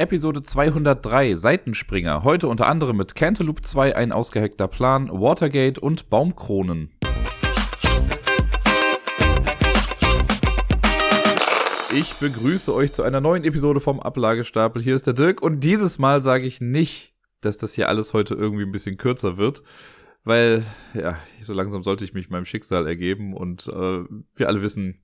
[0.00, 2.22] Episode 203 Seitenspringer.
[2.22, 6.92] Heute unter anderem mit Cantaloupe 2 ein ausgehackter Plan, Watergate und Baumkronen.
[11.92, 14.80] Ich begrüße euch zu einer neuen Episode vom Ablagestapel.
[14.80, 18.36] Hier ist der Dirk und dieses Mal sage ich nicht, dass das hier alles heute
[18.36, 19.64] irgendwie ein bisschen kürzer wird,
[20.22, 20.62] weil
[20.94, 24.04] ja, so langsam sollte ich mich meinem Schicksal ergeben und äh,
[24.36, 25.02] wir alle wissen,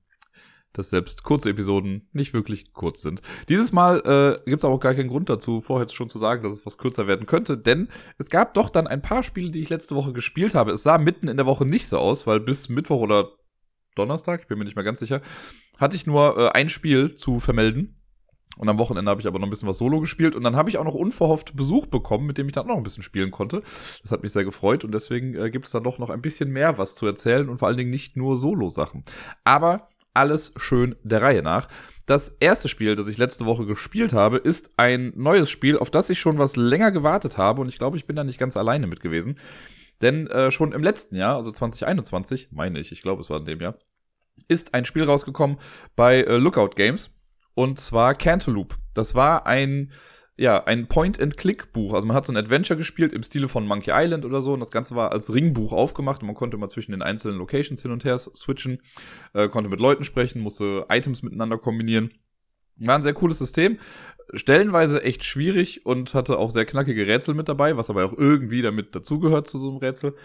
[0.77, 3.21] dass selbst kurze Episoden nicht wirklich kurz sind.
[3.49, 3.99] Dieses Mal
[4.45, 6.77] äh, gibt es auch gar keinen Grund dazu, vorher schon zu sagen, dass es was
[6.77, 10.13] kürzer werden könnte, denn es gab doch dann ein paar Spiele, die ich letzte Woche
[10.13, 10.71] gespielt habe.
[10.71, 13.29] Es sah mitten in der Woche nicht so aus, weil bis Mittwoch oder
[13.95, 15.21] Donnerstag, ich bin mir nicht mehr ganz sicher,
[15.77, 18.01] hatte ich nur äh, ein Spiel zu vermelden.
[18.57, 20.69] Und am Wochenende habe ich aber noch ein bisschen was Solo gespielt und dann habe
[20.69, 23.63] ich auch noch unverhofft Besuch bekommen, mit dem ich dann noch ein bisschen spielen konnte.
[24.01, 26.51] Das hat mich sehr gefreut und deswegen äh, gibt es dann doch noch ein bisschen
[26.51, 29.03] mehr was zu erzählen und vor allen Dingen nicht nur Solo-Sachen.
[29.43, 31.67] Aber alles schön der Reihe nach.
[32.05, 36.09] Das erste Spiel, das ich letzte Woche gespielt habe, ist ein neues Spiel, auf das
[36.09, 38.85] ich schon was länger gewartet habe und ich glaube, ich bin da nicht ganz alleine
[38.85, 39.39] mit gewesen.
[40.01, 43.45] Denn äh, schon im letzten Jahr, also 2021, meine ich, ich glaube, es war in
[43.45, 43.79] dem Jahr,
[44.47, 45.57] ist ein Spiel rausgekommen
[45.95, 47.11] bei äh, Lookout Games
[47.55, 48.75] und zwar Cantaloupe.
[48.93, 49.91] Das war ein
[50.37, 51.93] ja, ein Point-and-Click-Buch.
[51.93, 54.59] Also man hat so ein Adventure gespielt im Stile von Monkey Island oder so und
[54.59, 57.91] das Ganze war als Ringbuch aufgemacht und man konnte mal zwischen den einzelnen Locations hin
[57.91, 58.81] und her switchen,
[59.33, 62.11] äh, konnte mit Leuten sprechen, musste Items miteinander kombinieren.
[62.77, 63.77] War ein sehr cooles System,
[64.33, 68.61] stellenweise echt schwierig und hatte auch sehr knackige Rätsel mit dabei, was aber auch irgendwie
[68.61, 70.15] damit dazugehört zu so einem Rätsel.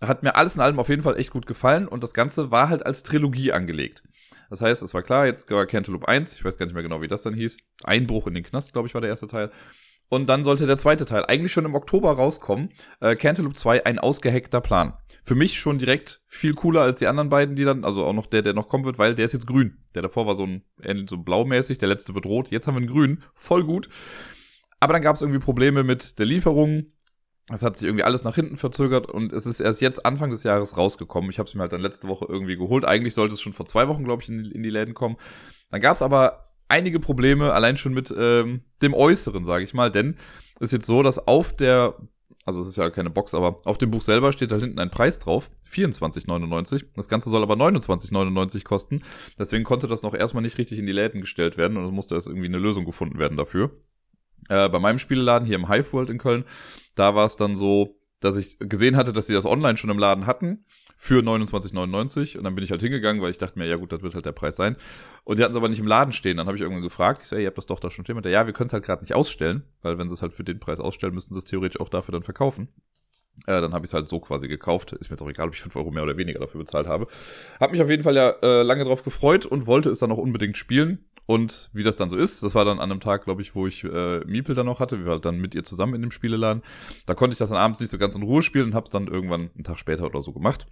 [0.00, 2.70] Hat mir alles in allem auf jeden Fall echt gut gefallen und das Ganze war
[2.70, 4.02] halt als Trilogie angelegt.
[4.50, 7.02] Das heißt, es war klar, jetzt war Cantaloupe 1, ich weiß gar nicht mehr genau,
[7.02, 7.58] wie das dann hieß.
[7.84, 9.50] Einbruch in den Knast, glaube ich, war der erste Teil.
[10.08, 12.70] Und dann sollte der zweite Teil eigentlich schon im Oktober rauskommen.
[13.00, 14.94] Äh, Cantaloupe 2, ein ausgehackter Plan.
[15.22, 18.26] Für mich schon direkt viel cooler als die anderen beiden, die dann, also auch noch
[18.26, 19.84] der, der noch kommen wird, weil der ist jetzt grün.
[19.94, 22.50] Der davor war so ein, so blaumäßig, der letzte wird rot.
[22.50, 23.22] Jetzt haben wir einen grün.
[23.34, 23.90] Voll gut.
[24.80, 26.86] Aber dann gab es irgendwie Probleme mit der Lieferung
[27.50, 30.42] es hat sich irgendwie alles nach hinten verzögert und es ist erst jetzt Anfang des
[30.42, 31.30] Jahres rausgekommen.
[31.30, 32.84] Ich habe es mir halt dann letzte Woche irgendwie geholt.
[32.84, 35.16] Eigentlich sollte es schon vor zwei Wochen, glaube ich, in, in, die Läden kommen.
[35.70, 39.90] Dann gab es aber einige Probleme, allein schon mit ähm, dem Äußeren, sage ich mal.
[39.90, 40.16] Denn
[40.56, 41.94] es ist jetzt so, dass auf der,
[42.44, 44.90] also es ist ja keine Box, aber auf dem Buch selber steht da hinten ein
[44.90, 46.84] Preis drauf, 24,99.
[46.96, 49.02] Das Ganze soll aber 29,99 kosten.
[49.38, 52.14] Deswegen konnte das noch erstmal nicht richtig in die Läden gestellt werden und es musste
[52.14, 53.70] erst irgendwie eine Lösung gefunden werden dafür.
[54.48, 56.44] Äh, bei meinem Spieleladen hier im Hive World in Köln,
[56.98, 59.98] da war es dann so, dass ich gesehen hatte, dass sie das online schon im
[59.98, 60.64] Laden hatten
[60.96, 64.02] für 29,99 und dann bin ich halt hingegangen, weil ich dachte mir, ja gut, das
[64.02, 64.76] wird halt der Preis sein.
[65.22, 66.36] Und die hatten es aber nicht im Laden stehen.
[66.36, 68.16] Dann habe ich irgendwann gefragt, ich so, ey, ihr habt das doch da schon stehen.
[68.16, 70.32] Und der, ja, wir können es halt gerade nicht ausstellen, weil wenn sie es halt
[70.32, 72.68] für den Preis ausstellen, müssen sie es theoretisch auch dafür dann verkaufen.
[73.46, 74.92] Äh, dann habe ich es halt so quasi gekauft.
[74.92, 77.06] Ist mir jetzt auch egal, ob ich 5 Euro mehr oder weniger dafür bezahlt habe.
[77.60, 80.18] Hab mich auf jeden Fall ja äh, lange drauf gefreut und wollte es dann auch
[80.18, 81.04] unbedingt spielen.
[81.28, 83.66] Und wie das dann so ist, das war dann an einem Tag, glaube ich, wo
[83.66, 84.98] ich äh, Miepel dann noch hatte.
[84.98, 86.62] Wir waren dann mit ihr zusammen in dem Spieleladen.
[87.04, 88.90] Da konnte ich das dann abends nicht so ganz in Ruhe spielen und habe es
[88.90, 90.66] dann irgendwann einen Tag später oder so gemacht.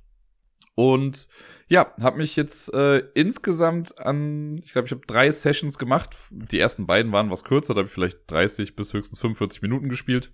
[0.75, 1.29] Und
[1.69, 6.17] ja, habe mich jetzt äh, insgesamt an, ich glaube, ich habe drei Sessions gemacht.
[6.31, 9.91] Die ersten beiden waren was kürzer, da habe ich vielleicht 30 bis höchstens 45 Minuten
[9.91, 10.33] gespielt.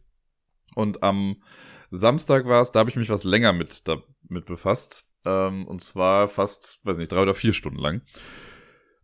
[0.77, 1.43] Und am
[1.91, 5.05] Samstag war es, da habe ich mich was länger mit damit befasst.
[5.25, 8.03] Ähm, und zwar fast, weiß nicht, drei oder vier Stunden lang.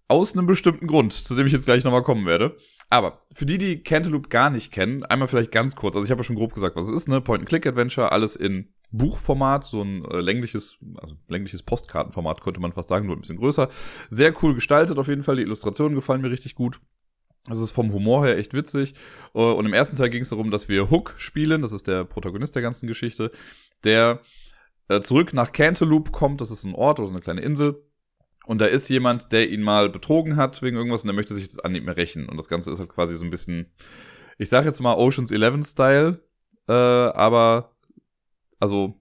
[0.09, 2.57] Aus einem bestimmten Grund, zu dem ich jetzt gleich nochmal kommen werde.
[2.91, 5.95] Aber für die, die Cantaloupe gar nicht kennen, einmal vielleicht ganz kurz.
[5.95, 7.21] Also ich habe ja schon grob gesagt, was es ist, ne?
[7.21, 13.07] Point-and-Click-Adventure, alles in Buchformat, so ein äh, längliches, also längliches Postkartenformat könnte man fast sagen,
[13.07, 13.69] nur ein bisschen größer.
[14.09, 15.37] Sehr cool gestaltet auf jeden Fall.
[15.37, 16.81] Die Illustrationen gefallen mir richtig gut.
[17.47, 18.95] Das ist vom Humor her echt witzig.
[19.35, 21.61] Äh, und im ersten Teil ging es darum, dass wir Hook spielen.
[21.61, 23.31] Das ist der Protagonist der ganzen Geschichte,
[23.85, 24.21] der
[24.89, 26.41] äh, zurück nach Cantaloupe kommt.
[26.41, 27.85] Das ist ein Ort oder so eine kleine Insel
[28.49, 31.45] und da ist jemand, der ihn mal betrogen hat wegen irgendwas und der möchte sich
[31.45, 32.31] jetzt an ihm rächen.
[32.31, 33.67] Und das Ganze ist halt quasi so ein bisschen,
[34.39, 36.23] ich sag jetzt mal Oceans 11 Style,
[36.67, 37.77] äh, aber,
[38.59, 38.99] also,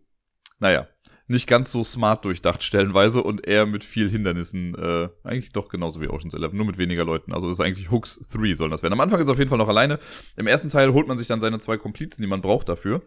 [0.59, 0.90] naja,
[1.30, 6.02] nicht ganz so smart durchdacht stellenweise und eher mit viel Hindernissen, äh, eigentlich doch genauso
[6.02, 7.31] wie Oceans 11, nur mit weniger Leuten.
[7.31, 8.96] Also ist eigentlich Hooks 3 sollen das werden.
[8.96, 9.97] Am Anfang ist er auf jeden Fall noch alleine.
[10.36, 13.01] Im ersten Teil holt man sich dann seine zwei Komplizen, die man braucht dafür.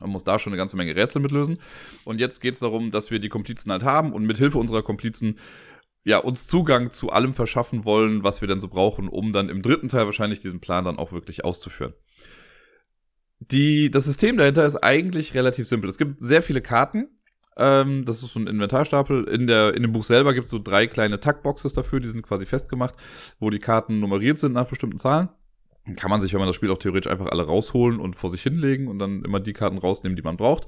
[0.00, 1.58] Man muss da schon eine ganze Menge Rätsel mitlösen.
[2.04, 4.82] Und jetzt geht es darum, dass wir die Komplizen halt haben und mit Hilfe unserer
[4.82, 5.38] Komplizen
[6.04, 9.62] ja, uns Zugang zu allem verschaffen wollen, was wir denn so brauchen, um dann im
[9.62, 11.94] dritten Teil wahrscheinlich diesen Plan dann auch wirklich auszuführen.
[13.40, 15.90] Die, das System dahinter ist eigentlich relativ simpel.
[15.90, 17.08] Es gibt sehr viele Karten.
[17.56, 19.24] Ähm, das ist so ein Inventarstapel.
[19.24, 22.22] In, der, in dem Buch selber gibt es so drei kleine Taktboxes dafür, die sind
[22.22, 22.94] quasi festgemacht,
[23.38, 25.30] wo die Karten nummeriert sind nach bestimmten Zahlen
[25.96, 28.42] kann man sich, wenn man das Spiel auch theoretisch einfach alle rausholen und vor sich
[28.42, 30.66] hinlegen und dann immer die Karten rausnehmen, die man braucht.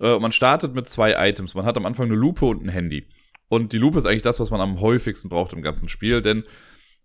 [0.00, 1.54] Äh, man startet mit zwei Items.
[1.54, 3.08] Man hat am Anfang eine Lupe und ein Handy.
[3.48, 6.44] Und die Lupe ist eigentlich das, was man am häufigsten braucht im ganzen Spiel, denn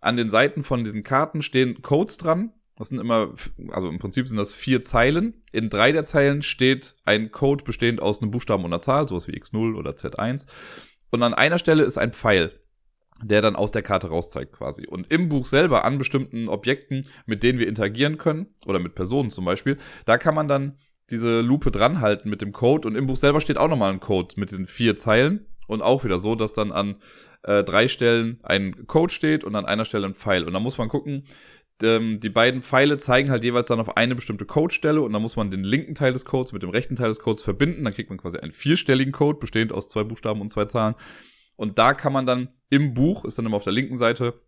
[0.01, 3.33] an den Seiten von diesen Karten stehen Codes dran Das sind immer,
[3.71, 5.41] also im Prinzip sind das vier Zeilen.
[5.51, 9.27] In drei der Zeilen steht ein Code bestehend aus einem Buchstaben und einer Zahl, sowas
[9.27, 10.47] wie X0 oder Z1.
[11.11, 12.57] Und an einer Stelle ist ein Pfeil,
[13.21, 14.87] der dann aus der Karte rauszeigt quasi.
[14.87, 19.29] Und im Buch selber an bestimmten Objekten, mit denen wir interagieren können, oder mit Personen
[19.29, 20.77] zum Beispiel, da kann man dann
[21.09, 22.87] diese Lupe dranhalten mit dem Code.
[22.87, 25.47] Und im Buch selber steht auch nochmal ein Code mit diesen vier Zeilen.
[25.69, 26.95] Und auch wieder so, dass dann an
[27.43, 30.43] äh, drei Stellen ein Code steht und an einer Stelle ein Pfeil.
[30.43, 31.25] Und da muss man gucken,
[31.83, 35.35] ähm, die beiden Pfeile zeigen halt jeweils dann auf eine bestimmte Codestelle und dann muss
[35.35, 37.83] man den linken Teil des Codes mit dem rechten Teil des Codes verbinden.
[37.83, 40.95] Dann kriegt man quasi einen vierstelligen Code, bestehend aus zwei Buchstaben und zwei Zahlen.
[41.55, 44.41] Und da kann man dann im Buch, ist dann immer auf der linken Seite,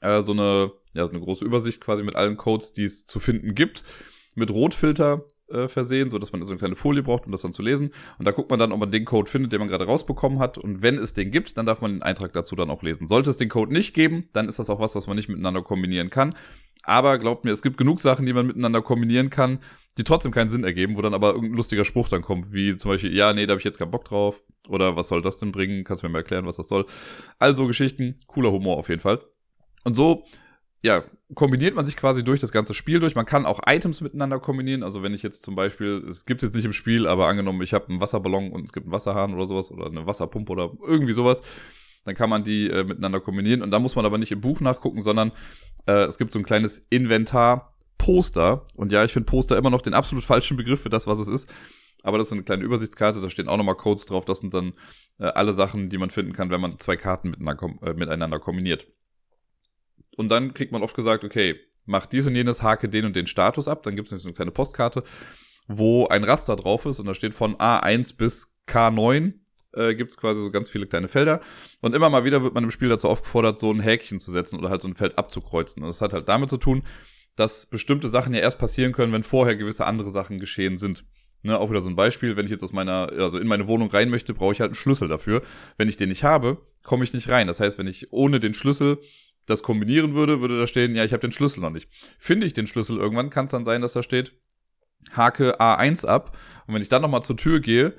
[0.00, 3.18] äh, so eine, ja, so eine große Übersicht quasi mit allen Codes, die es zu
[3.18, 3.82] finden gibt.
[4.36, 7.52] Mit Rotfilter äh, versehen, so dass man so eine kleine Folie braucht, um das dann
[7.52, 7.90] zu lesen.
[8.18, 10.58] Und da guckt man dann, ob man den Code findet, den man gerade rausbekommen hat.
[10.58, 13.06] Und wenn es den gibt, dann darf man den Eintrag dazu dann auch lesen.
[13.06, 15.62] Sollte es den Code nicht geben, dann ist das auch was, was man nicht miteinander
[15.62, 16.34] kombinieren kann.
[16.84, 19.60] Aber glaubt mir, es gibt genug Sachen, die man miteinander kombinieren kann,
[19.98, 22.90] die trotzdem keinen Sinn ergeben, wo dann aber irgendein lustiger Spruch dann kommt, wie zum
[22.90, 24.42] Beispiel, ja, nee, da habe ich jetzt keinen Bock drauf.
[24.68, 25.84] Oder was soll das denn bringen?
[25.84, 26.86] Kannst du mir mal erklären, was das soll?
[27.38, 29.20] Also Geschichten, cooler Humor auf jeden Fall.
[29.84, 30.24] Und so
[30.82, 33.14] ja, kombiniert man sich quasi durch das ganze Spiel durch.
[33.14, 34.82] Man kann auch Items miteinander kombinieren.
[34.82, 37.74] Also wenn ich jetzt zum Beispiel, es gibt jetzt nicht im Spiel, aber angenommen, ich
[37.74, 41.12] habe einen Wasserballon und es gibt einen Wasserhahn oder sowas oder eine Wasserpumpe oder irgendwie
[41.12, 41.42] sowas,
[42.04, 43.62] dann kann man die äh, miteinander kombinieren.
[43.62, 45.32] Und da muss man aber nicht im Buch nachgucken, sondern
[45.86, 47.68] äh, es gibt so ein kleines Inventar.
[48.02, 48.66] Poster.
[48.74, 51.28] Und ja, ich finde Poster immer noch den absolut falschen Begriff für das, was es
[51.28, 51.48] ist.
[52.02, 54.24] Aber das ist eine kleine Übersichtskarte, da stehen auch nochmal Codes drauf.
[54.24, 54.72] Das sind dann
[55.20, 58.88] äh, alle Sachen, die man finden kann, wenn man zwei Karten miteinander, äh, miteinander kombiniert.
[60.16, 63.26] Und dann kriegt man oft gesagt, okay, mach dies und jenes, hake den und den
[63.26, 63.82] Status ab.
[63.82, 65.02] Dann gibt es so eine kleine Postkarte,
[65.68, 69.34] wo ein Raster drauf ist und da steht von A1 bis K9
[69.74, 71.40] äh, gibt es quasi so ganz viele kleine Felder.
[71.80, 74.58] Und immer mal wieder wird man im Spiel dazu aufgefordert, so ein Häkchen zu setzen
[74.58, 75.82] oder halt so ein Feld abzukreuzen.
[75.82, 76.82] Und das hat halt damit zu tun,
[77.36, 81.04] dass bestimmte Sachen ja erst passieren können, wenn vorher gewisse andere Sachen geschehen sind.
[81.44, 83.90] Ne, auch wieder so ein Beispiel, wenn ich jetzt aus meiner, also in meine Wohnung
[83.90, 85.42] rein möchte, brauche ich halt einen Schlüssel dafür.
[85.76, 87.48] Wenn ich den nicht habe, komme ich nicht rein.
[87.48, 89.00] Das heißt, wenn ich ohne den Schlüssel
[89.52, 91.88] das kombinieren würde, würde da stehen, ja, ich habe den Schlüssel noch nicht.
[92.18, 94.32] Finde ich den Schlüssel irgendwann, kann es dann sein, dass da steht,
[95.16, 96.36] hake A1 ab.
[96.66, 97.94] Und wenn ich dann nochmal zur Tür gehe,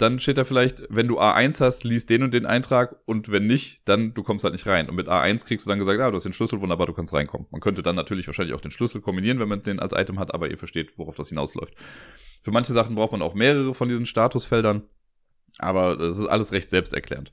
[0.00, 3.46] dann steht da vielleicht, wenn du A1 hast, liest den und den Eintrag und wenn
[3.46, 4.88] nicht, dann du kommst halt nicht rein.
[4.88, 7.12] Und mit A1 kriegst du dann gesagt, ah, du hast den Schlüssel, wunderbar, du kannst
[7.12, 7.46] reinkommen.
[7.50, 10.32] Man könnte dann natürlich wahrscheinlich auch den Schlüssel kombinieren, wenn man den als Item hat,
[10.32, 11.74] aber ihr versteht, worauf das hinausläuft.
[12.40, 14.84] Für manche Sachen braucht man auch mehrere von diesen Statusfeldern,
[15.58, 17.30] aber das ist alles recht selbsterklärend.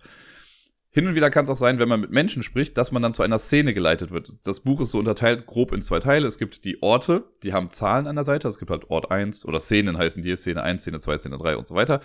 [0.97, 3.13] Hin und wieder kann es auch sein, wenn man mit Menschen spricht, dass man dann
[3.13, 4.39] zu einer Szene geleitet wird.
[4.47, 6.25] Das Buch ist so unterteilt grob in zwei Teile.
[6.25, 8.47] Es gibt die Orte, die haben Zahlen an der Seite.
[8.47, 11.57] Es gibt halt Ort 1 oder Szenen heißen die, Szene 1, Szene 2, Szene 3
[11.57, 12.01] und so weiter.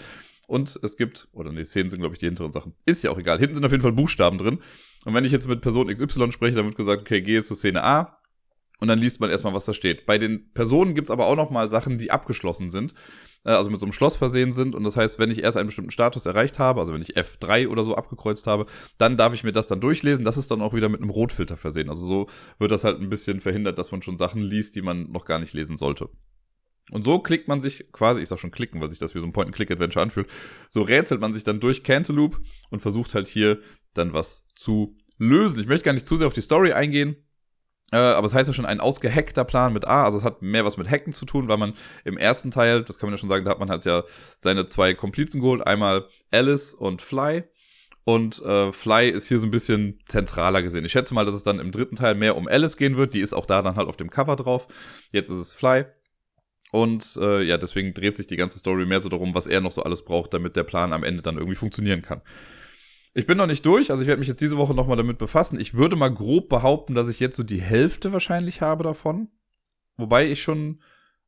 [0.47, 2.75] Und es gibt, oder nee, Szenen sind, glaube ich, die hinteren Sachen.
[2.85, 3.39] Ist ja auch egal.
[3.39, 4.59] Hinten sind auf jeden Fall Buchstaben drin.
[5.07, 7.57] Und wenn ich jetzt mit Person XY spreche, dann wird gesagt, okay, geh jetzt zur
[7.57, 8.19] Szene A.
[8.79, 10.05] Und dann liest man erstmal, was da steht.
[10.05, 12.93] Bei den Personen gibt's aber auch noch mal Sachen, die abgeschlossen sind.
[13.45, 14.75] Äh, also mit so einem Schloss versehen sind.
[14.75, 17.69] Und das heißt, wenn ich erst einen bestimmten Status erreicht habe, also wenn ich F3
[17.69, 18.67] oder so abgekreuzt habe,
[18.99, 20.25] dann darf ich mir das dann durchlesen.
[20.25, 21.89] Das ist dann auch wieder mit einem Rotfilter versehen.
[21.89, 22.27] Also so
[22.59, 25.39] wird das halt ein bisschen verhindert, dass man schon Sachen liest, die man noch gar
[25.39, 26.09] nicht lesen sollte.
[26.91, 29.27] Und so klickt man sich quasi, ich sag schon klicken, weil sich das wie so
[29.27, 30.29] ein Point-and-Click-Adventure anfühlt,
[30.69, 32.39] so rätselt man sich dann durch Cantaloupe
[32.71, 33.61] und versucht halt hier
[33.95, 35.61] dann was zu lösen.
[35.61, 37.17] Ich möchte gar nicht zu sehr auf die Story eingehen,
[37.93, 40.65] äh, aber es heißt ja schon ein ausgehackter Plan mit A, also es hat mehr
[40.65, 41.75] was mit Hacken zu tun, weil man
[42.05, 44.05] im ersten Teil, das kann man ja schon sagen, da hat man halt ja
[44.39, 47.45] seine zwei Komplizen geholt, einmal Alice und Fly.
[48.05, 50.85] Und äh, Fly ist hier so ein bisschen zentraler gesehen.
[50.85, 53.15] Ich schätze mal, dass es dann im dritten Teil mehr um Alice gehen wird.
[53.15, 54.67] Die ist auch da dann halt auf dem Cover drauf.
[55.13, 55.85] Jetzt ist es Fly.
[56.73, 59.71] Und äh, ja, deswegen dreht sich die ganze Story mehr so darum, was er noch
[59.71, 62.23] so alles braucht, damit der Plan am Ende dann irgendwie funktionieren kann.
[63.15, 65.61] Ich bin noch nicht durch, also ich werde mich jetzt diese Woche nochmal damit befassen.
[65.61, 69.29] Ich würde mal grob behaupten, dass ich jetzt so die Hälfte wahrscheinlich habe davon.
[69.99, 70.81] Wobei ich schon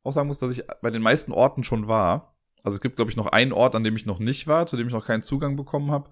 [0.02, 2.36] auch sagen muss, dass ich bei den meisten Orten schon war.
[2.62, 4.78] Also es gibt, glaube ich, noch einen Ort, an dem ich noch nicht war, zu
[4.78, 6.10] dem ich noch keinen Zugang bekommen habe.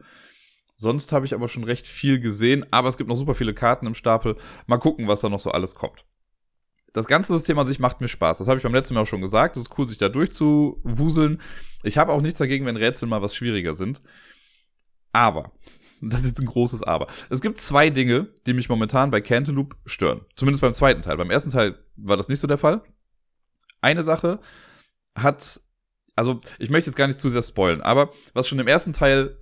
[0.76, 3.86] Sonst habe ich aber schon recht viel gesehen, aber es gibt noch super viele Karten
[3.86, 4.36] im Stapel.
[4.66, 6.04] Mal gucken, was da noch so alles kommt.
[6.92, 8.38] Das ganze System an sich macht mir Spaß.
[8.38, 9.56] Das habe ich beim letzten Mal auch schon gesagt.
[9.56, 11.40] Es ist cool, sich da durchzuwuseln.
[11.82, 14.00] Ich habe auch nichts dagegen, wenn Rätsel mal was schwieriger sind.
[15.12, 15.52] Aber,
[16.00, 17.06] das ist jetzt ein großes Aber.
[17.30, 20.22] Es gibt zwei Dinge, die mich momentan bei Cantaloupe stören.
[20.36, 21.16] Zumindest beim zweiten Teil.
[21.16, 22.82] Beim ersten Teil war das nicht so der Fall.
[23.80, 24.40] Eine Sache
[25.14, 25.60] hat,
[26.16, 29.38] also ich möchte jetzt gar nicht zu sehr spoilen, aber was schon im ersten Teil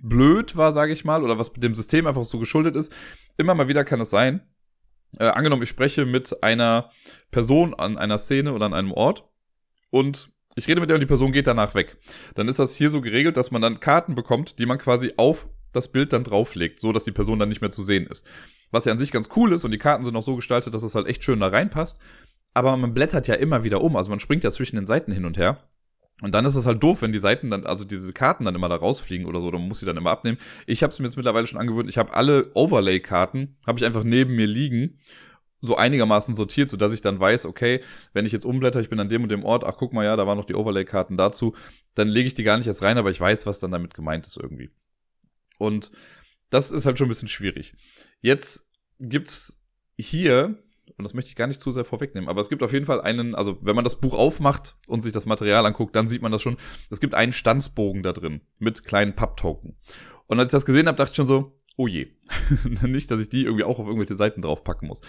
[0.00, 2.92] blöd war, sage ich mal, oder was dem System einfach so geschuldet ist,
[3.36, 4.40] immer mal wieder kann es sein,
[5.18, 6.90] äh, angenommen, ich spreche mit einer
[7.30, 9.28] Person an einer Szene oder an einem Ort
[9.90, 11.96] und ich rede mit der und die Person geht danach weg.
[12.34, 15.48] Dann ist das hier so geregelt, dass man dann Karten bekommt, die man quasi auf
[15.72, 18.26] das Bild dann drauflegt, so dass die Person dann nicht mehr zu sehen ist.
[18.72, 20.82] Was ja an sich ganz cool ist und die Karten sind auch so gestaltet, dass
[20.82, 22.00] es halt echt schön da reinpasst.
[22.54, 25.24] aber man blättert ja immer wieder um, also man springt ja zwischen den Seiten hin
[25.24, 25.58] und her.
[26.22, 28.68] Und dann ist es halt doof, wenn die Seiten dann, also diese Karten dann immer
[28.68, 30.36] da rausfliegen oder so, dann muss sie dann immer abnehmen.
[30.66, 34.04] Ich habe es mir jetzt mittlerweile schon angewöhnt, ich habe alle Overlay-Karten, habe ich einfach
[34.04, 34.98] neben mir liegen,
[35.60, 39.00] so einigermaßen sortiert, so dass ich dann weiß, okay, wenn ich jetzt umblätter, ich bin
[39.00, 41.54] an dem und dem Ort, ach guck mal, ja, da waren noch die Overlay-Karten dazu,
[41.94, 44.26] dann lege ich die gar nicht erst rein, aber ich weiß, was dann damit gemeint
[44.26, 44.70] ist irgendwie.
[45.58, 45.90] Und
[46.50, 47.74] das ist halt schon ein bisschen schwierig.
[48.20, 49.62] Jetzt gibt's
[49.98, 50.58] hier
[50.96, 53.00] und das möchte ich gar nicht zu sehr vorwegnehmen, aber es gibt auf jeden Fall
[53.00, 56.32] einen, also wenn man das Buch aufmacht und sich das Material anguckt, dann sieht man
[56.32, 56.56] das schon.
[56.90, 59.76] Es gibt einen Stanzbogen da drin mit kleinen Papptoken.
[60.26, 62.08] Und als ich das gesehen habe, dachte ich schon so, oh je.
[62.82, 65.00] nicht, dass ich die irgendwie auch auf irgendwelche Seiten draufpacken muss.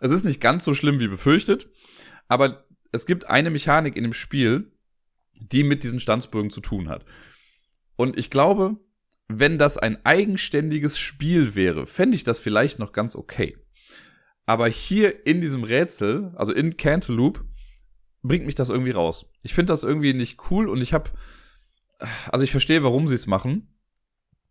[0.00, 1.68] Es ist nicht ganz so schlimm wie befürchtet,
[2.28, 4.72] aber es gibt eine Mechanik in dem Spiel,
[5.40, 7.04] die mit diesen Stanzbögen zu tun hat.
[7.96, 8.76] Und ich glaube,
[9.28, 13.56] wenn das ein eigenständiges Spiel wäre, fände ich das vielleicht noch ganz okay.
[14.44, 17.44] Aber hier in diesem Rätsel, also in Cantaloupe,
[18.22, 19.26] bringt mich das irgendwie raus.
[19.42, 21.10] Ich finde das irgendwie nicht cool und ich habe,
[22.30, 23.74] also ich verstehe, warum sie es machen.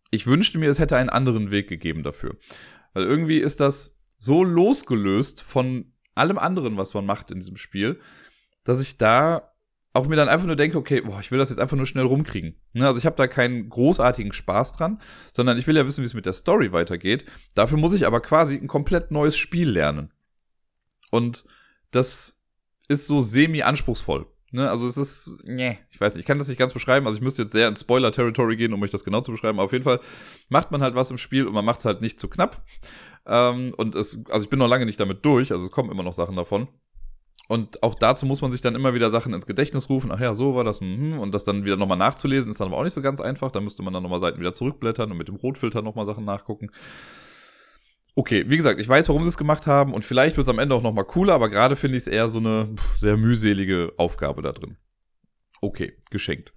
[0.09, 2.37] Ich wünschte mir, es hätte einen anderen Weg gegeben dafür.
[2.93, 7.99] Weil irgendwie ist das so losgelöst von allem anderen, was man macht in diesem Spiel,
[8.63, 9.51] dass ich da
[9.93, 12.05] auch mir dann einfach nur denke, okay, boah, ich will das jetzt einfach nur schnell
[12.05, 12.55] rumkriegen.
[12.73, 15.01] Ne, also ich habe da keinen großartigen Spaß dran,
[15.33, 17.25] sondern ich will ja wissen, wie es mit der Story weitergeht.
[17.55, 20.11] Dafür muss ich aber quasi ein komplett neues Spiel lernen.
[21.09, 21.43] Und
[21.89, 22.43] das
[22.87, 24.27] ist so semi-anspruchsvoll.
[24.53, 27.07] Ne, also es ist, nee, ich weiß nicht, ich kann das nicht ganz beschreiben.
[27.07, 29.59] Also ich müsste jetzt sehr ins Spoiler-Territory gehen, um euch das genau zu beschreiben.
[29.59, 30.01] Aber auf jeden Fall
[30.49, 32.61] macht man halt was im Spiel und man macht es halt nicht zu knapp.
[33.25, 36.03] Ähm, und es, also ich bin noch lange nicht damit durch, also es kommen immer
[36.03, 36.67] noch Sachen davon.
[37.47, 40.11] Und auch dazu muss man sich dann immer wieder Sachen ins Gedächtnis rufen.
[40.13, 40.79] Ach ja, so war das.
[40.79, 43.51] Mh, und das dann wieder nochmal nachzulesen, ist dann aber auch nicht so ganz einfach.
[43.51, 46.71] Da müsste man dann nochmal Seiten wieder zurückblättern und mit dem Rotfilter nochmal Sachen nachgucken.
[48.15, 50.59] Okay, wie gesagt, ich weiß, warum sie es gemacht haben und vielleicht wird es am
[50.59, 54.41] Ende auch nochmal cooler, aber gerade finde ich es eher so eine sehr mühselige Aufgabe
[54.41, 54.77] da drin.
[55.61, 56.53] Okay, geschenkt.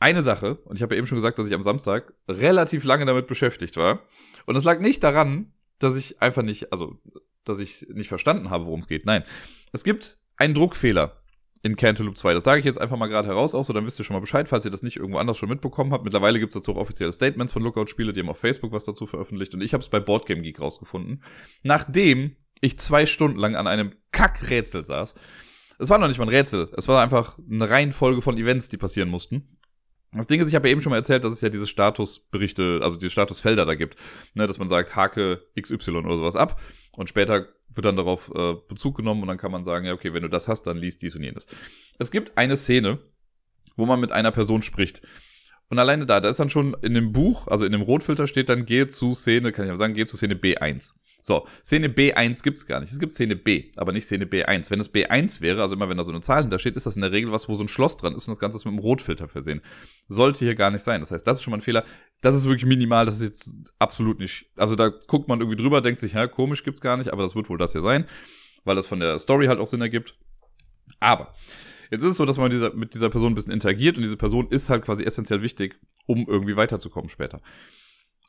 [0.00, 3.06] Eine Sache, und ich habe ja eben schon gesagt, dass ich am Samstag relativ lange
[3.06, 4.00] damit beschäftigt war.
[4.46, 6.98] Und das lag nicht daran, dass ich einfach nicht, also
[7.44, 9.06] dass ich nicht verstanden habe, worum es geht.
[9.06, 9.22] Nein,
[9.72, 11.21] es gibt einen Druckfehler
[11.62, 12.34] in Cantaloupe 2.
[12.34, 14.20] Das sage ich jetzt einfach mal gerade heraus, auch so, dann wisst ihr schon mal
[14.20, 16.04] Bescheid, falls ihr das nicht irgendwo anders schon mitbekommen habt.
[16.04, 19.06] Mittlerweile gibt es dazu auch offizielle Statements von Lookout-Spiele, die haben auf Facebook was dazu
[19.06, 21.22] veröffentlicht und ich habe es bei Boardgame Geek rausgefunden.
[21.62, 25.14] Nachdem ich zwei Stunden lang an einem Kackrätsel saß.
[25.78, 28.76] Es war noch nicht mal ein Rätsel, es war einfach eine Reihenfolge von Events, die
[28.76, 29.58] passieren mussten.
[30.14, 32.80] Das Ding ist, ich habe ja eben schon mal erzählt, dass es ja diese Statusberichte,
[32.82, 33.96] also diese Statusfelder da gibt,
[34.34, 36.60] ne, dass man sagt, hake XY oder sowas ab
[36.96, 40.12] und später wird dann darauf äh, Bezug genommen und dann kann man sagen, ja, okay,
[40.12, 41.46] wenn du das hast, dann liest dies und jenes.
[41.98, 42.98] Es gibt eine Szene,
[43.76, 45.00] wo man mit einer Person spricht.
[45.70, 48.50] Und alleine da, da ist dann schon in dem Buch, also in dem Rotfilter steht
[48.50, 50.94] dann, gehe zu Szene, kann ich mal sagen, gehe zu Szene B1.
[51.24, 52.92] So, Szene B1 gibt's gar nicht.
[52.92, 54.70] Es gibt Szene B, aber nicht Szene B1.
[54.70, 56.96] Wenn es B1 wäre, also immer wenn da so eine Zahl hinter steht, ist das
[56.96, 58.72] in der Regel was, wo so ein Schloss dran ist und das Ganze ist mit
[58.72, 59.62] einem Rotfilter versehen.
[60.08, 61.00] Sollte hier gar nicht sein.
[61.00, 61.84] Das heißt, das ist schon mal ein Fehler.
[62.20, 64.50] Das ist wirklich minimal, das ist jetzt absolut nicht.
[64.56, 67.36] Also da guckt man irgendwie drüber, denkt sich, ja, komisch gibt's gar nicht, aber das
[67.36, 68.04] wird wohl das hier sein,
[68.64, 70.18] weil das von der Story halt auch Sinn ergibt.
[70.98, 71.32] Aber
[71.92, 74.02] Jetzt ist es so, dass man mit dieser, mit dieser Person ein bisschen interagiert und
[74.02, 77.42] diese Person ist halt quasi essentiell wichtig, um irgendwie weiterzukommen später.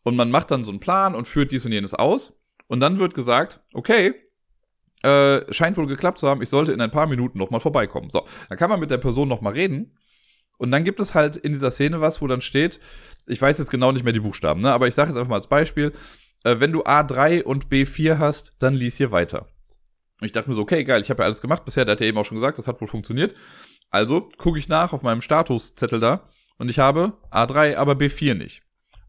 [0.04, 2.43] Und man macht dann so einen Plan und führt dies und jenes aus.
[2.74, 4.16] Und dann wird gesagt, okay,
[5.04, 8.10] äh, scheint wohl geklappt zu haben, ich sollte in ein paar Minuten nochmal vorbeikommen.
[8.10, 9.96] So, dann kann man mit der Person nochmal reden.
[10.58, 12.80] Und dann gibt es halt in dieser Szene was, wo dann steht,
[13.28, 14.74] ich weiß jetzt genau nicht mehr die Buchstaben, ne?
[14.74, 15.92] aber ich sage jetzt einfach mal als Beispiel,
[16.46, 19.50] äh, wenn du A3 und B4 hast, dann lies hier weiter.
[20.20, 22.02] Und ich dachte mir so, okay, geil, ich habe ja alles gemacht bisher, der hat
[22.02, 23.36] ja eben auch schon gesagt, das hat wohl funktioniert.
[23.92, 26.28] Also gucke ich nach auf meinem Statuszettel da
[26.58, 28.63] und ich habe A3, aber B4 nicht.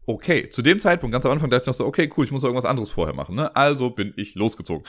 [0.05, 2.43] Okay, zu dem Zeitpunkt, ganz am Anfang, dachte ich noch so, okay, cool, ich muss
[2.43, 3.35] irgendwas anderes vorher machen.
[3.35, 3.55] Ne?
[3.55, 4.85] Also bin ich losgezogen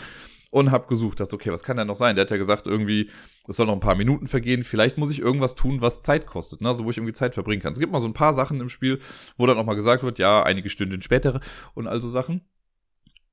[0.51, 2.15] und habe gesucht, dachte, okay, was kann denn noch sein?
[2.15, 3.11] Der hat ja gesagt, irgendwie,
[3.49, 4.63] es soll noch ein paar Minuten vergehen.
[4.63, 6.69] Vielleicht muss ich irgendwas tun, was Zeit kostet, ne?
[6.69, 7.73] also wo ich irgendwie Zeit verbringen kann.
[7.73, 8.99] Es gibt mal so ein paar Sachen im Spiel,
[9.37, 11.41] wo dann auch mal gesagt wird, ja, einige Stunden später
[11.75, 12.43] und all so Sachen.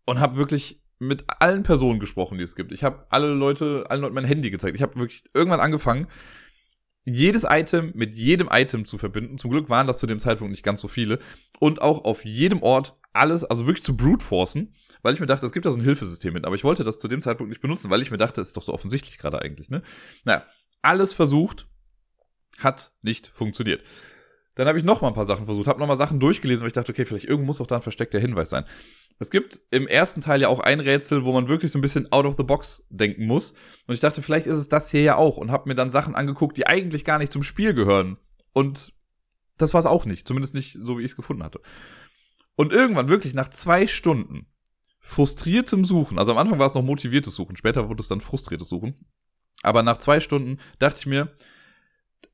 [0.05, 2.71] Und habe wirklich mit allen Personen gesprochen, die es gibt.
[2.71, 4.75] Ich habe alle Leute, allen Leuten mein Handy gezeigt.
[4.75, 6.07] Ich habe wirklich irgendwann angefangen,
[7.05, 9.37] jedes Item mit jedem Item zu verbinden.
[9.37, 11.19] Zum Glück waren das zu dem Zeitpunkt nicht ganz so viele.
[11.59, 15.45] Und auch auf jedem Ort alles, also wirklich zu brute forcen, weil ich mir dachte,
[15.45, 16.45] es gibt da so ein Hilfesystem mit.
[16.45, 18.57] Aber ich wollte das zu dem Zeitpunkt nicht benutzen, weil ich mir dachte, es ist
[18.57, 19.81] doch so offensichtlich gerade eigentlich, ne?
[20.23, 20.45] Naja,
[20.81, 21.67] alles versucht,
[22.57, 23.83] hat nicht funktioniert.
[24.55, 26.67] Dann habe ich noch mal ein paar Sachen versucht, habe noch mal Sachen durchgelesen, weil
[26.67, 28.65] ich dachte, okay, vielleicht irgendwo muss doch da ein versteckter Hinweis sein.
[29.23, 32.11] Es gibt im ersten Teil ja auch ein Rätsel, wo man wirklich so ein bisschen
[32.11, 33.53] out of the box denken muss.
[33.87, 36.13] Und ich dachte, vielleicht ist es das hier ja auch und habe mir dann Sachen
[36.13, 38.17] angeguckt, die eigentlich gar nicht zum Spiel gehören.
[38.51, 38.93] Und
[39.57, 41.61] das war es auch nicht, zumindest nicht so, wie ich es gefunden hatte.
[42.55, 44.47] Und irgendwann, wirklich nach zwei Stunden
[44.99, 48.67] frustriertem Suchen, also am Anfang war es noch motiviertes Suchen, später wurde es dann frustriertes
[48.67, 49.05] Suchen,
[49.61, 51.33] Aber nach zwei Stunden dachte ich mir,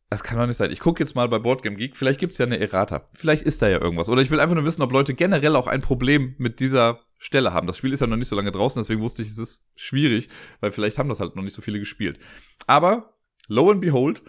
[0.09, 0.71] das kann doch nicht sein.
[0.71, 3.07] Ich gucke jetzt mal bei Boardgame Geek, vielleicht gibt's ja eine Errata.
[3.13, 4.09] Vielleicht ist da ja irgendwas.
[4.09, 7.53] Oder ich will einfach nur wissen, ob Leute generell auch ein Problem mit dieser Stelle
[7.53, 7.67] haben.
[7.67, 10.29] Das Spiel ist ja noch nicht so lange draußen, deswegen wusste ich, es ist schwierig,
[10.61, 12.17] weil vielleicht haben das halt noch nicht so viele gespielt.
[12.65, 13.13] Aber,
[13.47, 14.23] lo and behold,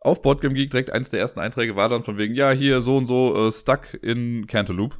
[0.00, 2.96] auf Boardgame Geek direkt eins der ersten Einträge war dann von wegen, ja, hier so
[2.96, 4.96] und so, äh, stuck in Cantaloupe.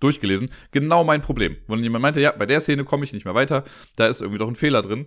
[0.00, 0.50] Durchgelesen.
[0.72, 1.56] Genau mein Problem.
[1.68, 3.64] Wenn jemand meinte, ja, bei der Szene komme ich nicht mehr weiter,
[3.96, 5.06] da ist irgendwie doch ein Fehler drin.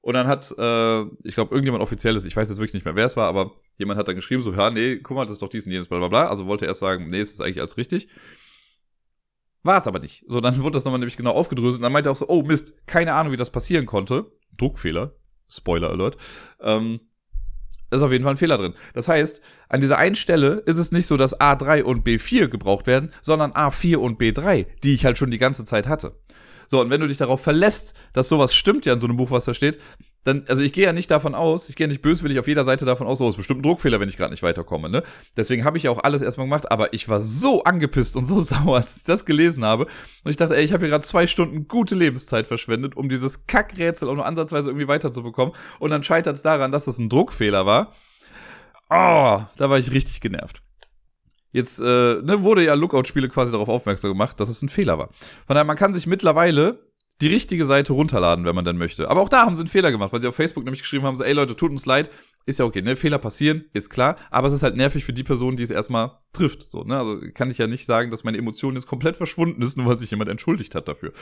[0.00, 3.06] Und dann hat, äh, ich glaube, irgendjemand offizielles, ich weiß jetzt wirklich nicht mehr, wer
[3.06, 5.48] es war, aber jemand hat dann geschrieben, so, ja, nee, guck mal, das ist doch
[5.48, 6.28] dies und jenes, bla bla bla.
[6.28, 8.08] Also wollte er erst sagen, nee, es ist eigentlich alles richtig.
[9.62, 10.24] War es aber nicht.
[10.28, 12.42] So, dann wurde das nochmal nämlich genau aufgedröselt und dann meinte er auch so, oh
[12.42, 14.30] Mist, keine Ahnung, wie das passieren konnte.
[14.56, 15.14] Druckfehler.
[15.48, 16.16] Spoiler Alert.
[16.60, 17.00] Ähm,
[17.90, 18.74] ist auf jeden Fall ein Fehler drin.
[18.92, 22.86] Das heißt, an dieser einen Stelle ist es nicht so, dass A3 und B4 gebraucht
[22.86, 26.18] werden, sondern A4 und B3, die ich halt schon die ganze Zeit hatte.
[26.66, 29.30] So, und wenn du dich darauf verlässt, dass sowas stimmt ja in so einem Buch,
[29.30, 29.78] was da steht,
[30.24, 32.84] dann, also ich gehe ja nicht davon aus, ich gehe nicht böswillig auf jeder Seite
[32.84, 35.02] davon aus, so ist bestimmt ein Druckfehler, wenn ich gerade nicht weiterkomme, ne?
[35.36, 38.40] Deswegen habe ich ja auch alles erstmal gemacht, aber ich war so angepisst und so
[38.42, 39.86] sauer, als ich das gelesen habe.
[40.24, 43.46] Und ich dachte, ey, ich habe hier gerade zwei Stunden gute Lebenszeit verschwendet, um dieses
[43.46, 45.54] Kackrätsel auch nur ansatzweise irgendwie weiterzubekommen.
[45.78, 47.92] Und dann scheitert es daran, dass das ein Druckfehler war.
[48.88, 50.62] Oh, da war ich richtig genervt.
[51.52, 55.10] Jetzt äh, ne, wurde ja Lookout-Spiele quasi darauf aufmerksam gemacht, dass es ein Fehler war.
[55.46, 56.80] Von daher, man kann sich mittlerweile
[57.20, 59.08] die richtige Seite runterladen, wenn man dann möchte.
[59.08, 61.16] Aber auch da haben sie einen Fehler gemacht, weil sie auf Facebook nämlich geschrieben haben,
[61.16, 62.10] so, ey Leute, tut uns leid,
[62.46, 65.22] ist ja okay, ne, Fehler passieren, ist klar, aber es ist halt nervig für die
[65.22, 68.38] Person, die es erstmal trifft, so, ne, also kann ich ja nicht sagen, dass meine
[68.38, 71.12] Emotion jetzt komplett verschwunden ist, nur weil sich jemand entschuldigt hat dafür.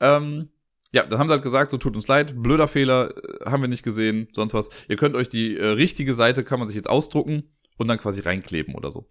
[0.00, 0.50] Ähm,
[0.92, 3.68] ja, dann haben sie halt gesagt, so tut uns leid, blöder Fehler, äh, haben wir
[3.68, 4.68] nicht gesehen, sonst was.
[4.88, 8.20] Ihr könnt euch die äh, richtige Seite, kann man sich jetzt ausdrucken und dann quasi
[8.20, 9.08] reinkleben oder so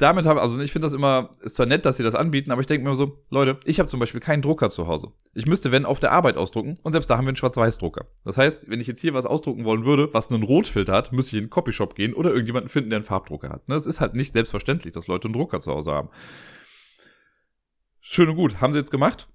[0.00, 2.60] damit habe, also ich finde das immer, ist zwar nett, dass sie das anbieten, aber
[2.60, 5.12] ich denke mir so, Leute, ich habe zum Beispiel keinen Drucker zu Hause.
[5.34, 8.06] Ich müsste, wenn, auf der Arbeit ausdrucken und selbst da haben wir einen Schwarz-Weiß-Drucker.
[8.24, 11.36] Das heißt, wenn ich jetzt hier was ausdrucken wollen würde, was einen Rotfilter hat, müsste
[11.36, 13.68] ich in den Copyshop gehen oder irgendjemanden finden, der einen Farbdrucker hat.
[13.68, 16.08] Es ist halt nicht selbstverständlich, dass Leute einen Drucker zu Hause haben.
[18.00, 19.28] Schön und gut, haben sie jetzt gemacht,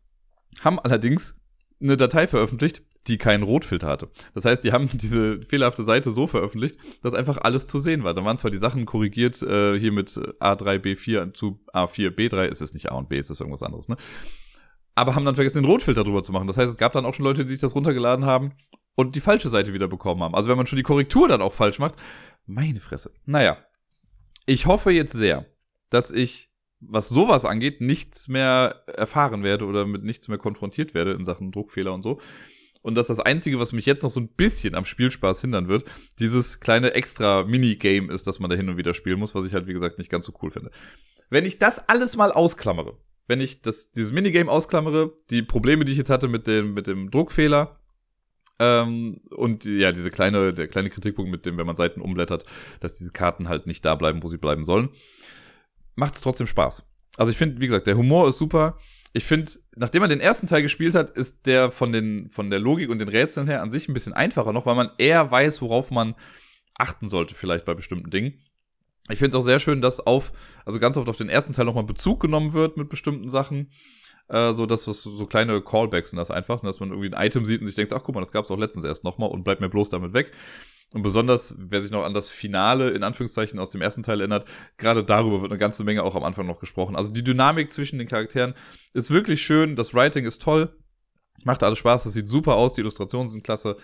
[0.62, 1.39] haben allerdings
[1.82, 4.10] eine Datei veröffentlicht, die keinen Rotfilter hatte.
[4.34, 8.13] Das heißt, die haben diese fehlerhafte Seite so veröffentlicht, dass einfach alles zu sehen war.
[8.13, 12.62] Da waren zwar die Sachen korrigiert, äh, hier mit A3, B4 zu A4, B3, ist
[12.62, 13.98] es nicht A und B, ist es irgendwas anderes, ne?
[14.98, 16.48] Aber haben dann vergessen, den Rotfilter drüber zu machen.
[16.48, 18.54] Das heißt, es gab dann auch schon Leute, die sich das runtergeladen haben
[18.96, 20.34] und die falsche Seite wieder bekommen haben.
[20.36, 21.96] Also wenn man schon die Korrektur dann auch falsch macht,
[22.46, 23.12] meine Fresse.
[23.26, 23.58] Naja,
[24.46, 25.48] ich hoffe jetzt sehr,
[25.89, 31.12] dass ich, was sowas angeht, nichts mehr erfahren werde oder mit nichts mehr konfrontiert werde
[31.12, 32.22] in Sachen Druckfehler und so
[32.86, 35.86] und dass das Einzige, was mich jetzt noch so ein bisschen am Spielspaß hindern wird,
[36.19, 39.56] dieses kleine extra Minigame ist, dass man da hin und wieder spielen muss, was ich
[39.56, 40.69] halt, wie gesagt, nicht ganz so cool finde.
[41.32, 42.95] Wenn ich das alles mal ausklammere,
[43.26, 46.86] wenn ich das, dieses Minigame ausklammere, die Probleme, die ich jetzt hatte mit dem, mit
[46.86, 47.80] dem Druckfehler,
[48.60, 52.45] ähm, und ja, diese kleine, der kleine Kritikpunkt mit dem, wenn man Seiten umblättert,
[52.82, 54.89] dass diese Karten halt nicht da bleiben, wo sie bleiben sollen,
[55.95, 56.84] macht es trotzdem Spaß.
[57.17, 58.78] Also ich finde, wie gesagt, der Humor ist super
[59.15, 62.60] ich finde, nachdem man den ersten Teil gespielt hat, ist der von den von der
[62.60, 65.62] Logik und den Rätseln her an sich ein bisschen einfacher noch, weil man eher weiß,
[65.62, 66.15] worauf man
[66.78, 68.41] achten sollte vielleicht bei bestimmten Dingen.
[69.10, 70.34] Ich finde es auch sehr schön, dass auf
[70.65, 73.71] also ganz oft auf den ersten Teil nochmal Bezug genommen wird mit bestimmten Sachen.
[74.28, 77.45] Äh, so dass das so kleine Callbacks sind das einfach, dass man irgendwie ein Item
[77.45, 79.45] sieht und sich denkt, ach guck mal, das gab es auch letztens erst nochmal und
[79.45, 80.34] bleibt mir bloß damit weg.
[80.95, 84.47] Und besonders, wer sich noch an das Finale in Anführungszeichen aus dem ersten Teil erinnert,
[84.77, 86.95] gerade darüber wird eine ganze Menge auch am Anfang noch gesprochen.
[86.95, 88.53] Also die Dynamik zwischen den Charakteren
[88.93, 90.73] ist wirklich schön, das Writing ist toll,
[91.43, 93.75] macht alles Spaß, das sieht super aus, die Illustrationen sind klasse.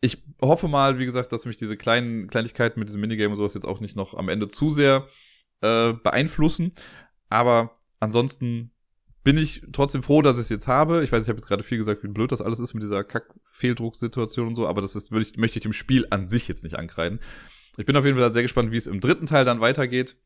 [0.00, 3.54] Ich hoffe mal, wie gesagt, dass mich diese kleinen Kleinigkeiten mit diesem Minigame und sowas
[3.54, 5.08] jetzt auch nicht noch am Ende zu sehr
[5.62, 6.76] äh, beeinflussen.
[7.28, 8.70] Aber ansonsten
[9.24, 11.02] bin ich trotzdem froh, dass ich es jetzt habe.
[11.04, 13.04] Ich weiß, ich habe jetzt gerade viel gesagt, wie blöd das alles ist mit dieser
[13.04, 16.78] Kack-Fehldrucksituation und so, aber das ist, ich, möchte ich dem Spiel an sich jetzt nicht
[16.78, 17.20] ankreiden.
[17.76, 20.16] Ich bin auf jeden Fall sehr gespannt, wie es im dritten Teil dann weitergeht.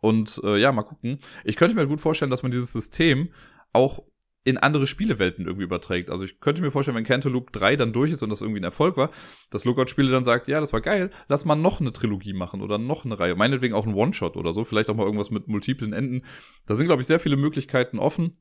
[0.00, 1.18] Und äh, ja, mal gucken.
[1.44, 3.28] Ich könnte mir gut vorstellen, dass man dieses System
[3.72, 4.02] auch
[4.44, 6.10] in andere Spielewelten irgendwie überträgt.
[6.10, 8.64] Also ich könnte mir vorstellen, wenn Cantaloupe 3 dann durch ist und das irgendwie ein
[8.64, 9.10] Erfolg war,
[9.50, 12.78] dass Lookout-Spiele dann sagt, ja, das war geil, lass mal noch eine Trilogie machen oder
[12.78, 13.36] noch eine Reihe.
[13.36, 16.22] Meinetwegen auch ein One-Shot oder so, vielleicht auch mal irgendwas mit multiplen Enden.
[16.66, 18.36] Da sind, glaube ich, sehr viele Möglichkeiten offen.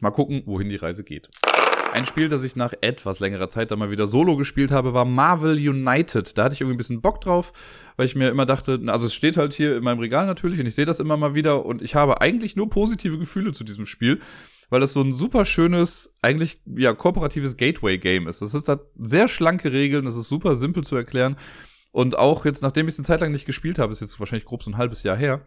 [0.00, 1.30] Mal gucken, wohin die Reise geht.
[1.92, 5.04] Ein Spiel, das ich nach etwas längerer Zeit dann mal wieder solo gespielt habe, war
[5.04, 6.36] Marvel United.
[6.36, 7.52] Da hatte ich irgendwie ein bisschen Bock drauf,
[7.96, 10.66] weil ich mir immer dachte, also es steht halt hier in meinem Regal natürlich und
[10.66, 13.86] ich sehe das immer mal wieder und ich habe eigentlich nur positive Gefühle zu diesem
[13.86, 14.20] Spiel
[14.70, 18.42] weil das so ein super schönes, eigentlich ja kooperatives Gateway-Game ist.
[18.42, 21.36] Das ist da sehr schlanke Regeln, das ist super simpel zu erklären.
[21.90, 24.44] Und auch jetzt, nachdem ich es eine Zeit lang nicht gespielt habe, ist jetzt wahrscheinlich
[24.44, 25.46] grob so ein halbes Jahr her,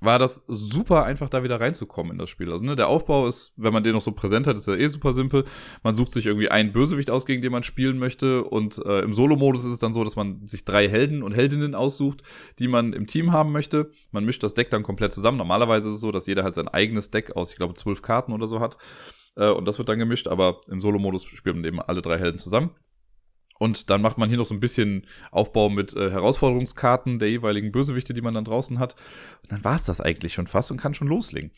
[0.00, 2.50] war das super einfach, da wieder reinzukommen in das Spiel.
[2.50, 4.86] Also ne, der Aufbau ist, wenn man den noch so präsent hat, ist ja eh
[4.86, 5.44] super simpel.
[5.82, 8.44] Man sucht sich irgendwie einen Bösewicht aus, gegen den man spielen möchte.
[8.44, 11.74] Und äh, im Solo-Modus ist es dann so, dass man sich drei Helden und Heldinnen
[11.74, 12.22] aussucht,
[12.58, 13.90] die man im Team haben möchte.
[14.10, 15.38] Man mischt das Deck dann komplett zusammen.
[15.38, 18.32] Normalerweise ist es so, dass jeder halt sein eigenes Deck aus, ich glaube, zwölf Karten
[18.32, 18.78] oder so hat.
[19.36, 22.38] Äh, und das wird dann gemischt, aber im Solo-Modus spielt man eben alle drei Helden
[22.38, 22.70] zusammen.
[23.58, 27.72] Und dann macht man hier noch so ein bisschen Aufbau mit äh, Herausforderungskarten der jeweiligen
[27.72, 28.94] Bösewichte, die man dann draußen hat.
[29.42, 31.50] Und dann war es das eigentlich schon fast und kann schon loslegen.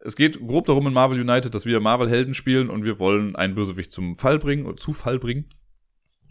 [0.00, 3.54] Es geht grob darum in Marvel United, dass wir Marvel-Helden spielen und wir wollen einen
[3.54, 5.48] Bösewicht zum Fall bringen oder zu Fall bringen.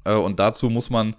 [0.06, 1.16] Äh, und dazu muss man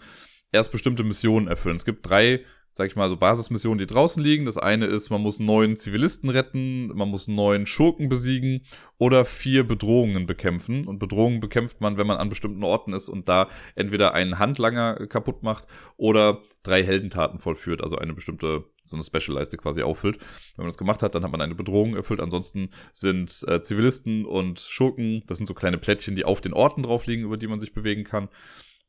[0.52, 1.76] erst bestimmte Missionen erfüllen.
[1.76, 2.44] Es gibt drei
[2.78, 4.44] sag ich mal, so Basismissionen, die draußen liegen.
[4.44, 8.60] Das eine ist, man muss neun Zivilisten retten, man muss neun Schurken besiegen
[8.98, 10.86] oder vier Bedrohungen bekämpfen.
[10.86, 15.08] Und Bedrohungen bekämpft man, wenn man an bestimmten Orten ist und da entweder einen Handlanger
[15.08, 20.18] kaputt macht oder drei Heldentaten vollführt, also eine bestimmte, so eine Special-Leiste quasi auffüllt.
[20.54, 22.20] Wenn man das gemacht hat, dann hat man eine Bedrohung erfüllt.
[22.20, 26.84] Ansonsten sind äh, Zivilisten und Schurken, das sind so kleine Plättchen, die auf den Orten
[26.84, 28.28] drauf liegen, über die man sich bewegen kann.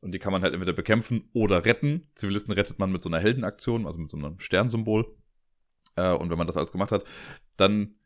[0.00, 2.06] Und die kann man halt entweder bekämpfen oder retten.
[2.14, 5.14] Zivilisten rettet man mit so einer Heldenaktion, also mit so einem Sternsymbol.
[5.96, 7.04] Äh, und wenn man das alles gemacht hat,
[7.56, 7.96] dann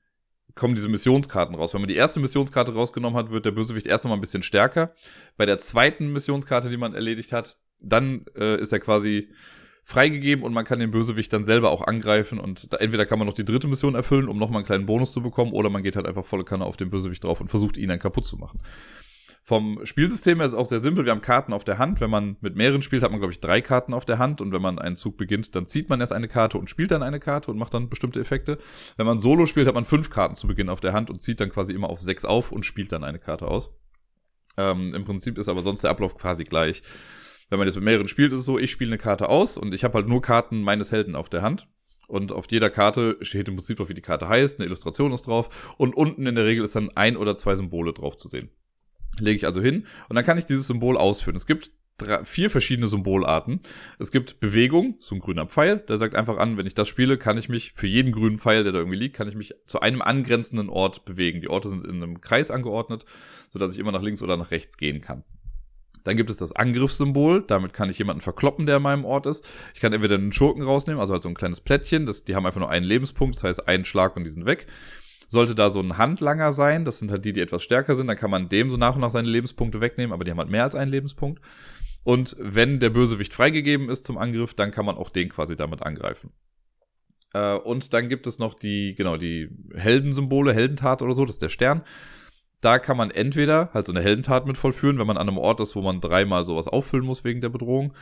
[0.54, 1.74] kommen diese Missionskarten raus.
[1.74, 4.92] Wenn man die erste Missionskarte rausgenommen hat, wird der Bösewicht erst nochmal ein bisschen stärker.
[5.36, 9.32] Bei der zweiten Missionskarte, die man erledigt hat, dann äh, ist er quasi
[9.82, 13.26] freigegeben und man kann den Bösewicht dann selber auch angreifen und da, entweder kann man
[13.28, 15.94] noch die dritte Mission erfüllen, um nochmal einen kleinen Bonus zu bekommen, oder man geht
[15.94, 18.60] halt einfach volle Kanne auf den Bösewicht drauf und versucht ihn dann kaputt zu machen.
[19.46, 21.04] Vom Spielsystem her ist es auch sehr simpel.
[21.04, 22.00] Wir haben Karten auf der Hand.
[22.00, 24.40] Wenn man mit mehreren spielt, hat man, glaube ich, drei Karten auf der Hand.
[24.40, 27.02] Und wenn man einen Zug beginnt, dann zieht man erst eine Karte und spielt dann
[27.02, 28.56] eine Karte und macht dann bestimmte Effekte.
[28.96, 31.40] Wenn man Solo spielt, hat man fünf Karten zu Beginn auf der Hand und zieht
[31.40, 33.68] dann quasi immer auf sechs auf und spielt dann eine Karte aus.
[34.56, 36.80] Ähm, Im Prinzip ist aber sonst der Ablauf quasi gleich.
[37.50, 39.74] Wenn man jetzt mit mehreren spielt, ist es so, ich spiele eine Karte aus und
[39.74, 41.68] ich habe halt nur Karten meines Helden auf der Hand.
[42.08, 45.26] Und auf jeder Karte steht im Prinzip drauf, wie die Karte heißt, eine Illustration ist
[45.26, 48.48] drauf und unten in der Regel ist dann ein oder zwei Symbole drauf zu sehen.
[49.20, 51.36] Lege ich also hin und dann kann ich dieses Symbol ausführen.
[51.36, 53.60] Es gibt drei, vier verschiedene Symbolarten.
[53.98, 57.18] Es gibt Bewegung, so ein grüner Pfeil, der sagt einfach an, wenn ich das spiele,
[57.18, 59.80] kann ich mich für jeden grünen Pfeil, der da irgendwie liegt, kann ich mich zu
[59.80, 61.40] einem angrenzenden Ort bewegen.
[61.40, 63.04] Die Orte sind in einem Kreis angeordnet,
[63.50, 65.24] sodass ich immer nach links oder nach rechts gehen kann.
[66.02, 69.48] Dann gibt es das Angriffssymbol, damit kann ich jemanden verkloppen, der in meinem Ort ist.
[69.74, 72.44] Ich kann entweder einen Schurken rausnehmen, also halt so ein kleines Plättchen, das, die haben
[72.44, 74.66] einfach nur einen Lebenspunkt, das heißt einen Schlag und die sind weg.
[75.34, 78.16] Sollte da so ein Handlanger sein, das sind halt die, die etwas stärker sind, dann
[78.16, 80.62] kann man dem so nach und nach seine Lebenspunkte wegnehmen, aber die haben halt mehr
[80.62, 81.42] als einen Lebenspunkt.
[82.04, 85.82] Und wenn der Bösewicht freigegeben ist zum Angriff, dann kann man auch den quasi damit
[85.82, 86.30] angreifen.
[87.32, 91.42] Äh, und dann gibt es noch die, genau, die Heldensymbole, Heldentat oder so, das ist
[91.42, 91.82] der Stern.
[92.60, 95.60] Da kann man entweder halt so eine Heldentat mit vollführen, wenn man an einem Ort
[95.60, 97.92] ist, wo man dreimal sowas auffüllen muss wegen der Bedrohung.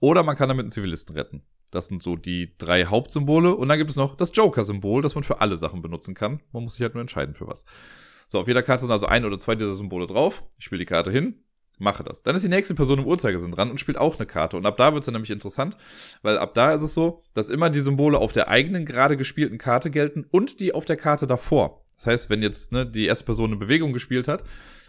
[0.00, 1.42] Oder man kann damit einen Zivilisten retten.
[1.70, 3.54] Das sind so die drei Hauptsymbole.
[3.54, 6.40] Und dann gibt es noch das Joker-Symbol, das man für alle Sachen benutzen kann.
[6.52, 7.64] Man muss sich halt nur entscheiden für was.
[8.26, 10.44] So, auf jeder Karte sind also ein oder zwei dieser Symbole drauf.
[10.58, 11.42] Ich spiele die Karte hin,
[11.78, 12.22] mache das.
[12.22, 14.56] Dann ist die nächste Person im Uhrzeigersinn dran und spielt auch eine Karte.
[14.56, 15.76] Und ab da wird es dann nämlich interessant,
[16.22, 19.58] weil ab da ist es so, dass immer die Symbole auf der eigenen gerade gespielten
[19.58, 21.84] Karte gelten und die auf der Karte davor.
[21.96, 24.44] Das heißt, wenn jetzt ne, die erste Person eine Bewegung gespielt hat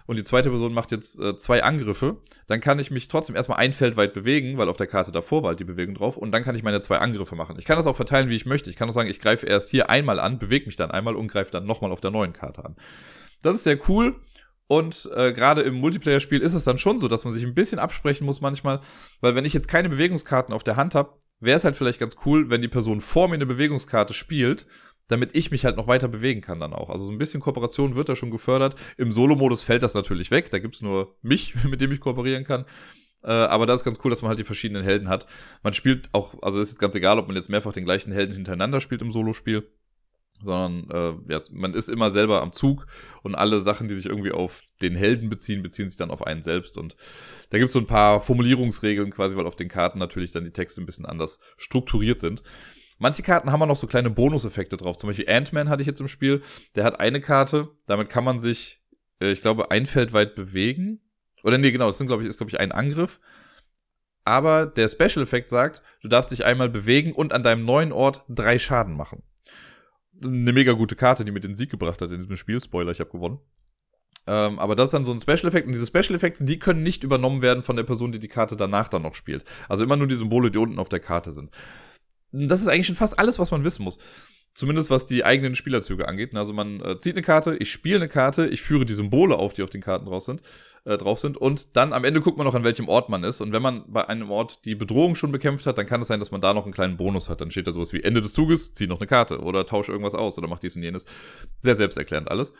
[0.09, 2.17] und die zweite Person macht jetzt äh, zwei Angriffe,
[2.47, 5.43] dann kann ich mich trotzdem erstmal ein Feld weit bewegen, weil auf der Karte davor
[5.43, 7.57] war halt die Bewegung drauf und dann kann ich meine zwei Angriffe machen.
[7.59, 8.71] Ich kann das auch verteilen, wie ich möchte.
[8.71, 11.27] Ich kann auch sagen, ich greife erst hier einmal an, bewege mich dann einmal und
[11.27, 12.75] greife dann nochmal auf der neuen Karte an.
[13.43, 14.15] Das ist sehr cool.
[14.65, 17.77] Und äh, gerade im Multiplayer-Spiel ist es dann schon so, dass man sich ein bisschen
[17.77, 18.81] absprechen muss manchmal,
[19.21, 22.15] weil wenn ich jetzt keine Bewegungskarten auf der Hand habe, wäre es halt vielleicht ganz
[22.25, 24.65] cool, wenn die Person vor mir eine Bewegungskarte spielt
[25.09, 26.89] damit ich mich halt noch weiter bewegen kann dann auch.
[26.89, 28.75] Also so ein bisschen Kooperation wird da schon gefördert.
[28.97, 30.49] Im Solo-Modus fällt das natürlich weg.
[30.51, 32.65] Da gibt's nur mich, mit dem ich kooperieren kann.
[33.23, 35.25] Äh, aber da ist ganz cool, dass man halt die verschiedenen Helden hat.
[35.61, 38.33] Man spielt auch, also es ist ganz egal, ob man jetzt mehrfach den gleichen Helden
[38.33, 39.67] hintereinander spielt im Solo-Spiel
[40.41, 42.87] sondern äh, ja, man ist immer selber am Zug
[43.23, 46.41] und alle Sachen, die sich irgendwie auf den Helden beziehen, beziehen sich dann auf einen
[46.41, 46.77] selbst.
[46.77, 46.95] Und
[47.49, 50.81] da gibt's so ein paar Formulierungsregeln quasi, weil auf den Karten natürlich dann die Texte
[50.81, 52.41] ein bisschen anders strukturiert sind.
[52.99, 54.97] Manche Karten haben auch noch so kleine Bonuseffekte drauf.
[54.97, 56.41] Zum Beispiel Ant-Man hatte ich jetzt im Spiel.
[56.75, 58.83] Der hat eine Karte, damit kann man sich,
[59.21, 60.99] äh, ich glaube, ein Feld weit bewegen.
[61.43, 63.21] Oder nee, genau, das sind, glaube ich, ist, glaube ich, ein Angriff.
[64.25, 68.59] Aber der Special-Effekt sagt, du darfst dich einmal bewegen und an deinem neuen Ort drei
[68.59, 69.23] Schaden machen.
[70.21, 72.59] Eine mega gute Karte, die mir den Sieg gebracht hat in diesem Spiel.
[72.59, 73.39] Spoiler, ich habe gewonnen.
[74.27, 77.41] Ähm, aber das ist dann so ein Special-Effekt und diese Special-Effekte, die können nicht übernommen
[77.41, 79.45] werden von der Person, die die Karte danach dann noch spielt.
[79.69, 81.49] Also immer nur die Symbole, die unten auf der Karte sind.
[82.31, 83.97] Das ist eigentlich schon fast alles, was man wissen muss.
[84.53, 86.35] Zumindest was die eigenen Spielerzüge angeht.
[86.35, 89.53] Also man äh, zieht eine Karte, ich spiele eine Karte, ich führe die Symbole auf,
[89.53, 90.41] die auf den Karten drauf sind,
[90.85, 91.37] äh, drauf sind.
[91.37, 93.41] Und dann am Ende guckt man noch, an welchem Ort man ist.
[93.41, 96.19] Und wenn man bei einem Ort die Bedrohung schon bekämpft hat, dann kann es sein,
[96.19, 97.41] dass man da noch einen kleinen Bonus hat.
[97.41, 100.15] Dann steht da sowas wie Ende des Zuges, zieh noch eine Karte oder tausche irgendwas
[100.15, 101.05] aus oder mach dies und jenes.
[101.59, 102.51] Sehr selbsterklärend alles.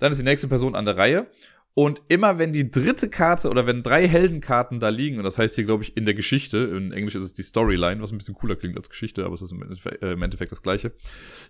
[0.00, 1.28] Dann ist die nächste Person an der Reihe.
[1.74, 5.54] Und immer wenn die dritte Karte oder wenn drei Heldenkarten da liegen, und das heißt
[5.54, 8.34] hier, glaube ich, in der Geschichte, in Englisch ist es die Storyline, was ein bisschen
[8.34, 10.92] cooler klingt als Geschichte, aber es ist im Endeffekt, äh, im Endeffekt das gleiche.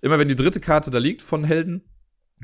[0.01, 1.83] Immer wenn die dritte Karte da liegt von Helden,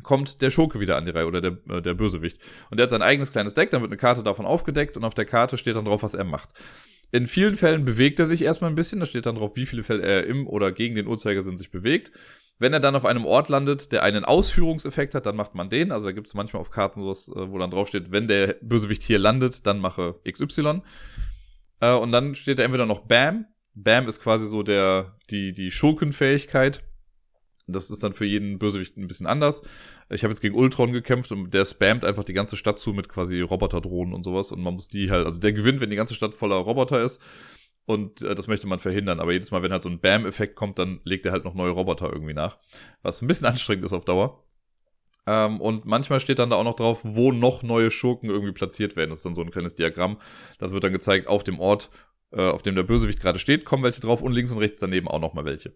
[0.02, 2.40] kommt der Schurke wieder an die Reihe oder der, äh, der Bösewicht.
[2.70, 5.14] Und der hat sein eigenes kleines Deck, dann wird eine Karte davon aufgedeckt und auf
[5.14, 6.50] der Karte steht dann drauf, was er macht.
[7.10, 9.82] In vielen Fällen bewegt er sich erstmal ein bisschen, da steht dann drauf, wie viele
[9.82, 12.12] Fälle er im oder gegen den Uhrzeigersinn sich bewegt.
[12.58, 15.92] Wenn er dann auf einem Ort landet, der einen Ausführungseffekt hat, dann macht man den.
[15.92, 19.02] Also da gibt es manchmal auf Karten sowas, äh, wo dann draufsteht, wenn der Bösewicht
[19.02, 20.82] hier landet, dann mache XY.
[21.80, 23.46] Äh, und dann steht da entweder noch Bam.
[23.74, 26.82] Bam ist quasi so der, die, die Schurkenfähigkeit.
[27.68, 29.62] Das ist dann für jeden Bösewicht ein bisschen anders.
[30.08, 33.08] Ich habe jetzt gegen Ultron gekämpft und der spammt einfach die ganze Stadt zu mit
[33.08, 34.50] quasi Roboterdrohnen und sowas.
[34.50, 37.20] Und man muss die halt, also der gewinnt, wenn die ganze Stadt voller Roboter ist.
[37.88, 39.18] Und äh, das möchte man verhindern.
[39.18, 41.70] Aber jedes Mal, wenn halt so ein Bam-Effekt kommt, dann legt er halt noch neue
[41.70, 42.58] Roboter irgendwie nach.
[43.00, 44.44] Was ein bisschen anstrengend ist auf Dauer.
[45.26, 48.94] Ähm, und manchmal steht dann da auch noch drauf, wo noch neue Schurken irgendwie platziert
[48.94, 49.08] werden.
[49.08, 50.18] Das ist dann so ein kleines Diagramm.
[50.58, 51.88] Das wird dann gezeigt, auf dem Ort,
[52.30, 55.08] äh, auf dem der Bösewicht gerade steht, kommen welche drauf und links und rechts daneben
[55.08, 55.74] auch nochmal welche.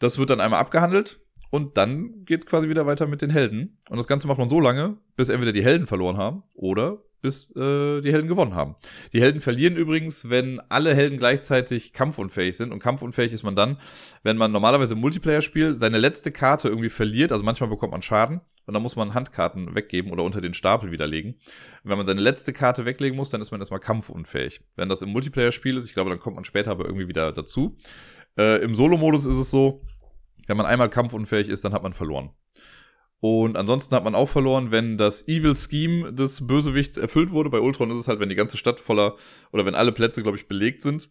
[0.00, 1.20] Das wird dann einmal abgehandelt.
[1.48, 3.78] Und dann geht's quasi wieder weiter mit den Helden.
[3.88, 7.54] Und das Ganze macht man so lange, bis entweder die Helden verloren haben oder bis
[7.56, 8.76] äh, die Helden gewonnen haben.
[9.12, 12.72] Die Helden verlieren übrigens, wenn alle Helden gleichzeitig kampfunfähig sind.
[12.72, 13.78] Und kampfunfähig ist man dann,
[14.22, 17.32] wenn man normalerweise im Multiplayer-Spiel seine letzte Karte irgendwie verliert.
[17.32, 20.90] Also manchmal bekommt man Schaden und dann muss man Handkarten weggeben oder unter den Stapel
[20.90, 21.34] widerlegen.
[21.84, 24.60] Und wenn man seine letzte Karte weglegen muss, dann ist man erstmal kampfunfähig.
[24.76, 27.76] Wenn das im Multiplayer-Spiel ist, ich glaube, dann kommt man später aber irgendwie wieder dazu.
[28.38, 29.82] Äh, Im Solo-Modus ist es so,
[30.46, 32.30] wenn man einmal kampfunfähig ist, dann hat man verloren.
[33.20, 37.50] Und ansonsten hat man auch verloren, wenn das Evil Scheme des Bösewichts erfüllt wurde.
[37.50, 39.16] Bei Ultron ist es halt, wenn die ganze Stadt voller
[39.52, 41.10] oder wenn alle Plätze, glaube ich, belegt sind.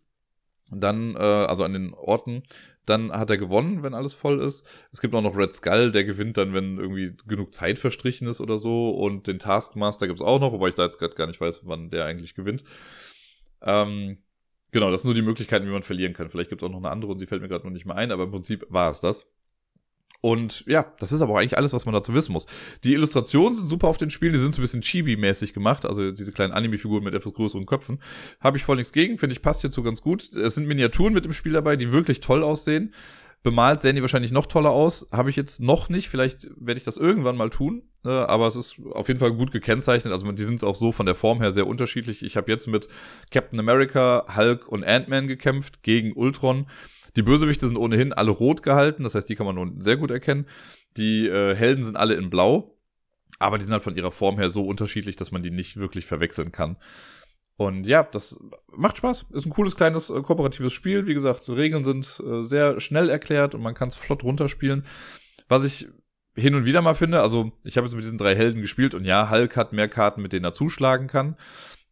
[0.71, 2.43] Dann, äh, also an den Orten,
[2.85, 4.65] dann hat er gewonnen, wenn alles voll ist.
[4.91, 8.41] Es gibt auch noch Red Skull, der gewinnt dann, wenn irgendwie genug Zeit verstrichen ist
[8.41, 8.89] oder so.
[8.89, 11.91] Und den Taskmaster gibt's auch noch, wobei ich da jetzt gerade gar nicht weiß, wann
[11.91, 12.63] der eigentlich gewinnt.
[13.61, 14.17] Ähm,
[14.71, 16.29] genau, das sind so die Möglichkeiten, wie man verlieren kann.
[16.29, 18.11] Vielleicht gibt's auch noch eine andere und sie fällt mir gerade noch nicht mehr ein,
[18.11, 19.27] aber im Prinzip war es das.
[20.21, 22.45] Und ja, das ist aber auch eigentlich alles, was man dazu wissen muss.
[22.83, 26.11] Die Illustrationen sind super auf den Spielen, die sind so ein bisschen Chibi-mäßig gemacht, also
[26.11, 28.01] diese kleinen Anime-Figuren mit etwas größeren Köpfen.
[28.41, 30.35] Habe ich voll nichts gegen, finde ich, passt hierzu ganz gut.
[30.35, 32.93] Es sind Miniaturen mit dem Spiel dabei, die wirklich toll aussehen.
[33.41, 35.07] Bemalt sehen die wahrscheinlich noch toller aus.
[35.13, 36.09] Habe ich jetzt noch nicht.
[36.09, 37.83] Vielleicht werde ich das irgendwann mal tun.
[38.03, 40.11] Äh, aber es ist auf jeden Fall gut gekennzeichnet.
[40.11, 42.23] Also die sind auch so von der Form her sehr unterschiedlich.
[42.23, 42.89] Ich habe jetzt mit
[43.31, 46.67] Captain America, Hulk und Ant-Man gekämpft gegen Ultron.
[47.15, 50.11] Die Bösewichte sind ohnehin alle rot gehalten, das heißt, die kann man nun sehr gut
[50.11, 50.45] erkennen.
[50.97, 52.77] Die äh, Helden sind alle in blau,
[53.39, 56.05] aber die sind halt von ihrer Form her so unterschiedlich, dass man die nicht wirklich
[56.05, 56.77] verwechseln kann.
[57.59, 58.39] Und ja, das
[58.71, 59.25] macht Spaß.
[59.33, 61.07] Ist ein cooles, kleines, äh, kooperatives Spiel.
[61.07, 64.85] Wie gesagt, Regeln sind äh, sehr schnell erklärt und man kann es flott runterspielen.
[65.49, 65.89] Was ich
[66.37, 69.03] hin und wieder mal finde, also ich habe jetzt mit diesen drei Helden gespielt und
[69.03, 71.35] ja, Hulk hat mehr Karten, mit denen er zuschlagen kann.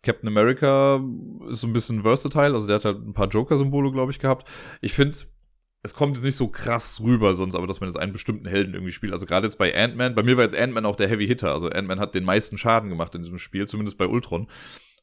[0.04, 1.02] Captain America
[1.50, 4.48] ist so ein bisschen versatile, also der hat halt ein paar Joker-Symbole, glaube ich, gehabt.
[4.82, 5.18] Ich finde,
[5.84, 8.74] es kommt jetzt nicht so krass rüber, sonst aber, dass man jetzt einen bestimmten Helden
[8.74, 9.14] irgendwie spielt.
[9.14, 11.54] Also gerade jetzt bei Ant-Man, bei mir war jetzt Ant-Man auch der Heavy Hitter.
[11.54, 14.48] Also Ant-Man hat den meisten Schaden gemacht in diesem Spiel, zumindest bei Ultron.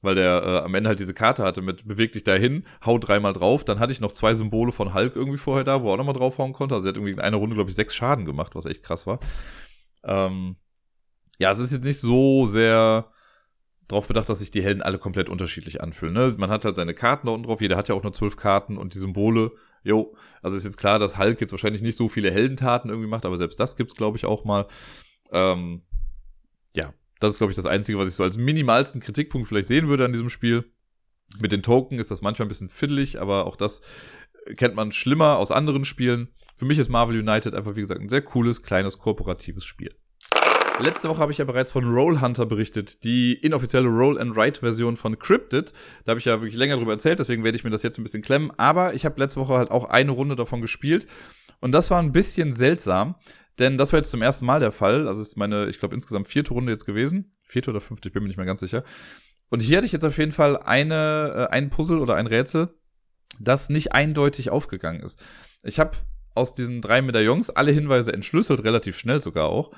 [0.02, 3.33] Weil der äh, am Ende halt diese Karte hatte mit beweg dich dahin, hau dreimal
[3.33, 3.64] drauf.
[3.64, 6.14] Dann hatte ich noch zwei Symbole von Hulk irgendwie vorher da, wo er auch nochmal
[6.14, 6.74] draufhauen konnte.
[6.74, 9.07] Also er hat irgendwie in einer Runde, glaube ich, sechs Schaden gemacht, was echt krass
[9.07, 9.20] war.
[10.02, 10.57] Ähm,
[11.38, 13.11] ja, es ist jetzt nicht so sehr
[13.88, 16.14] darauf bedacht, dass sich die Helden alle komplett unterschiedlich anfühlen.
[16.14, 16.35] Ne?
[16.38, 18.79] Man hat halt seine Karten da unten drauf, jeder hat ja auch nur zwölf Karten
[18.79, 22.31] und die Symbole, jo, also ist jetzt klar, dass Hulk jetzt wahrscheinlich nicht so viele
[22.31, 24.66] Heldentaten irgendwie macht, aber selbst das gibt's, glaube ich, auch mal.
[25.31, 25.83] Ähm,
[26.75, 29.88] ja, das ist, glaube ich, das Einzige, was ich so als minimalsten Kritikpunkt vielleicht sehen
[29.88, 30.64] würde an diesem Spiel.
[31.38, 33.83] Mit den Token ist das manchmal ein bisschen fiddelig, aber auch das
[34.57, 36.29] kennt man schlimmer aus anderen Spielen.
[36.57, 39.94] Für mich ist Marvel United einfach, wie gesagt, ein sehr cooles, kleines, kooperatives Spiel.
[40.80, 44.58] Letzte Woche habe ich ja bereits von Roll Hunter berichtet, die inoffizielle Roll and Write
[44.58, 45.72] Version von Cryptid.
[46.04, 48.02] Da habe ich ja wirklich länger drüber erzählt, deswegen werde ich mir das jetzt ein
[48.02, 48.50] bisschen klemmen.
[48.56, 51.06] Aber ich habe letzte Woche halt auch eine Runde davon gespielt
[51.60, 53.14] und das war ein bisschen seltsam,
[53.60, 55.06] denn das war jetzt zum ersten Mal der Fall.
[55.06, 58.24] Also ist meine, ich glaube insgesamt vierte Runde jetzt gewesen, vierte oder fünfte, ich bin
[58.24, 58.82] mir nicht mehr ganz sicher.
[59.50, 62.74] Und hier hatte ich jetzt auf jeden Fall eine, äh, ein Puzzle oder ein Rätsel,
[63.38, 65.22] das nicht eindeutig aufgegangen ist.
[65.62, 65.96] Ich habe
[66.34, 69.70] aus diesen drei Medaillons alle Hinweise entschlüsselt, relativ schnell sogar auch.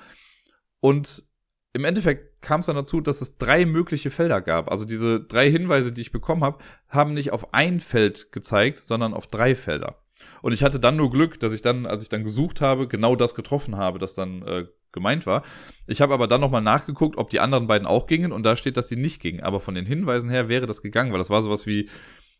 [0.86, 1.24] Und
[1.72, 4.70] im Endeffekt kam es dann dazu, dass es drei mögliche Felder gab.
[4.70, 9.12] Also diese drei Hinweise, die ich bekommen habe, haben nicht auf ein Feld gezeigt, sondern
[9.12, 10.04] auf drei Felder.
[10.42, 13.16] Und ich hatte dann nur Glück, dass ich dann, als ich dann gesucht habe, genau
[13.16, 15.42] das getroffen habe, das dann äh, gemeint war.
[15.88, 18.76] Ich habe aber dann nochmal nachgeguckt, ob die anderen beiden auch gingen und da steht,
[18.76, 19.42] dass sie nicht gingen.
[19.42, 21.90] Aber von den Hinweisen her wäre das gegangen, weil das war sowas wie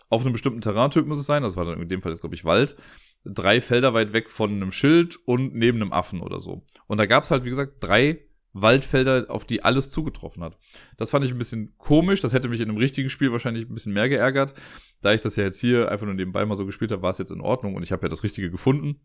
[0.08, 2.36] auf einem bestimmten Terraintyp muss es sein, das war dann in dem Fall jetzt, glaube
[2.36, 2.76] ich, Wald,
[3.24, 6.64] drei Felder weit weg von einem Schild und neben einem Affen oder so.
[6.86, 8.25] Und da gab es halt, wie gesagt, drei
[8.60, 10.58] Waldfelder, auf die alles zugetroffen hat.
[10.96, 12.20] Das fand ich ein bisschen komisch.
[12.20, 14.54] Das hätte mich in einem richtigen Spiel wahrscheinlich ein bisschen mehr geärgert.
[15.02, 17.18] Da ich das ja jetzt hier einfach nur nebenbei mal so gespielt habe, war es
[17.18, 19.00] jetzt in Ordnung und ich habe ja das Richtige gefunden.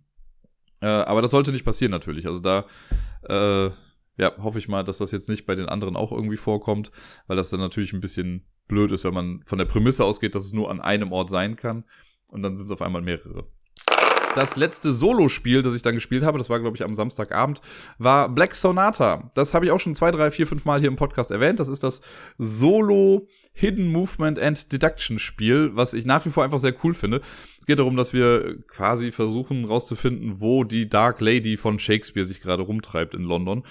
[0.81, 2.27] Äh, aber das sollte nicht passieren natürlich.
[2.27, 2.65] Also da
[3.23, 3.71] äh,
[4.17, 6.91] ja, hoffe ich mal, dass das jetzt nicht bei den anderen auch irgendwie vorkommt,
[7.27, 10.45] weil das dann natürlich ein bisschen blöd ist, wenn man von der Prämisse ausgeht, dass
[10.45, 11.83] es nur an einem Ort sein kann
[12.29, 13.47] und dann sind es auf einmal mehrere
[14.35, 17.61] das letzte Solo-Spiel, das ich dann gespielt habe, das war, glaube ich, am Samstagabend,
[17.97, 19.31] war Black Sonata.
[19.35, 21.59] Das habe ich auch schon zwei, drei, vier, fünf Mal hier im Podcast erwähnt.
[21.59, 22.01] Das ist das
[22.37, 27.21] Solo Hidden Movement and Deduction Spiel, was ich nach wie vor einfach sehr cool finde.
[27.59, 32.41] Es geht darum, dass wir quasi versuchen rauszufinden, wo die Dark Lady von Shakespeare sich
[32.41, 33.63] gerade rumtreibt in London.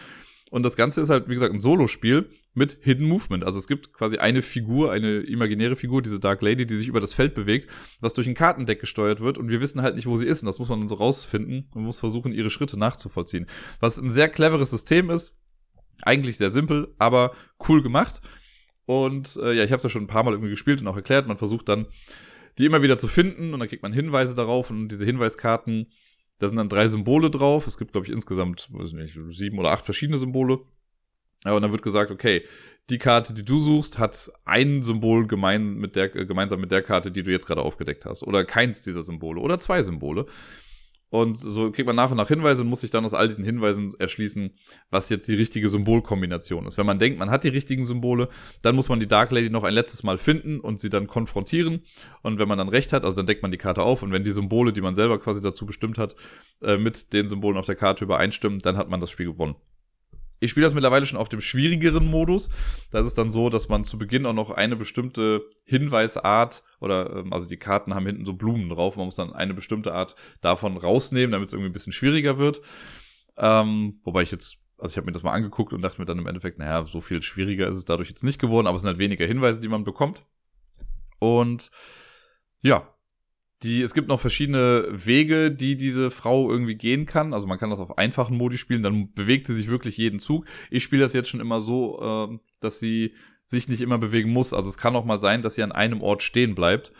[0.50, 3.44] Und das Ganze ist halt, wie gesagt, ein Solo-Spiel mit Hidden Movement.
[3.44, 7.00] Also es gibt quasi eine Figur, eine imaginäre Figur, diese Dark Lady, die sich über
[7.00, 10.16] das Feld bewegt, was durch ein Kartendeck gesteuert wird und wir wissen halt nicht, wo
[10.16, 10.42] sie ist.
[10.42, 13.46] Und das muss man dann so rausfinden und muss versuchen, ihre Schritte nachzuvollziehen.
[13.78, 15.36] Was ein sehr cleveres System ist.
[16.02, 17.32] Eigentlich sehr simpel, aber
[17.68, 18.20] cool gemacht.
[18.86, 20.96] Und äh, ja, ich habe es ja schon ein paar Mal irgendwie gespielt und auch
[20.96, 21.28] erklärt.
[21.28, 21.86] Man versucht dann,
[22.58, 25.92] die immer wieder zu finden und dann kriegt man Hinweise darauf und diese Hinweiskarten,
[26.38, 27.66] da sind dann drei Symbole drauf.
[27.66, 30.60] Es gibt, glaube ich, insgesamt, weiß nicht, sieben oder acht verschiedene Symbole.
[31.44, 32.44] Ja, und dann wird gesagt, okay,
[32.90, 36.82] die Karte, die du suchst, hat ein Symbol gemein mit der, äh, gemeinsam mit der
[36.82, 38.22] Karte, die du jetzt gerade aufgedeckt hast.
[38.22, 39.40] Oder keins dieser Symbole.
[39.40, 40.26] Oder zwei Symbole.
[41.10, 43.42] Und so kriegt man nach und nach Hinweise und muss sich dann aus all diesen
[43.42, 44.54] Hinweisen erschließen,
[44.90, 46.78] was jetzt die richtige Symbolkombination ist.
[46.78, 48.28] Wenn man denkt, man hat die richtigen Symbole,
[48.62, 51.82] dann muss man die Dark Lady noch ein letztes Mal finden und sie dann konfrontieren.
[52.22, 54.22] Und wenn man dann recht hat, also dann deckt man die Karte auf und wenn
[54.22, 56.14] die Symbole, die man selber quasi dazu bestimmt hat,
[56.62, 59.56] äh, mit den Symbolen auf der Karte übereinstimmen, dann hat man das Spiel gewonnen.
[60.40, 62.48] Ich spiele das mittlerweile schon auf dem schwierigeren Modus.
[62.90, 67.16] Da ist es dann so, dass man zu Beginn auch noch eine bestimmte Hinweisart oder
[67.16, 68.96] ähm, also die Karten haben hinten so Blumen drauf.
[68.96, 72.62] Man muss dann eine bestimmte Art davon rausnehmen, damit es irgendwie ein bisschen schwieriger wird.
[73.36, 76.18] Ähm, wobei ich jetzt, also ich habe mir das mal angeguckt und dachte mir dann
[76.18, 78.88] im Endeffekt, naja, so viel schwieriger ist es dadurch jetzt nicht geworden, aber es sind
[78.88, 80.24] halt weniger Hinweise, die man bekommt.
[81.18, 81.70] Und
[82.62, 82.88] ja,
[83.62, 87.34] die, es gibt noch verschiedene Wege, die diese Frau irgendwie gehen kann.
[87.34, 90.46] Also man kann das auf einfachen Modi spielen, dann bewegt sie sich wirklich jeden Zug.
[90.70, 93.12] Ich spiele das jetzt schon immer so, äh, dass sie
[93.44, 94.54] sich nicht immer bewegen muss.
[94.54, 96.92] Also es kann auch mal sein, dass sie an einem Ort stehen bleibt.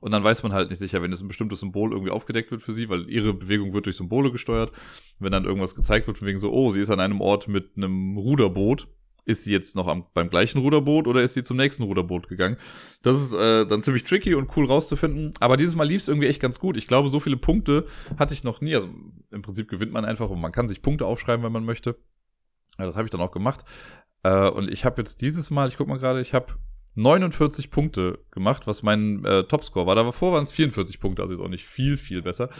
[0.00, 2.62] Und dann weiß man halt nicht sicher, wenn es ein bestimmtes Symbol irgendwie aufgedeckt wird
[2.62, 4.72] für sie, weil ihre Bewegung wird durch Symbole gesteuert.
[5.18, 7.76] Wenn dann irgendwas gezeigt wird, von wegen so, oh, sie ist an einem Ort mit
[7.76, 8.88] einem Ruderboot,
[9.24, 12.56] ist sie jetzt noch am, beim gleichen Ruderboot oder ist sie zum nächsten Ruderboot gegangen?
[13.02, 15.32] Das ist äh, dann ziemlich tricky und cool rauszufinden.
[15.40, 16.76] Aber dieses Mal lief es irgendwie echt ganz gut.
[16.76, 17.86] Ich glaube, so viele Punkte
[18.18, 18.74] hatte ich noch nie.
[18.74, 18.88] Also
[19.30, 21.96] im Prinzip gewinnt man einfach und man kann sich Punkte aufschreiben, wenn man möchte.
[22.78, 23.64] Ja, das habe ich dann auch gemacht.
[24.22, 26.54] Äh, und ich habe jetzt dieses Mal, ich guck mal gerade, ich habe
[26.94, 29.94] 49 Punkte gemacht, was mein äh, Topscore war.
[29.94, 32.50] Davor waren es 44 Punkte, also ist auch nicht viel, viel besser.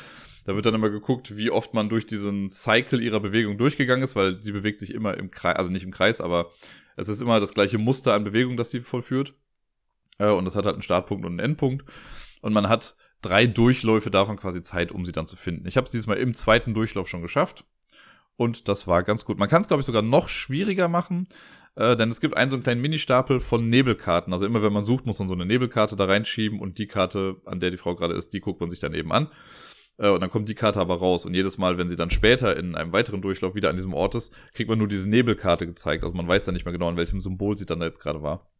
[0.44, 4.16] Da wird dann immer geguckt, wie oft man durch diesen Cycle ihrer Bewegung durchgegangen ist,
[4.16, 6.50] weil sie bewegt sich immer im Kreis, also nicht im Kreis, aber
[6.96, 9.34] es ist immer das gleiche Muster an Bewegung, das sie vollführt.
[10.18, 11.84] Äh, und das hat halt einen Startpunkt und einen Endpunkt.
[12.42, 15.66] Und man hat drei Durchläufe davon quasi Zeit, um sie dann zu finden.
[15.66, 17.64] Ich habe es diesmal im zweiten Durchlauf schon geschafft.
[18.36, 19.38] Und das war ganz gut.
[19.38, 21.28] Man kann es, glaube ich, sogar noch schwieriger machen,
[21.74, 24.32] äh, denn es gibt einen so einen kleinen Ministapel von Nebelkarten.
[24.32, 27.36] Also immer wenn man sucht, muss man so eine Nebelkarte da reinschieben und die Karte,
[27.44, 29.28] an der die Frau gerade ist, die guckt man sich dann eben an.
[30.00, 31.26] Äh, und dann kommt die Karte aber raus.
[31.26, 34.14] Und jedes Mal, wenn sie dann später in einem weiteren Durchlauf wieder an diesem Ort
[34.14, 36.02] ist, kriegt man nur diese Nebelkarte gezeigt.
[36.02, 38.22] Also man weiß dann nicht mehr genau, an welchem Symbol sie dann da jetzt gerade
[38.22, 38.50] war.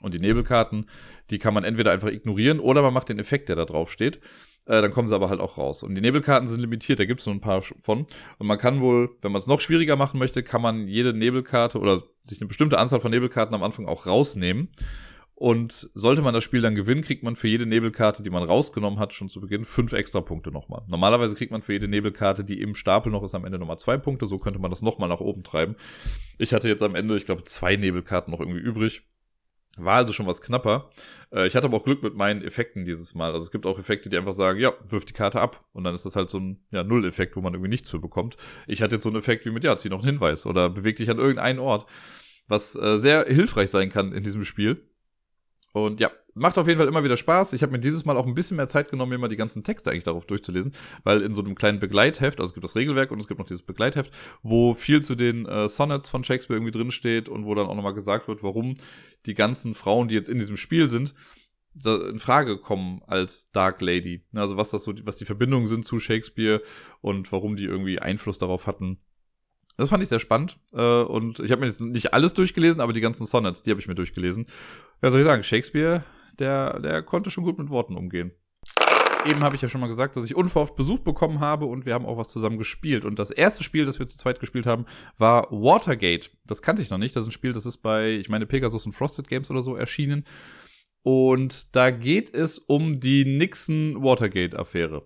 [0.00, 0.88] Und die Nebelkarten,
[1.30, 4.20] die kann man entweder einfach ignorieren oder man macht den Effekt, der da drauf steht.
[4.66, 5.82] Äh, dann kommen sie aber halt auch raus.
[5.82, 8.06] Und die Nebelkarten sind limitiert, da gibt es nur ein paar von.
[8.38, 11.80] Und man kann wohl, wenn man es noch schwieriger machen möchte, kann man jede Nebelkarte
[11.80, 14.68] oder sich eine bestimmte Anzahl von Nebelkarten am Anfang auch rausnehmen.
[15.40, 18.98] Und sollte man das Spiel dann gewinnen, kriegt man für jede Nebelkarte, die man rausgenommen
[18.98, 20.82] hat, schon zu Beginn fünf extra Punkte nochmal.
[20.88, 23.98] Normalerweise kriegt man für jede Nebelkarte, die im Stapel noch ist, am Ende nochmal zwei
[23.98, 24.26] Punkte.
[24.26, 25.76] So könnte man das nochmal nach oben treiben.
[26.38, 29.02] Ich hatte jetzt am Ende, ich glaube, zwei Nebelkarten noch irgendwie übrig.
[29.76, 30.90] War also schon was knapper.
[31.32, 33.30] Äh, ich hatte aber auch Glück mit meinen Effekten dieses Mal.
[33.30, 35.64] Also es gibt auch Effekte, die einfach sagen, ja, wirf die Karte ab.
[35.72, 38.36] Und dann ist das halt so ein ja, Null-Effekt, wo man irgendwie nichts für bekommt.
[38.66, 40.96] Ich hatte jetzt so einen Effekt wie mit, ja, zieh noch einen Hinweis oder beweg
[40.96, 41.86] dich an irgendeinen Ort.
[42.48, 44.84] Was äh, sehr hilfreich sein kann in diesem Spiel.
[45.86, 47.52] Und ja, macht auf jeden Fall immer wieder Spaß.
[47.52, 49.64] Ich habe mir dieses Mal auch ein bisschen mehr Zeit genommen, mir mal die ganzen
[49.64, 50.72] Texte eigentlich darauf durchzulesen,
[51.04, 53.46] weil in so einem kleinen Begleitheft, also es gibt das Regelwerk und es gibt noch
[53.46, 54.12] dieses Begleitheft,
[54.42, 57.74] wo viel zu den äh, Sonnets von Shakespeare irgendwie drin steht und wo dann auch
[57.74, 58.76] nochmal gesagt wird, warum
[59.26, 61.14] die ganzen Frauen, die jetzt in diesem Spiel sind,
[61.84, 64.24] in Frage kommen als Dark Lady.
[64.34, 66.62] Also was das so, was die Verbindungen sind zu Shakespeare
[67.00, 68.98] und warum die irgendwie Einfluss darauf hatten.
[69.78, 70.58] Das fand ich sehr spannend.
[70.72, 73.80] Äh, und ich habe mir jetzt nicht alles durchgelesen, aber die ganzen Sonnets, die habe
[73.80, 74.46] ich mir durchgelesen.
[75.00, 76.04] Ja, soll ich sagen, Shakespeare,
[76.38, 78.32] der, der konnte schon gut mit Worten umgehen.
[79.24, 81.94] Eben habe ich ja schon mal gesagt, dass ich unverhofft Besuch bekommen habe und wir
[81.94, 83.04] haben auch was zusammen gespielt.
[83.04, 84.84] Und das erste Spiel, das wir zu zweit gespielt haben,
[85.16, 86.30] war Watergate.
[86.44, 87.14] Das kannte ich noch nicht.
[87.14, 89.76] Das ist ein Spiel, das ist bei, ich meine, Pegasus und Frosted Games oder so
[89.76, 90.24] erschienen.
[91.02, 95.04] Und da geht es um die Nixon-Watergate-Affäre.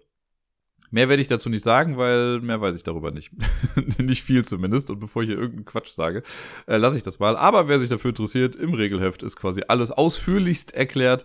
[0.92, 3.32] Mehr werde ich dazu nicht sagen, weil mehr weiß ich darüber nicht.
[3.98, 4.90] nicht viel zumindest.
[4.90, 6.22] Und bevor ich hier irgendeinen Quatsch sage,
[6.66, 7.34] äh, lasse ich das mal.
[7.36, 11.24] Aber wer sich dafür interessiert, im Regelheft ist quasi alles ausführlichst erklärt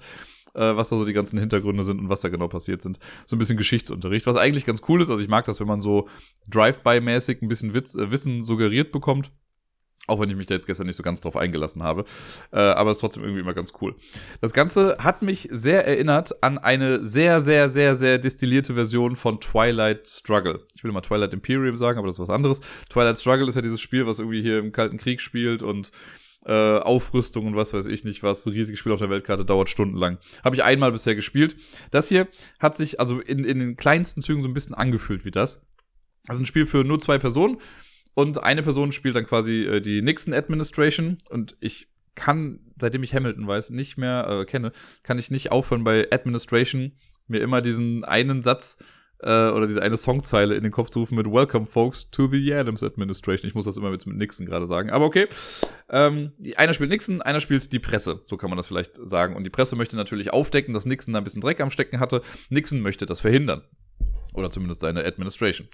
[0.54, 2.98] äh, was da so die ganzen Hintergründe sind und was da genau passiert sind.
[3.26, 5.10] So ein bisschen Geschichtsunterricht, was eigentlich ganz cool ist.
[5.10, 6.08] Also ich mag das, wenn man so
[6.48, 9.32] Drive-by-mäßig ein bisschen Witz, äh, Wissen suggeriert bekommt.
[10.06, 12.06] Auch wenn ich mich da jetzt gestern nicht so ganz drauf eingelassen habe.
[12.52, 13.96] Äh, aber es ist trotzdem irgendwie immer ganz cool.
[14.40, 19.42] Das Ganze hat mich sehr erinnert an eine sehr, sehr, sehr, sehr destillierte Version von
[19.42, 20.66] Twilight Struggle.
[20.76, 22.62] Ich will immer Twilight Imperium sagen, aber das ist was anderes.
[22.90, 25.92] Twilight Struggle ist ja dieses Spiel, was irgendwie hier im Kalten Krieg spielt und
[26.46, 28.46] äh, Aufrüstung und was weiß ich nicht was.
[28.46, 30.20] Ein riesiges Spiel auf der Weltkarte dauert stundenlang.
[30.44, 31.58] Habe ich einmal bisher gespielt.
[31.92, 32.30] Das hier
[32.60, 35.62] hat sich also in, in den kleinsten Zügen so ein bisschen angefühlt wie das.
[36.30, 37.58] Also ein Spiel für nur zwei Personen
[38.18, 43.14] und eine Person spielt dann quasi äh, die Nixon Administration und ich kann, seitdem ich
[43.14, 44.72] Hamilton weiß, nicht mehr äh, kenne,
[45.04, 46.94] kann ich nicht aufhören bei Administration
[47.28, 48.80] mir immer diesen einen Satz
[49.20, 52.56] äh, oder diese eine Songzeile in den Kopf zu rufen mit Welcome folks to the
[52.56, 53.48] Adams Administration.
[53.48, 55.28] Ich muss das immer mit, mit Nixon gerade sagen, aber okay.
[55.88, 59.36] Ähm, einer spielt Nixon, einer spielt die Presse, so kann man das vielleicht sagen.
[59.36, 62.24] Und die Presse möchte natürlich aufdecken, dass Nixon da ein bisschen Dreck am Stecken hatte.
[62.50, 63.62] Nixon möchte das verhindern.
[64.34, 65.68] Oder zumindest seine Administration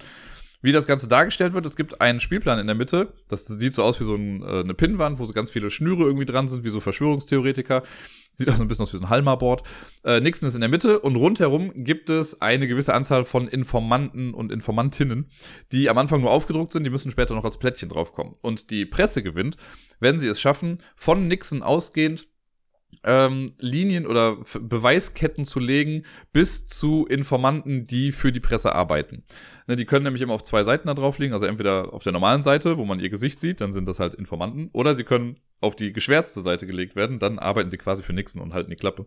[0.64, 1.66] wie das Ganze dargestellt wird.
[1.66, 3.14] Es gibt einen Spielplan in der Mitte.
[3.28, 6.03] Das sieht so aus wie so ein, äh, eine Pinnwand, wo so ganz viele Schnüre
[6.03, 7.84] irgendwie dran sind, wie so Verschwörungstheoretiker.
[8.32, 9.64] Sieht auch so ein bisschen aus wie so ein Halma-Board.
[10.05, 14.34] Äh, Nixon ist in der Mitte und rundherum gibt es eine gewisse Anzahl von Informanten
[14.34, 15.30] und Informantinnen,
[15.74, 18.34] die am Anfang nur aufgedruckt sind, die müssen später noch als Plättchen draufkommen.
[18.41, 19.57] Und die Presse gewinnt,
[19.99, 22.28] wenn sie es schaffen, von Nixon ausgehend
[23.03, 29.23] ähm, Linien oder Beweisketten zu legen bis zu Informanten, die für die Presse arbeiten.
[29.67, 32.13] Ne, die können nämlich immer auf zwei Seiten da drauf liegen, also entweder auf der
[32.13, 35.39] normalen Seite, wo man ihr Gesicht sieht, dann sind das halt Informanten, oder sie können
[35.61, 38.75] auf die geschwärzte Seite gelegt werden, dann arbeiten sie quasi für Nixon und halten die
[38.75, 39.05] Klappe.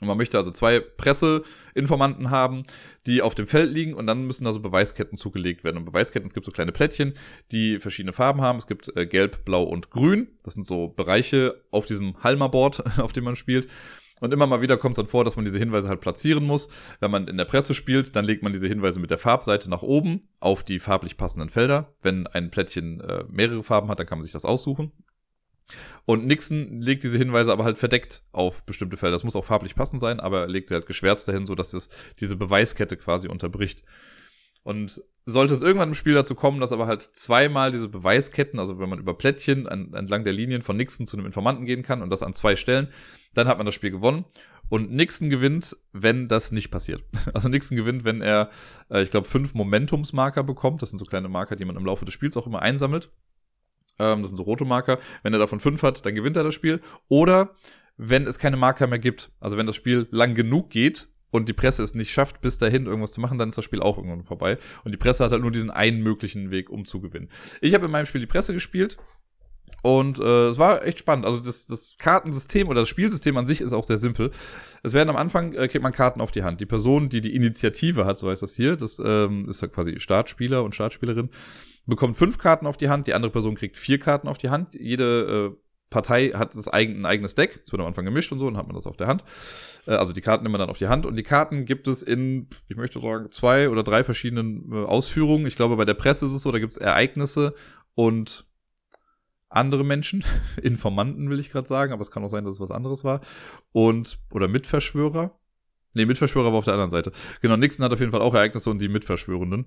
[0.00, 2.64] Und man möchte also zwei Presseinformanten haben,
[3.06, 5.78] die auf dem Feld liegen und dann müssen da so Beweisketten zugelegt werden.
[5.78, 7.14] Und Beweisketten, es gibt so kleine Plättchen,
[7.50, 8.58] die verschiedene Farben haben.
[8.58, 10.28] Es gibt äh, gelb, blau und grün.
[10.44, 13.68] Das sind so Bereiche auf diesem Halma-Board, auf dem man spielt.
[14.20, 16.68] Und immer mal wieder kommt es dann vor, dass man diese Hinweise halt platzieren muss.
[17.00, 19.82] Wenn man in der Presse spielt, dann legt man diese Hinweise mit der Farbseite nach
[19.82, 21.94] oben auf die farblich passenden Felder.
[22.02, 24.92] Wenn ein Plättchen äh, mehrere Farben hat, dann kann man sich das aussuchen.
[26.04, 29.16] Und Nixon legt diese Hinweise aber halt verdeckt auf bestimmte Felder.
[29.16, 31.88] Das muss auch farblich passend sein, aber er legt sie halt geschwärzt dahin, sodass es
[32.20, 33.82] diese Beweiskette quasi unterbricht.
[34.62, 38.78] Und sollte es irgendwann im Spiel dazu kommen, dass aber halt zweimal diese Beweisketten, also
[38.78, 42.02] wenn man über Plättchen an, entlang der Linien von Nixon zu einem Informanten gehen kann
[42.02, 42.88] und das an zwei Stellen,
[43.34, 44.24] dann hat man das Spiel gewonnen.
[44.68, 47.04] Und Nixon gewinnt, wenn das nicht passiert.
[47.34, 48.50] Also Nixon gewinnt, wenn er,
[48.90, 50.82] äh, ich glaube, fünf Momentumsmarker bekommt.
[50.82, 53.10] Das sind so kleine Marker, die man im Laufe des Spiels auch immer einsammelt.
[53.98, 54.98] Ähm, das sind so rote Marker.
[55.22, 56.80] Wenn er davon fünf hat, dann gewinnt er das Spiel.
[57.08, 57.54] Oder
[57.96, 59.30] wenn es keine Marker mehr gibt.
[59.40, 62.86] Also wenn das Spiel lang genug geht und die Presse es nicht schafft, bis dahin
[62.86, 64.58] irgendwas zu machen, dann ist das Spiel auch irgendwann vorbei.
[64.84, 67.28] Und die Presse hat halt nur diesen einen möglichen Weg, um zu gewinnen.
[67.60, 68.96] Ich habe in meinem Spiel die Presse gespielt.
[69.82, 71.26] Und äh, es war echt spannend.
[71.26, 74.30] Also das, das Kartensystem oder das Spielsystem an sich ist auch sehr simpel.
[74.82, 76.60] Es werden am Anfang, äh, kriegt man Karten auf die Hand.
[76.60, 80.00] Die Person, die die Initiative hat, so heißt das hier, das ähm, ist ja quasi
[80.00, 81.30] Startspieler und Startspielerin,
[81.86, 84.74] bekommt fünf Karten auf die Hand, die andere Person kriegt vier Karten auf die Hand.
[84.74, 87.62] Jede äh, Partei hat das eigen, ein eigenes Deck.
[87.64, 89.24] Es wird am Anfang gemischt und so, dann hat man das auf der Hand.
[89.86, 91.06] Äh, also die Karten nimmt man dann auf die Hand.
[91.06, 95.46] Und die Karten gibt es in, ich möchte sagen, zwei oder drei verschiedenen äh, Ausführungen.
[95.46, 97.54] Ich glaube, bei der Presse ist es so, da gibt es Ereignisse
[97.94, 98.46] und
[99.48, 100.24] andere Menschen,
[100.62, 103.20] Informanten will ich gerade sagen, aber es kann auch sein, dass es was anderes war.
[103.72, 105.38] Und, oder Mitverschwörer.
[105.94, 107.12] Nee, Mitverschwörer war auf der anderen Seite.
[107.40, 109.66] Genau, Nixon hat auf jeden Fall auch Ereignisse und die Mitverschwörenden.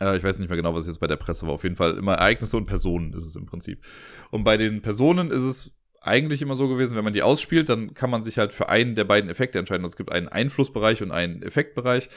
[0.00, 1.54] Äh, ich weiß nicht mehr genau, was jetzt bei der Presse war.
[1.54, 3.84] Auf jeden Fall immer Ereignisse und Personen ist es im Prinzip.
[4.30, 7.94] Und bei den Personen ist es eigentlich immer so gewesen, wenn man die ausspielt, dann
[7.94, 9.84] kann man sich halt für einen der beiden Effekte entscheiden.
[9.84, 12.08] Also es gibt einen Einflussbereich und einen Effektbereich.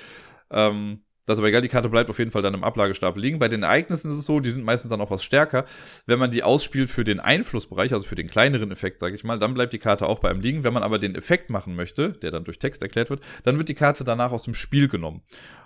[0.51, 3.38] Ähm, das ist aber egal, die Karte bleibt auf jeden Fall dann im Ablagestapel liegen.
[3.38, 5.63] Bei den Ereignissen ist es so, die sind meistens dann auch was stärker.
[6.07, 9.38] Wenn man die ausspielt für den Einflussbereich, also für den kleineren Effekt, sage ich mal,
[9.38, 10.63] dann bleibt die Karte auch bei einem liegen.
[10.63, 13.69] Wenn man aber den Effekt machen möchte, der dann durch Text erklärt wird, dann wird
[13.69, 15.21] die Karte danach aus dem Spiel genommen.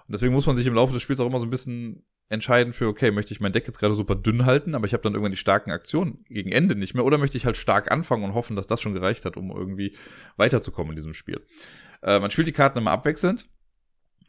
[0.07, 2.73] Und deswegen muss man sich im Laufe des Spiels auch immer so ein bisschen entscheiden
[2.73, 5.13] für, okay, möchte ich mein Deck jetzt gerade super dünn halten, aber ich habe dann
[5.13, 8.33] irgendwann die starken Aktionen gegen Ende nicht mehr, oder möchte ich halt stark anfangen und
[8.33, 9.95] hoffen, dass das schon gereicht hat, um irgendwie
[10.35, 11.41] weiterzukommen in diesem Spiel.
[12.01, 13.47] Äh, man spielt die Karten immer abwechselnd.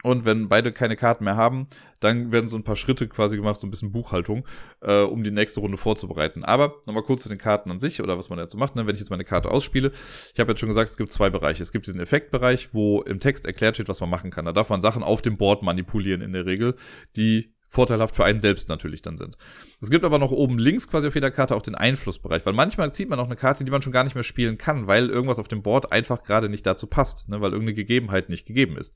[0.05, 1.65] Und wenn beide keine Karten mehr haben,
[1.99, 4.45] dann werden so ein paar Schritte quasi gemacht, so ein bisschen Buchhaltung,
[4.81, 6.43] äh, um die nächste Runde vorzubereiten.
[6.43, 8.85] Aber nochmal kurz zu den Karten an sich oder was man dazu macht, ne?
[8.85, 9.91] wenn ich jetzt meine Karte ausspiele.
[10.31, 11.63] Ich habe jetzt schon gesagt, es gibt zwei Bereiche.
[11.63, 14.45] Es gibt diesen Effektbereich, wo im Text erklärt steht, was man machen kann.
[14.45, 16.75] Da darf man Sachen auf dem Board manipulieren in der Regel,
[17.15, 19.37] die vorteilhaft für einen selbst natürlich dann sind.
[19.81, 22.93] Es gibt aber noch oben links quasi auf jeder Karte auch den Einflussbereich, weil manchmal
[22.93, 25.39] zieht man auch eine Karte, die man schon gar nicht mehr spielen kann, weil irgendwas
[25.39, 28.93] auf dem Board einfach gerade nicht dazu passt, ne, weil irgendeine Gegebenheit nicht gegeben ist.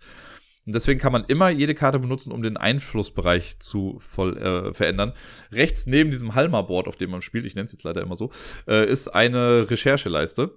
[0.67, 5.13] Und deswegen kann man immer jede Karte benutzen, um den Einflussbereich zu voll äh, verändern.
[5.51, 8.29] Rechts neben diesem Halma-Board, auf dem man spielt, ich nenne es jetzt leider immer so,
[8.67, 10.51] äh, ist eine Rechercheleiste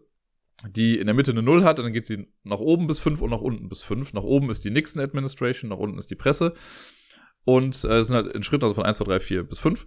[0.68, 3.30] die in der Mitte eine Null hat dann geht sie nach oben bis fünf und
[3.30, 4.12] nach unten bis fünf.
[4.12, 6.53] Nach oben ist die Nixon Administration, nach unten ist die Presse.
[7.44, 9.86] Und äh, es sind halt in Schritten, also von 1, 2, 3, 4 bis 5.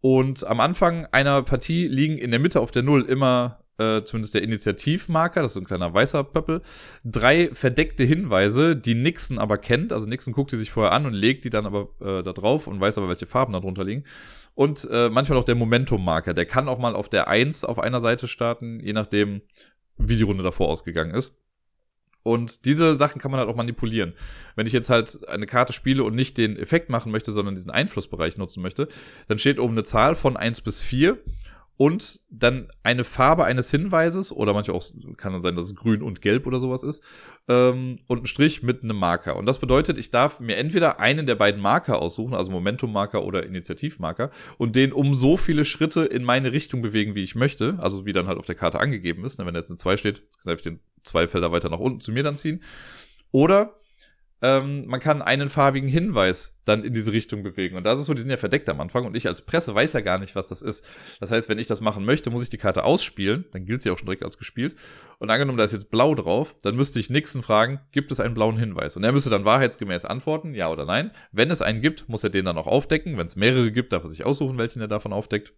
[0.00, 4.34] Und am Anfang einer Partie liegen in der Mitte auf der Null immer, äh, zumindest
[4.34, 6.62] der Initiativmarker, das ist ein kleiner weißer Pöppel,
[7.04, 9.92] drei verdeckte Hinweise, die Nixon aber kennt.
[9.92, 12.66] Also Nixon guckt die sich vorher an und legt die dann aber äh, da drauf
[12.66, 14.04] und weiß aber, welche Farben da drunter liegen.
[14.54, 18.00] Und äh, manchmal auch der Momentum-Marker, der kann auch mal auf der 1 auf einer
[18.00, 19.42] Seite starten, je nachdem,
[19.98, 21.34] wie die Runde davor ausgegangen ist.
[22.22, 24.14] Und diese Sachen kann man halt auch manipulieren.
[24.56, 27.70] Wenn ich jetzt halt eine Karte spiele und nicht den Effekt machen möchte, sondern diesen
[27.70, 28.88] Einflussbereich nutzen möchte,
[29.28, 31.18] dann steht oben eine Zahl von 1 bis 4
[31.76, 34.84] und dann eine Farbe eines Hinweises oder manchmal auch
[35.16, 37.04] kann dann sein, dass es grün und gelb oder sowas ist
[37.48, 39.36] ähm, und ein Strich mit einem Marker.
[39.36, 43.44] Und das bedeutet, ich darf mir entweder einen der beiden Marker aussuchen, also Momentum-Marker oder
[43.44, 48.06] Initiativmarker und den um so viele Schritte in meine Richtung bewegen, wie ich möchte, also
[48.06, 49.38] wie dann halt auf der Karte angegeben ist.
[49.38, 52.10] Ne, wenn jetzt eine 2 steht, kann ich den zwei Felder weiter nach unten zu
[52.10, 52.62] mir dann ziehen.
[53.32, 53.74] Oder
[54.46, 57.76] ähm, man kann einen farbigen Hinweis dann in diese Richtung bewegen.
[57.76, 59.92] Und das ist so, die sind ja verdeckt am Anfang und ich als Presse weiß
[59.92, 60.84] ja gar nicht, was das ist.
[61.20, 63.90] Das heißt, wenn ich das machen möchte, muss ich die Karte ausspielen, dann gilt sie
[63.90, 64.76] auch schon direkt als gespielt.
[65.18, 68.34] Und angenommen, da ist jetzt blau drauf, dann müsste ich Nixon fragen, gibt es einen
[68.34, 68.96] blauen Hinweis?
[68.96, 71.10] Und er müsste dann wahrheitsgemäß antworten, ja oder nein.
[71.32, 73.18] Wenn es einen gibt, muss er den dann auch aufdecken.
[73.18, 75.54] Wenn es mehrere gibt, darf er sich aussuchen, welchen er davon aufdeckt.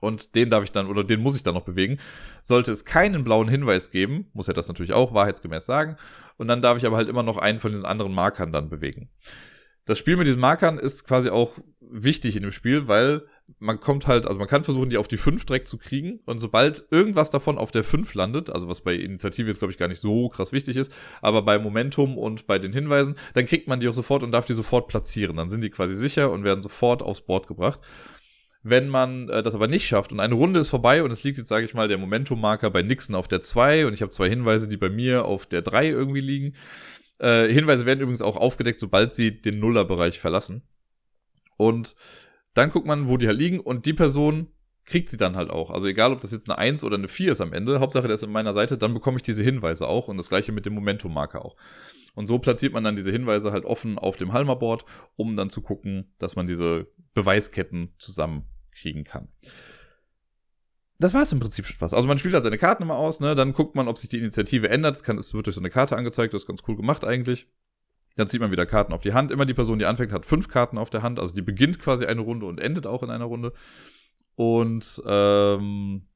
[0.00, 1.98] Und den darf ich dann, oder den muss ich dann noch bewegen.
[2.42, 5.96] Sollte es keinen blauen Hinweis geben, muss er das natürlich auch wahrheitsgemäß sagen.
[6.36, 9.10] Und dann darf ich aber halt immer noch einen von diesen anderen Markern dann bewegen.
[9.84, 13.22] Das Spiel mit diesen Markern ist quasi auch wichtig in dem Spiel, weil
[13.58, 16.20] man kommt halt, also man kann versuchen, die auf die 5 direkt zu kriegen.
[16.26, 19.78] Und sobald irgendwas davon auf der 5 landet, also was bei Initiative jetzt, glaube ich,
[19.78, 20.92] gar nicht so krass wichtig ist,
[21.22, 24.44] aber bei Momentum und bei den Hinweisen, dann kriegt man die auch sofort und darf
[24.44, 25.36] die sofort platzieren.
[25.36, 27.80] Dann sind die quasi sicher und werden sofort aufs Board gebracht.
[28.62, 31.38] Wenn man äh, das aber nicht schafft und eine Runde ist vorbei und es liegt
[31.38, 34.28] jetzt, sage ich mal, der Momentum-Marker bei Nixon auf der 2 und ich habe zwei
[34.28, 36.54] Hinweise, die bei mir auf der 3 irgendwie liegen.
[37.18, 40.62] Äh, Hinweise werden übrigens auch aufgedeckt, sobald sie den Nullerbereich verlassen.
[41.56, 41.94] Und
[42.54, 44.48] dann guckt man, wo die halt liegen und die Person
[44.84, 45.70] kriegt sie dann halt auch.
[45.70, 48.14] Also egal, ob das jetzt eine 1 oder eine 4 ist am Ende, Hauptsache der
[48.14, 50.74] ist an meiner Seite, dann bekomme ich diese Hinweise auch und das gleiche mit dem
[50.74, 51.56] Momentum-Marker auch.
[52.18, 55.62] Und so platziert man dann diese Hinweise halt offen auf dem Halma-Board, um dann zu
[55.62, 59.28] gucken, dass man diese Beweisketten zusammenkriegen kann.
[60.98, 61.94] Das war es im Prinzip schon fast.
[61.94, 63.36] Also man spielt halt seine Karten immer aus, ne?
[63.36, 64.96] Dann guckt man, ob sich die Initiative ändert.
[64.96, 67.46] Es, kann, es wird durch so eine Karte angezeigt, das ist ganz cool gemacht eigentlich.
[68.16, 69.30] Dann zieht man wieder Karten auf die Hand.
[69.30, 71.20] Immer die Person, die anfängt, hat fünf Karten auf der Hand.
[71.20, 73.52] Also die beginnt quasi eine Runde und endet auch in einer Runde.
[74.34, 76.08] Und ähm,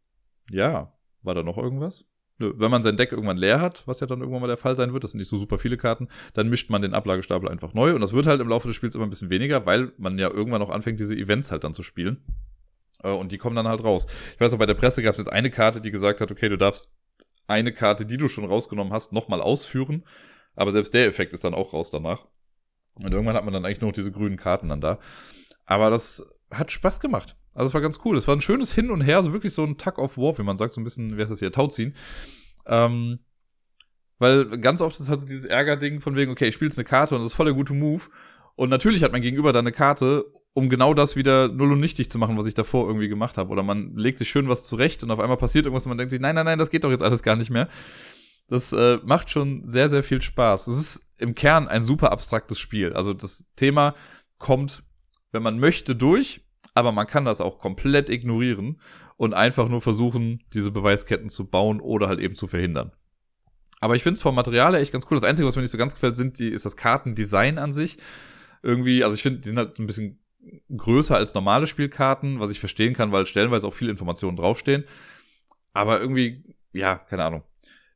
[0.50, 2.06] ja, war da noch irgendwas?
[2.42, 4.92] Wenn man sein Deck irgendwann leer hat, was ja dann irgendwann mal der Fall sein
[4.92, 7.94] wird, das sind nicht so super viele Karten, dann mischt man den Ablagestapel einfach neu
[7.94, 10.30] und das wird halt im Laufe des Spiels immer ein bisschen weniger, weil man ja
[10.30, 12.22] irgendwann auch anfängt, diese Events halt dann zu spielen.
[13.02, 14.06] Äh, und die kommen dann halt raus.
[14.34, 16.48] Ich weiß auch, bei der Presse gab es jetzt eine Karte, die gesagt hat, okay,
[16.48, 16.90] du darfst
[17.46, 20.04] eine Karte, die du schon rausgenommen hast, nochmal ausführen.
[20.54, 22.26] Aber selbst der Effekt ist dann auch raus danach.
[22.94, 24.98] Und irgendwann hat man dann eigentlich nur noch diese grünen Karten dann da.
[25.64, 27.36] Aber das hat Spaß gemacht.
[27.54, 28.16] Also es war ganz cool.
[28.16, 30.42] Es war ein schönes Hin und Her, so wirklich so ein Tug of War, wie
[30.42, 31.94] man sagt, so ein bisschen, wer ist das hier, Tauziehen.
[32.66, 33.18] Ähm,
[34.18, 36.84] weil ganz oft ist halt so dieses Ärgerding von wegen, okay, ich spiele jetzt eine
[36.84, 38.04] Karte und das ist voll der gute Move.
[38.54, 42.10] Und natürlich hat mein Gegenüber da eine Karte, um genau das wieder null und nichtig
[42.10, 43.50] zu machen, was ich davor irgendwie gemacht habe.
[43.50, 46.10] Oder man legt sich schön was zurecht und auf einmal passiert irgendwas und man denkt
[46.10, 47.68] sich, nein, nein, nein, das geht doch jetzt alles gar nicht mehr.
[48.48, 50.66] Das äh, macht schon sehr, sehr viel Spaß.
[50.66, 52.92] Es ist im Kern ein super abstraktes Spiel.
[52.92, 53.94] Also das Thema
[54.38, 54.82] kommt,
[55.30, 56.41] wenn man möchte, durch,
[56.74, 58.80] aber man kann das auch komplett ignorieren
[59.16, 62.92] und einfach nur versuchen, diese Beweisketten zu bauen oder halt eben zu verhindern.
[63.80, 65.16] Aber ich finde es vom Material her echt ganz cool.
[65.16, 67.98] Das Einzige, was mir nicht so ganz gefällt, sind die, ist das Kartendesign an sich.
[68.62, 70.20] Irgendwie, also ich finde, die sind halt ein bisschen
[70.74, 74.84] größer als normale Spielkarten, was ich verstehen kann, weil stellenweise auch viele Informationen draufstehen.
[75.72, 77.42] Aber irgendwie, ja, keine Ahnung.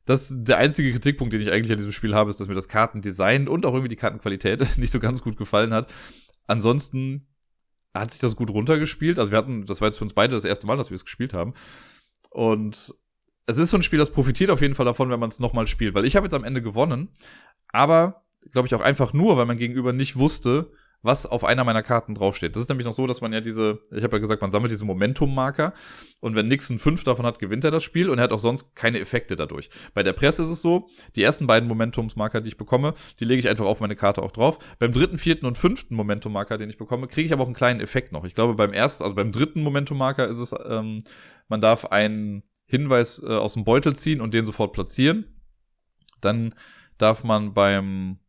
[0.05, 2.69] Das der einzige Kritikpunkt, den ich eigentlich an diesem Spiel habe, ist, dass mir das
[2.69, 5.91] Kartendesign und auch irgendwie die Kartenqualität nicht so ganz gut gefallen hat.
[6.47, 7.27] ansonsten
[7.99, 9.19] hat sich das gut runtergespielt.
[9.19, 11.05] Also wir hatten, das war jetzt für uns beide das erste Mal, dass wir es
[11.05, 11.53] gespielt haben.
[12.29, 12.95] Und
[13.45, 15.67] es ist so ein Spiel, das profitiert auf jeden Fall davon, wenn man es nochmal
[15.67, 15.93] spielt.
[15.95, 17.09] Weil ich habe jetzt am Ende gewonnen,
[17.69, 20.71] aber glaube ich auch einfach nur, weil mein Gegenüber nicht wusste,
[21.03, 22.55] was auf einer meiner Karten draufsteht.
[22.55, 24.71] Das ist nämlich noch so, dass man ja diese, ich habe ja gesagt, man sammelt
[24.71, 25.73] diese Momentum-Marker
[26.19, 28.75] und wenn Nixon fünf davon hat, gewinnt er das Spiel und er hat auch sonst
[28.75, 29.69] keine Effekte dadurch.
[29.93, 33.39] Bei der Presse ist es so, die ersten beiden Momentumsmarker, die ich bekomme, die lege
[33.39, 34.59] ich einfach auf meine Karte auch drauf.
[34.79, 37.79] Beim dritten, vierten und fünften Momentum-Marker, den ich bekomme, kriege ich aber auch einen kleinen
[37.79, 38.25] Effekt noch.
[38.25, 41.03] Ich glaube, beim ersten, also beim dritten Momentum-Marker ist es, ähm,
[41.47, 45.41] man darf einen Hinweis äh, aus dem Beutel ziehen und den sofort platzieren.
[46.21, 46.53] Dann
[46.97, 48.19] darf man beim,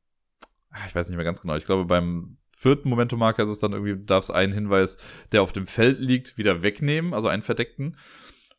[0.70, 3.72] ah, ich weiß nicht mehr ganz genau, ich glaube beim vierten Momentum-Marker ist es dann
[3.72, 4.98] irgendwie, du darfst einen Hinweis,
[5.30, 7.96] der auf dem Feld liegt, wieder wegnehmen, also einen verdeckten.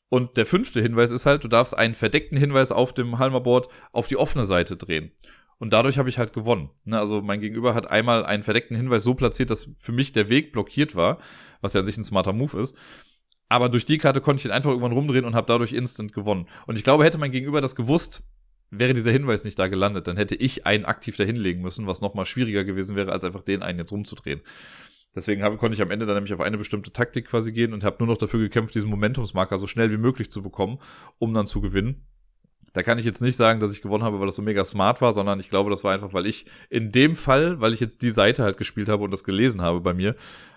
[0.08, 4.08] Und der fünfte Hinweis ist halt, du darfst einen verdeckten Hinweis auf dem Halmerboard auf
[4.08, 5.12] die offene Seite drehen.
[5.58, 6.70] Und dadurch habe ich halt gewonnen.
[6.86, 6.98] Ne?
[6.98, 10.54] Also mein Gegenüber hat einmal einen verdeckten Hinweis so platziert, dass für mich der Weg
[10.54, 11.18] blockiert war,
[11.60, 12.78] was ja an sich ein smarter Move ist.
[13.50, 16.48] Aber durch die Karte konnte ich ihn einfach irgendwann rumdrehen und habe dadurch instant gewonnen.
[16.68, 18.24] Und ich glaube, hätte mein Gegenüber das gewusst,
[18.72, 22.26] wäre dieser Hinweis nicht da gelandet, dann hätte ich einen aktiv dahinlegen müssen, was nochmal
[22.26, 24.42] schwieriger gewesen wäre, als einfach den einen jetzt rumzudrehen.
[25.16, 27.84] Deswegen habe, konnte ich am Ende dann nämlich auf eine bestimmte Taktik quasi gehen und
[27.84, 30.78] habe nur noch dafür gekämpft, diesen Momentumsmarker so schnell wie möglich zu bekommen,
[31.18, 32.06] um dann zu gewinnen.
[32.74, 35.02] Da kann ich jetzt nicht sagen, dass ich gewonnen habe, weil das so mega smart
[35.02, 38.04] war, sondern ich glaube, das war einfach, weil ich in dem Fall, weil ich jetzt
[38.04, 40.16] die Seite halt gespielt habe und das gelesen habe bei mir,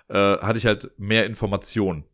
[0.09, 2.05] äh, hatte ich halt mehr Informationen.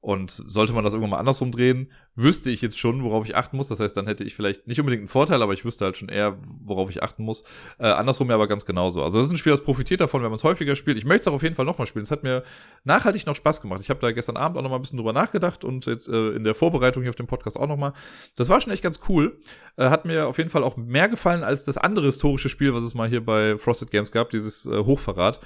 [0.00, 3.56] Und sollte man das irgendwann mal andersrum drehen, wüsste ich jetzt schon, worauf ich achten
[3.56, 3.66] muss.
[3.66, 6.08] Das heißt, dann hätte ich vielleicht nicht unbedingt einen Vorteil, aber ich wüsste halt schon
[6.08, 7.42] eher, worauf ich achten muss.
[7.78, 9.02] Äh, andersrum ja aber ganz genauso.
[9.02, 10.98] Also das ist ein Spiel, das profitiert davon, wenn man es häufiger spielt.
[10.98, 12.04] Ich möchte es auch auf jeden Fall nochmal spielen.
[12.04, 12.44] Es hat mir
[12.84, 13.80] nachhaltig noch Spaß gemacht.
[13.80, 16.44] Ich habe da gestern Abend auch nochmal ein bisschen drüber nachgedacht und jetzt äh, in
[16.44, 17.92] der Vorbereitung hier auf dem Podcast auch nochmal.
[18.36, 19.40] Das war schon echt ganz cool.
[19.76, 22.84] Äh, hat mir auf jeden Fall auch mehr gefallen als das andere historische Spiel, was
[22.84, 25.40] es mal hier bei Frosted Games gab, dieses äh, Hochverrat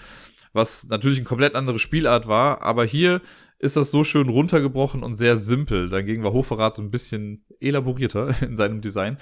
[0.52, 3.22] was natürlich ein komplett andere Spielart war, aber hier
[3.62, 5.88] ist das so schön runtergebrochen und sehr simpel.
[5.88, 9.16] Dagegen war Hochverrat so ein bisschen elaborierter in seinem Design.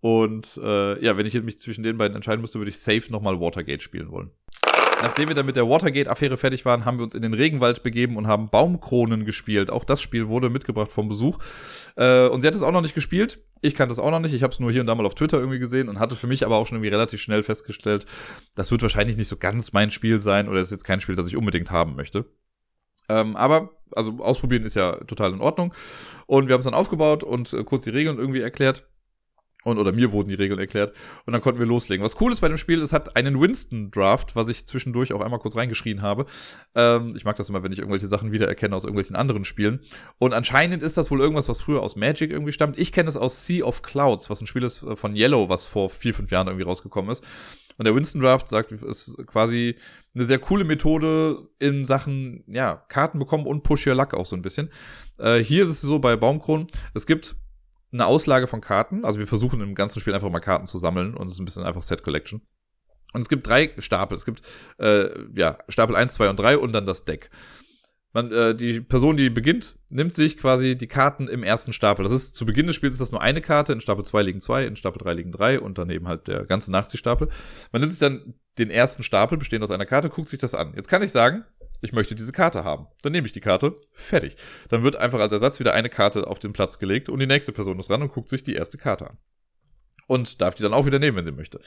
[0.00, 3.38] Und äh, ja, wenn ich mich zwischen den beiden entscheiden müsste, würde ich safe nochmal
[3.38, 4.30] Watergate spielen wollen.
[5.02, 8.16] Nachdem wir dann mit der Watergate-Affäre fertig waren, haben wir uns in den Regenwald begeben
[8.16, 9.68] und haben Baumkronen gespielt.
[9.70, 11.38] Auch das Spiel wurde mitgebracht vom Besuch.
[11.96, 13.40] Äh, und sie hat es auch noch nicht gespielt.
[13.60, 14.32] Ich kannte es auch noch nicht.
[14.32, 16.28] Ich habe es nur hier und da mal auf Twitter irgendwie gesehen und hatte für
[16.28, 18.06] mich aber auch schon irgendwie relativ schnell festgestellt,
[18.54, 21.26] das wird wahrscheinlich nicht so ganz mein Spiel sein oder ist jetzt kein Spiel, das
[21.26, 22.24] ich unbedingt haben möchte.
[23.12, 25.74] Ähm, aber, also ausprobieren ist ja total in Ordnung.
[26.26, 28.86] Und wir haben es dann aufgebaut und äh, kurz die Regeln irgendwie erklärt.
[29.64, 30.92] Und, oder mir wurden die Regeln erklärt.
[31.24, 32.04] Und dann konnten wir loslegen.
[32.04, 35.38] Was cool ist bei dem Spiel, es hat einen Winston-Draft, was ich zwischendurch auch einmal
[35.38, 36.26] kurz reingeschrien habe.
[36.74, 39.80] Ähm, ich mag das immer, wenn ich irgendwelche Sachen wiedererkenne aus irgendwelchen anderen Spielen.
[40.18, 42.78] Und anscheinend ist das wohl irgendwas, was früher aus Magic irgendwie stammt.
[42.78, 45.64] Ich kenne das aus Sea of Clouds, was ein Spiel ist äh, von Yellow, was
[45.64, 47.24] vor vier, fünf Jahren irgendwie rausgekommen ist.
[47.78, 49.76] Und der Winston Draft sagt, ist quasi
[50.14, 54.36] eine sehr coole Methode in Sachen, ja, Karten bekommen und Push Your Luck auch so
[54.36, 54.70] ein bisschen.
[55.18, 57.36] Äh, hier ist es so bei Baumkronen, es gibt
[57.92, 59.04] eine Auslage von Karten.
[59.04, 61.44] Also wir versuchen im ganzen Spiel einfach mal Karten zu sammeln und es ist ein
[61.44, 62.42] bisschen einfach Set Collection.
[63.12, 64.14] Und es gibt drei Stapel.
[64.14, 64.42] Es gibt
[64.78, 67.30] äh, ja Stapel 1, 2 und 3 und dann das Deck.
[68.14, 72.02] Man, äh, die Person, die beginnt, nimmt sich quasi die Karten im ersten Stapel.
[72.02, 74.40] Das ist zu Beginn des Spiels ist das nur eine Karte, in Stapel 2 liegen
[74.40, 77.28] zwei, in Stapel 3 liegen drei und daneben halt der ganze Nachziehstapel.
[77.72, 80.74] Man nimmt sich dann den ersten Stapel, bestehend aus einer Karte, guckt sich das an.
[80.76, 81.44] Jetzt kann ich sagen,
[81.82, 82.86] ich möchte diese Karte haben.
[83.02, 84.36] Dann nehme ich die Karte, fertig.
[84.70, 87.52] Dann wird einfach als Ersatz wieder eine Karte auf den Platz gelegt und die nächste
[87.52, 89.18] Person ist ran und guckt sich die erste Karte an.
[90.06, 91.60] Und darf die dann auch wieder nehmen, wenn sie möchte.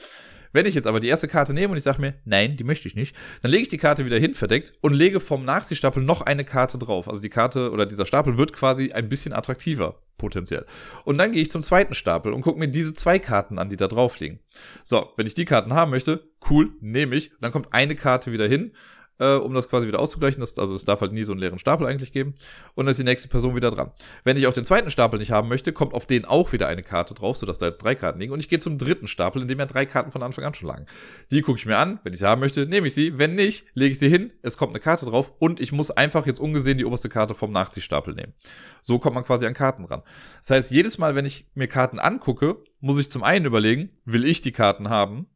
[0.52, 2.86] Wenn ich jetzt aber die erste Karte nehme und ich sage mir, nein, die möchte
[2.86, 6.22] ich nicht, dann lege ich die Karte wieder hin verdeckt und lege vom Nachziehstapel noch
[6.22, 7.08] eine Karte drauf.
[7.08, 10.64] Also die Karte oder dieser Stapel wird quasi ein bisschen attraktiver, potenziell.
[11.04, 13.76] Und dann gehe ich zum zweiten Stapel und gucke mir diese zwei Karten an, die
[13.76, 14.40] da drauf liegen.
[14.84, 17.32] So, wenn ich die Karten haben möchte, cool, nehme ich.
[17.40, 18.72] Dann kommt eine Karte wieder hin
[19.18, 20.40] äh, um das quasi wieder auszugleichen.
[20.40, 22.34] Das, also es darf halt nie so einen leeren Stapel eigentlich geben.
[22.74, 23.92] Und dann ist die nächste Person wieder dran.
[24.24, 26.82] Wenn ich auch den zweiten Stapel nicht haben möchte, kommt auf den auch wieder eine
[26.82, 28.32] Karte drauf, sodass da jetzt drei Karten liegen.
[28.32, 30.68] Und ich gehe zum dritten Stapel, in dem ja drei Karten von Anfang an schon
[30.68, 30.86] lagen.
[31.30, 32.00] Die gucke ich mir an.
[32.04, 33.18] Wenn ich sie haben möchte, nehme ich sie.
[33.18, 34.32] Wenn nicht, lege ich sie hin.
[34.42, 37.52] Es kommt eine Karte drauf und ich muss einfach jetzt ungesehen die oberste Karte vom
[37.52, 38.34] Nachziehstapel nehmen.
[38.82, 40.02] So kommt man quasi an Karten ran.
[40.40, 44.24] Das heißt, jedes Mal, wenn ich mir Karten angucke, muss ich zum einen überlegen, will
[44.24, 45.26] ich die Karten haben?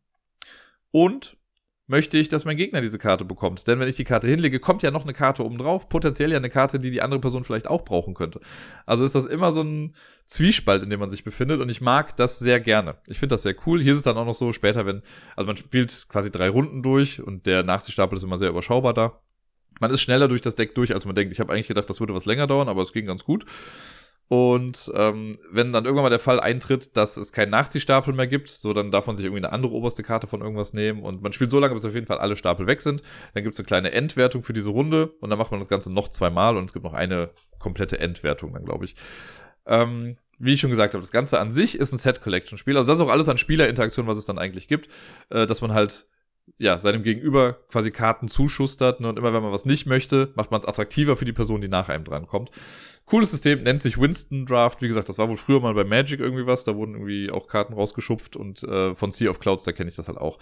[0.93, 1.37] Und
[1.91, 3.67] möchte ich, dass mein Gegner diese Karte bekommt.
[3.67, 6.37] Denn wenn ich die Karte hinlege, kommt ja noch eine Karte oben drauf, potenziell ja
[6.37, 8.41] eine Karte, die die andere Person vielleicht auch brauchen könnte.
[8.87, 12.17] Also ist das immer so ein Zwiespalt, in dem man sich befindet und ich mag
[12.17, 12.95] das sehr gerne.
[13.09, 13.83] Ich finde das sehr cool.
[13.83, 15.03] Hier ist es dann auch noch so später, wenn,
[15.35, 19.21] also man spielt quasi drei Runden durch und der Nachziehstapel ist immer sehr überschaubar da.
[19.81, 21.33] Man ist schneller durch das Deck durch, als man denkt.
[21.33, 23.47] Ich habe eigentlich gedacht, das würde was länger dauern, aber es ging ganz gut.
[24.33, 28.49] Und ähm, wenn dann irgendwann mal der Fall eintritt, dass es keinen Nachziehstapel mehr gibt,
[28.49, 31.03] so dann darf man sich irgendwie eine andere oberste Karte von irgendwas nehmen.
[31.03, 33.03] Und man spielt so lange, bis auf jeden Fall alle Stapel weg sind.
[33.35, 35.93] Dann gibt es eine kleine Endwertung für diese Runde und dann macht man das Ganze
[35.93, 38.95] noch zweimal und es gibt noch eine komplette Endwertung dann, glaube ich.
[39.67, 42.77] Ähm, wie ich schon gesagt habe, das Ganze an sich ist ein Set-Collection-Spiel.
[42.77, 44.89] Also das ist auch alles an Spielerinteraktion, was es dann eigentlich gibt,
[45.31, 46.07] äh, dass man halt
[46.59, 49.01] ja, seinem Gegenüber quasi Karten zuschustert.
[49.01, 49.09] Ne?
[49.09, 51.69] Und immer wenn man was nicht möchte, macht man es attraktiver für die Person, die
[51.69, 52.51] nach einem drankommt.
[53.07, 54.83] Cooles System, nennt sich Winston Draft.
[54.83, 56.65] Wie gesagt, das war wohl früher mal bei Magic irgendwie was.
[56.65, 59.97] Da wurden irgendwie auch Karten rausgeschupft und äh, von Sea of Clouds, da kenne ich
[59.97, 60.39] das halt auch.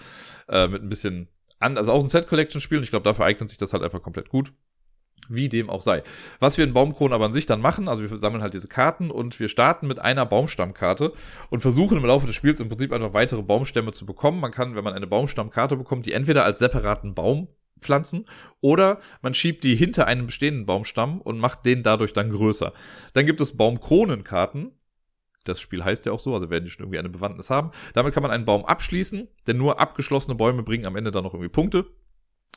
[0.48, 1.28] Äh, mit ein bisschen
[1.60, 4.28] an, also auch ein Set-Collection-Spiel und ich glaube, dafür eignet sich das halt einfach komplett
[4.28, 4.52] gut.
[5.28, 6.02] Wie dem auch sei.
[6.40, 9.10] Was wir in Baumkronen aber an sich dann machen, also wir sammeln halt diese Karten
[9.10, 11.12] und wir starten mit einer Baumstammkarte
[11.50, 14.40] und versuchen im Laufe des Spiels im Prinzip einfach weitere Baumstämme zu bekommen.
[14.40, 17.48] Man kann, wenn man eine Baumstammkarte bekommt, die entweder als separaten Baum
[17.80, 18.26] pflanzen
[18.60, 22.72] oder man schiebt die hinter einem bestehenden Baumstamm und macht den dadurch dann größer.
[23.12, 24.72] Dann gibt es Baumkronenkarten.
[25.44, 27.70] Das Spiel heißt ja auch so, also werden die schon irgendwie eine Bewandtnis haben.
[27.94, 31.32] Damit kann man einen Baum abschließen, denn nur abgeschlossene Bäume bringen am Ende dann noch
[31.32, 31.86] irgendwie Punkte.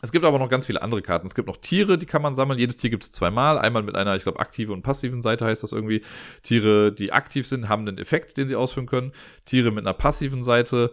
[0.01, 1.27] Es gibt aber noch ganz viele andere Karten.
[1.27, 2.59] Es gibt noch Tiere, die kann man sammeln.
[2.59, 3.57] Jedes Tier gibt es zweimal.
[3.57, 6.01] Einmal mit einer, ich glaube, aktive und passiven Seite heißt das irgendwie.
[6.43, 9.11] Tiere, die aktiv sind, haben einen Effekt, den sie ausführen können.
[9.45, 10.91] Tiere mit einer passiven Seite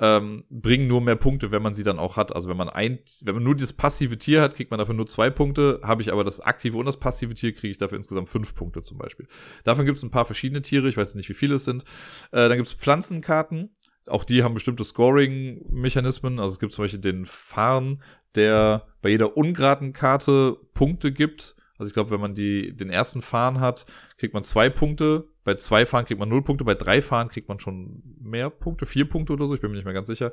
[0.00, 2.34] ähm, bringen nur mehr Punkte, wenn man sie dann auch hat.
[2.34, 5.06] Also wenn man ein, wenn man nur das passive Tier hat, kriegt man dafür nur
[5.06, 5.80] zwei Punkte.
[5.82, 8.82] Habe ich aber das aktive und das passive Tier, kriege ich dafür insgesamt fünf Punkte
[8.82, 9.26] zum Beispiel.
[9.64, 10.88] Davon gibt es ein paar verschiedene Tiere.
[10.88, 11.84] Ich weiß nicht, wie viele es sind.
[12.30, 13.70] Äh, dann gibt es Pflanzenkarten.
[14.08, 16.38] Auch die haben bestimmte Scoring-Mechanismen.
[16.38, 18.02] Also es gibt zum Beispiel den Farn,
[18.34, 21.56] der bei jeder ungeraden Karte Punkte gibt.
[21.78, 23.86] Also ich glaube, wenn man die, den ersten Fahren hat,
[24.16, 25.28] kriegt man zwei Punkte.
[25.44, 26.64] Bei zwei Fahren kriegt man null Punkte.
[26.64, 29.54] Bei drei Fahren kriegt man schon mehr Punkte, vier Punkte oder so.
[29.54, 30.32] Ich bin mir nicht mehr ganz sicher.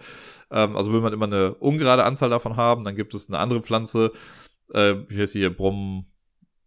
[0.52, 3.62] Ähm, also will man immer eine ungerade Anzahl davon haben, dann gibt es eine andere
[3.62, 4.12] Pflanze.
[4.74, 5.56] Äh, wie heißt sie hier?
[5.56, 6.06] Brom,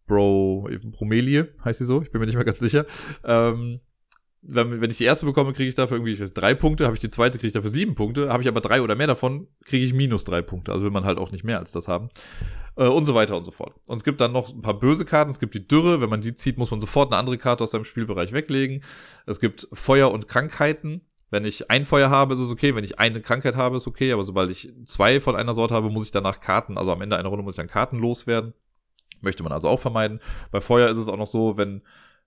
[0.06, 2.00] Bro, Bromelie heißt sie so.
[2.00, 2.86] Ich bin mir nicht mehr ganz sicher.
[3.24, 3.80] Ähm,
[4.42, 6.94] wenn, wenn ich die erste bekomme, kriege ich dafür irgendwie ich weiß, drei Punkte, habe
[6.94, 9.48] ich die zweite, kriege ich dafür sieben Punkte, habe ich aber drei oder mehr davon,
[9.64, 10.72] kriege ich minus drei Punkte.
[10.72, 12.08] Also will man halt auch nicht mehr als das haben.
[12.76, 13.74] Äh, und so weiter und so fort.
[13.86, 15.30] Und es gibt dann noch ein paar böse Karten.
[15.30, 16.00] Es gibt die Dürre.
[16.00, 18.82] Wenn man die zieht, muss man sofort eine andere Karte aus seinem Spielbereich weglegen.
[19.26, 21.02] Es gibt Feuer und Krankheiten.
[21.30, 22.74] Wenn ich ein Feuer habe, ist es okay.
[22.74, 24.12] Wenn ich eine Krankheit habe, ist okay.
[24.12, 27.16] Aber sobald ich zwei von einer Sorte habe, muss ich danach Karten, also am Ende
[27.16, 28.54] einer Runde muss ich dann Karten loswerden.
[29.20, 30.20] Möchte man also auch vermeiden.
[30.52, 31.82] Bei Feuer ist es auch noch so, wenn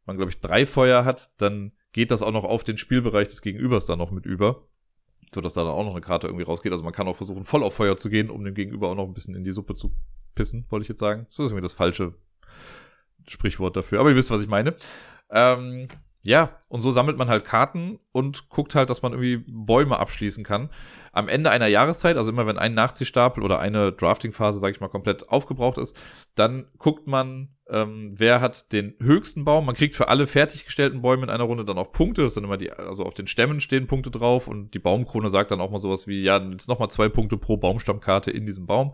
[0.05, 3.41] man, glaube ich, drei Feuer hat, dann geht das auch noch auf den Spielbereich des
[3.41, 4.67] Gegenübers dann noch mit über.
[5.33, 6.71] So dass da dann auch noch eine Karte irgendwie rausgeht.
[6.71, 9.05] Also man kann auch versuchen, voll auf Feuer zu gehen, um dem Gegenüber auch noch
[9.05, 9.95] ein bisschen in die Suppe zu
[10.35, 11.25] pissen, wollte ich jetzt sagen.
[11.29, 12.15] So ist irgendwie das falsche
[13.27, 13.99] Sprichwort dafür.
[14.01, 14.75] Aber ihr wisst, was ich meine.
[15.29, 15.87] Ähm,
[16.23, 20.43] ja, und so sammelt man halt Karten und guckt halt, dass man irgendwie Bäume abschließen
[20.43, 20.69] kann.
[21.11, 24.87] Am Ende einer Jahreszeit, also immer wenn ein Nachziehstapel oder eine Drafting-Phase, sag ich mal,
[24.87, 25.99] komplett aufgebraucht ist,
[26.35, 29.65] dann guckt man, ähm, wer hat den höchsten Baum.
[29.65, 32.21] Man kriegt für alle fertiggestellten Bäume in einer Runde dann auch Punkte.
[32.21, 35.49] Das sind immer die, also auf den Stämmen stehen Punkte drauf und die Baumkrone sagt
[35.49, 38.93] dann auch mal sowas wie, ja, jetzt nochmal zwei Punkte pro Baumstammkarte in diesem Baum.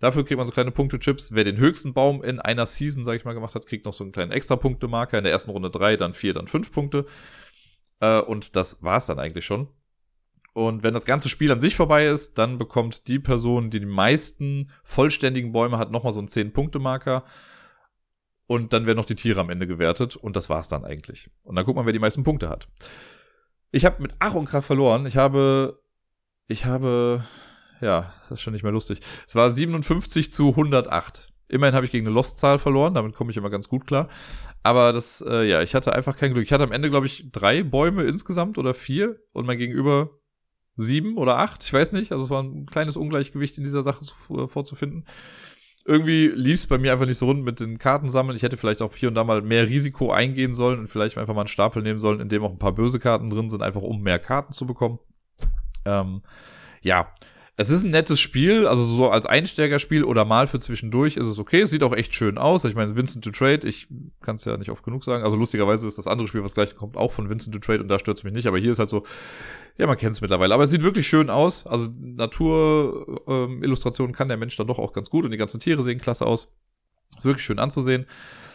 [0.00, 1.32] Dafür kriegt man so kleine Punktechips.
[1.32, 4.04] Wer den höchsten Baum in einer Season, sag ich mal, gemacht hat, kriegt noch so
[4.04, 5.18] einen kleinen extra Punktemarker.
[5.18, 7.04] In der ersten Runde drei, dann vier, dann fünf Punkte.
[8.00, 9.68] Äh, und das war's dann eigentlich schon.
[10.54, 13.86] Und wenn das ganze Spiel an sich vorbei ist, dann bekommt die Person, die die
[13.86, 17.24] meisten vollständigen Bäume hat, nochmal so einen 10-Punkte-Marker.
[18.46, 20.16] Und dann werden noch die Tiere am Ende gewertet.
[20.16, 21.30] Und das war's dann eigentlich.
[21.42, 22.68] Und dann guckt man, wer die meisten Punkte hat.
[23.70, 25.06] Ich habe mit Ach und Krach verloren.
[25.06, 25.82] Ich habe,
[26.46, 27.24] ich habe
[27.80, 29.00] ja, das ist schon nicht mehr lustig.
[29.26, 31.32] Es war 57 zu 108.
[31.48, 34.08] Immerhin habe ich gegen eine Lost-Zahl verloren, damit komme ich immer ganz gut klar.
[34.62, 36.44] Aber das, äh, ja, ich hatte einfach kein Glück.
[36.44, 40.10] Ich hatte am Ende, glaube ich, drei Bäume insgesamt oder vier und mein Gegenüber
[40.76, 41.64] sieben oder acht.
[41.64, 42.12] Ich weiß nicht.
[42.12, 45.06] Also es war ein kleines Ungleichgewicht in dieser Sache zu, äh, vorzufinden.
[45.86, 48.36] Irgendwie lief es bei mir einfach nicht so rund mit den Karten sammeln.
[48.36, 51.34] Ich hätte vielleicht auch hier und da mal mehr Risiko eingehen sollen und vielleicht einfach
[51.34, 53.80] mal einen Stapel nehmen sollen, in dem auch ein paar böse Karten drin sind, einfach
[53.80, 54.98] um mehr Karten zu bekommen.
[55.86, 56.22] Ähm,
[56.82, 57.10] ja,
[57.60, 61.40] es ist ein nettes Spiel, also so als Einsteigerspiel oder mal für zwischendurch ist es
[61.40, 61.62] okay.
[61.62, 62.64] Es sieht auch echt schön aus.
[62.64, 63.88] Ich meine, Vincent to Trade, ich
[64.20, 65.24] kann es ja nicht oft genug sagen.
[65.24, 67.88] Also lustigerweise ist das andere Spiel, was gleich kommt, auch von Vincent to Trade und
[67.88, 68.46] da stört es mich nicht.
[68.46, 69.02] Aber hier ist halt so,
[69.76, 70.54] ja, man kennt es mittlerweile.
[70.54, 71.66] Aber es sieht wirklich schön aus.
[71.66, 75.82] Also Naturillustrationen ähm, kann der Mensch dann doch auch ganz gut und die ganzen Tiere
[75.82, 76.52] sehen klasse aus.
[77.16, 78.06] Ist wirklich schön anzusehen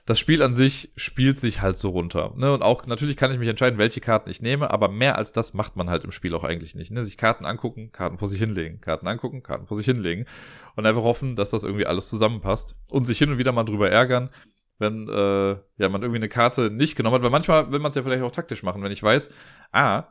[0.06, 2.34] das Spiel an sich spielt sich halt so runter.
[2.36, 2.54] Ne?
[2.54, 5.54] Und auch natürlich kann ich mich entscheiden, welche Karten ich nehme, aber mehr als das
[5.54, 6.91] macht man halt im Spiel auch eigentlich nicht.
[6.91, 7.04] Ne?
[7.04, 10.26] Sich Karten angucken, Karten vor sich hinlegen, Karten angucken, Karten vor sich hinlegen
[10.76, 13.89] und einfach hoffen, dass das irgendwie alles zusammenpasst und sich hin und wieder mal drüber
[13.89, 14.30] ärgern,
[14.78, 17.95] wenn äh, ja man irgendwie eine Karte nicht genommen hat, weil manchmal will man es
[17.95, 19.30] ja vielleicht auch taktisch machen, wenn ich weiß,
[19.72, 20.04] ah,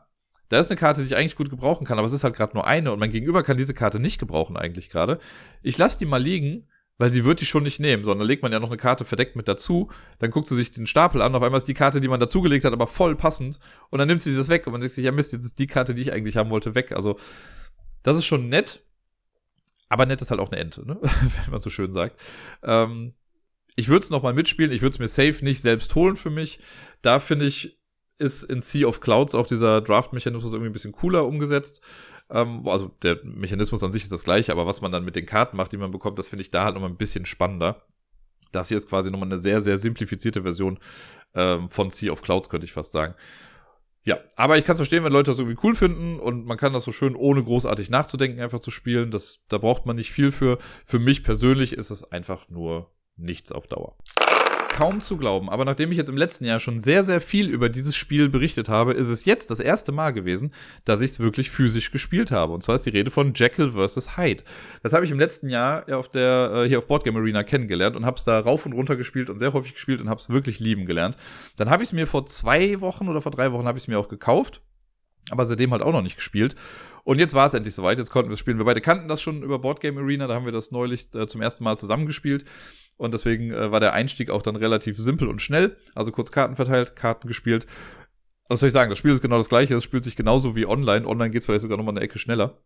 [0.49, 2.53] da ist eine Karte, die ich eigentlich gut gebrauchen kann, aber es ist halt gerade
[2.55, 5.19] nur eine und mein Gegenüber kann diese Karte nicht gebrauchen eigentlich gerade.
[5.61, 6.67] Ich lasse die mal liegen,
[7.03, 9.35] weil sie wird die schon nicht nehmen, sondern legt man ja noch eine Karte verdeckt
[9.35, 12.07] mit dazu, dann guckt sie sich den Stapel an, auf einmal ist die Karte, die
[12.07, 14.95] man dazugelegt hat, aber voll passend und dann nimmt sie das weg und man denkt
[14.95, 16.93] sich, ja Mist, jetzt ist die Karte, die ich eigentlich haben wollte, weg.
[16.93, 17.19] Also
[18.03, 18.85] das ist schon nett,
[19.89, 20.97] aber nett ist halt auch eine Ente, ne?
[21.01, 22.21] wenn man so schön sagt.
[22.63, 23.11] Ähm,
[23.75, 26.61] ich würde es nochmal mitspielen, ich würde es mir safe nicht selbst holen für mich.
[27.01, 27.81] Da finde ich,
[28.17, 31.81] ist in Sea of Clouds auch dieser Draft-Mechanismus irgendwie ein bisschen cooler umgesetzt.
[32.33, 35.27] Ähm, also der Mechanismus an sich ist das gleiche, aber was man dann mit den
[35.27, 37.85] Karten macht, die man bekommt, das finde ich da halt nochmal ein bisschen spannender.
[38.51, 40.79] Das hier ist quasi nochmal eine sehr, sehr simplifizierte Version
[41.35, 43.13] ähm, von Sea of Clouds, könnte ich fast sagen.
[44.03, 46.73] Ja, aber ich kann es verstehen, wenn Leute das irgendwie cool finden und man kann
[46.73, 49.11] das so schön ohne großartig nachzudenken einfach zu spielen.
[49.11, 50.57] Das, da braucht man nicht viel für.
[50.83, 53.95] Für mich persönlich ist es einfach nur nichts auf Dauer
[54.73, 57.69] kaum zu glauben, aber nachdem ich jetzt im letzten Jahr schon sehr, sehr viel über
[57.69, 60.51] dieses Spiel berichtet habe, ist es jetzt das erste Mal gewesen,
[60.83, 62.53] dass ich es wirklich physisch gespielt habe.
[62.53, 64.17] Und zwar ist die Rede von Jekyll vs.
[64.17, 64.43] Hyde.
[64.81, 68.05] Das habe ich im letzten Jahr auf der, äh, hier auf Boardgame Arena kennengelernt und
[68.05, 70.59] habe es da rauf und runter gespielt und sehr häufig gespielt und habe es wirklich
[70.59, 71.17] lieben gelernt.
[71.55, 73.87] Dann habe ich es mir vor zwei Wochen oder vor drei Wochen habe ich es
[73.87, 74.61] mir auch gekauft
[75.29, 76.55] aber seitdem halt auch noch nicht gespielt.
[77.03, 78.57] Und jetzt war es endlich soweit, jetzt konnten wir spielen.
[78.57, 81.41] Wir beide kannten das schon über Boardgame Arena, da haben wir das neulich äh, zum
[81.41, 82.45] ersten Mal zusammengespielt.
[82.97, 85.77] Und deswegen äh, war der Einstieg auch dann relativ simpel und schnell.
[85.95, 87.65] Also kurz Karten verteilt, Karten gespielt.
[88.49, 88.89] Was soll ich sagen?
[88.89, 89.75] Das Spiel ist genau das gleiche.
[89.75, 91.07] Es spielt sich genauso wie online.
[91.07, 92.61] Online geht es vielleicht sogar nochmal eine Ecke schneller.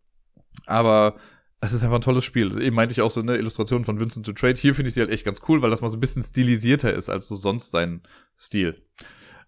[0.66, 1.16] Aber
[1.62, 2.62] es ist einfach ein tolles Spiel.
[2.62, 4.60] Eben meinte ich auch so eine Illustration von Vincent to Trade.
[4.60, 6.94] Hier finde ich sie halt echt ganz cool, weil das mal so ein bisschen stilisierter
[6.94, 8.02] ist als so sonst sein
[8.40, 8.76] Stil.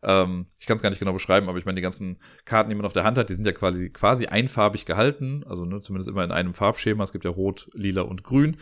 [0.01, 2.75] Ähm, ich kann es gar nicht genau beschreiben, aber ich meine, die ganzen Karten, die
[2.75, 5.43] man auf der Hand hat, die sind ja quasi, quasi einfarbig gehalten.
[5.47, 7.03] Also ne, zumindest immer in einem Farbschema.
[7.03, 8.57] Es gibt ja Rot, Lila und Grün.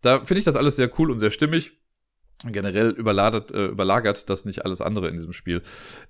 [0.00, 1.72] Da finde ich das alles sehr cool und sehr stimmig.
[2.46, 5.62] Generell überlagert, äh, überlagert das nicht alles andere in diesem Spiel.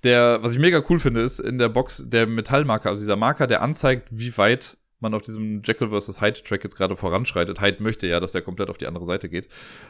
[0.03, 3.47] Der, was ich mega cool finde, ist in der Box der Metallmarker, also dieser Marker,
[3.47, 6.21] der anzeigt, wie weit man auf diesem Jekyll vs.
[6.21, 7.61] Hyde Track jetzt gerade voranschreitet.
[7.61, 9.47] Hyde möchte ja, dass der komplett auf die andere Seite geht.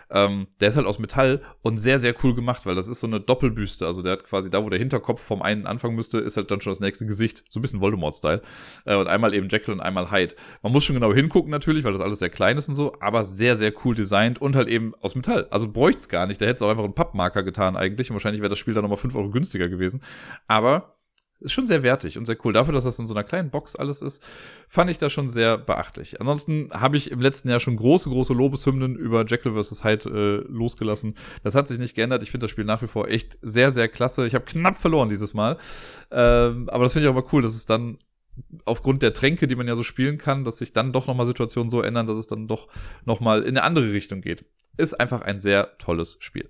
[0.10, 3.08] Ähm, der ist halt aus Metall und sehr, sehr cool gemacht, weil das ist so
[3.08, 3.86] eine Doppelbüste.
[3.86, 6.62] Also der hat quasi da, wo der Hinterkopf vom einen anfangen müsste, ist halt dann
[6.62, 7.44] schon das nächste Gesicht.
[7.50, 8.42] So ein bisschen Voldemort-Style.
[8.86, 10.36] Äh, und einmal eben Jekyll und einmal Hyde.
[10.64, 13.24] Man muss schon genau hingucken natürlich, weil das alles sehr klein ist und so, aber
[13.24, 15.48] sehr, sehr cool designt und halt eben aus Metall.
[15.52, 16.42] Also bräuchte es gar nicht.
[16.42, 18.10] Da hätte es auch einfach einen Pappmarker getan eigentlich.
[18.10, 20.02] Und wahrscheinlich wäre das Spiel dann nochmal 5 Euro günstiger gewesen.
[20.48, 20.95] Aber
[21.40, 22.54] ist schon sehr wertig und sehr cool.
[22.54, 24.24] Dafür, dass das in so einer kleinen Box alles ist,
[24.68, 26.20] fand ich das schon sehr beachtlich.
[26.20, 29.84] Ansonsten habe ich im letzten Jahr schon große, große Lobeshymnen über Jekyll vs.
[29.84, 31.16] Hyde äh, losgelassen.
[31.44, 32.24] Das hat sich nicht geändert.
[32.24, 34.26] Ich finde das Spiel nach wie vor echt sehr, sehr klasse.
[34.26, 35.58] Ich habe knapp verloren dieses Mal.
[36.12, 37.98] Ähm, aber das finde ich auch mal cool, dass es dann
[38.66, 41.70] aufgrund der Tränke, die man ja so spielen kann, dass sich dann doch nochmal Situationen
[41.70, 42.68] so ändern, dass es dann doch
[43.06, 44.46] nochmal in eine andere Richtung geht.
[44.78, 46.50] Ist einfach ein sehr tolles Spiel.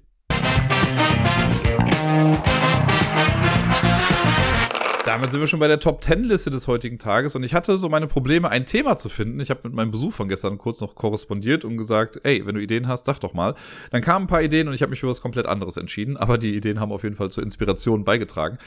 [5.05, 7.77] Damit sind wir schon bei der Top 10 Liste des heutigen Tages und ich hatte
[7.77, 9.39] so meine Probleme, ein Thema zu finden.
[9.39, 12.61] Ich habe mit meinem Besuch von gestern kurz noch korrespondiert und gesagt, ey, wenn du
[12.61, 13.53] Ideen hast, sag doch mal.
[13.91, 16.39] Dann kamen ein paar Ideen und ich habe mich für was komplett anderes entschieden, aber
[16.39, 18.57] die Ideen haben auf jeden Fall zur Inspiration beigetragen.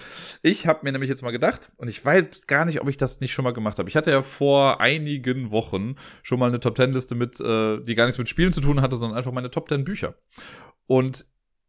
[0.42, 3.18] Ich habe mir nämlich jetzt mal gedacht und ich weiß gar nicht, ob ich das
[3.18, 3.88] nicht schon mal gemacht habe.
[3.88, 7.96] Ich hatte ja vor einigen Wochen schon mal eine Top 10 Liste mit, äh, die
[7.96, 10.14] gar nichts mit Spielen zu tun hatte, sondern einfach meine Top 10 Bücher.
[10.86, 11.26] Und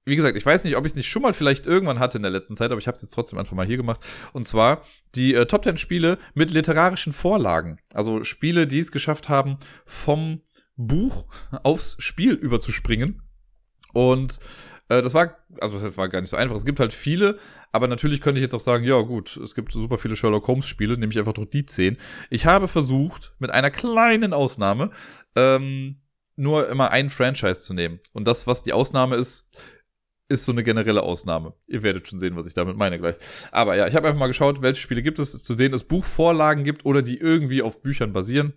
[0.10, 2.24] wie gesagt, ich weiß nicht, ob ich es nicht schon mal vielleicht irgendwann hatte in
[2.24, 4.01] der letzten Zeit, aber ich habe es jetzt trotzdem einfach mal hier gemacht.
[4.34, 4.84] Und zwar
[5.16, 7.80] die äh, Top 10 Spiele mit literarischen Vorlagen.
[7.93, 10.41] Also Spiele, die es geschafft haben, vom
[10.76, 11.28] Buch
[11.64, 13.22] aufs Spiel überzuspringen.
[13.93, 14.39] Und
[14.89, 16.55] äh, das war, also das war gar nicht so einfach.
[16.55, 17.38] Es gibt halt viele,
[17.72, 20.66] aber natürlich könnte ich jetzt auch sagen, ja gut, es gibt super viele Sherlock Holmes
[20.66, 21.97] Spiele, nehme ich einfach durch die 10.
[22.30, 24.89] Ich habe versucht, mit einer kleinen Ausnahme,
[25.36, 25.97] ähm,
[26.36, 27.99] nur immer ein Franchise zu nehmen.
[28.14, 29.49] Und das, was die Ausnahme ist,
[30.30, 31.54] ist so eine generelle Ausnahme.
[31.68, 33.16] Ihr werdet schon sehen, was ich damit meine gleich.
[33.52, 36.64] Aber ja, ich habe einfach mal geschaut, welche Spiele gibt es, zu denen es Buchvorlagen
[36.64, 38.54] gibt oder die irgendwie auf Büchern basieren.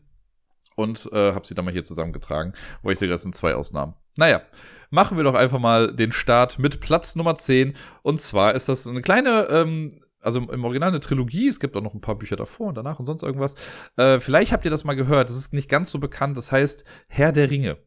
[0.77, 3.95] Und äh, habe sie dann mal hier zusammengetragen, wo ich sehe, das sind zwei Ausnahmen.
[4.17, 4.43] Naja,
[4.91, 7.75] machen wir doch einfach mal den Start mit Platz Nummer 10.
[8.03, 11.49] Und zwar ist das eine kleine, ähm, also im Original eine Trilogie.
[11.49, 13.55] Es gibt auch noch ein paar Bücher davor und danach und sonst irgendwas.
[13.97, 15.29] Äh, vielleicht habt ihr das mal gehört.
[15.29, 16.37] Das ist nicht ganz so bekannt.
[16.37, 17.79] Das heißt Herr der Ringe.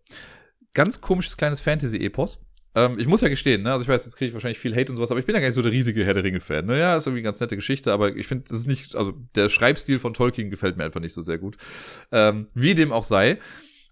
[0.74, 2.46] Ganz komisches kleines Fantasy-Epos.
[2.76, 3.72] Ähm, ich muss ja gestehen, ne?
[3.72, 5.40] also ich weiß, jetzt kriege ich wahrscheinlich viel Hate und sowas, aber ich bin ja
[5.40, 6.66] gar nicht so der riesige Herr der Ringe-Fan.
[6.66, 6.78] Ne?
[6.78, 9.48] Ja, ist irgendwie eine ganz nette Geschichte, aber ich finde, das ist nicht, also der
[9.48, 11.56] Schreibstil von Tolkien gefällt mir einfach nicht so sehr gut.
[12.12, 13.40] Ähm, wie dem auch sei.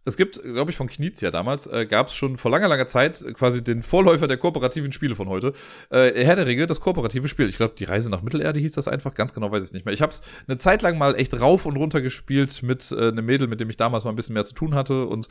[0.06, 3.24] Es gibt, glaube ich, von Knizia damals, äh, gab es schon vor langer, langer Zeit
[3.36, 5.54] quasi den Vorläufer der kooperativen Spiele von heute.
[5.90, 7.48] Äh, Herr der Ringe, das kooperative Spiel.
[7.48, 9.94] Ich glaube, die Reise nach Mittelerde hieß das einfach, ganz genau weiß ich nicht mehr.
[9.94, 13.26] Ich habe es eine Zeit lang mal echt rauf und runter gespielt mit äh, einem
[13.26, 15.30] Mädel, mit dem ich damals mal ein bisschen mehr zu tun hatte und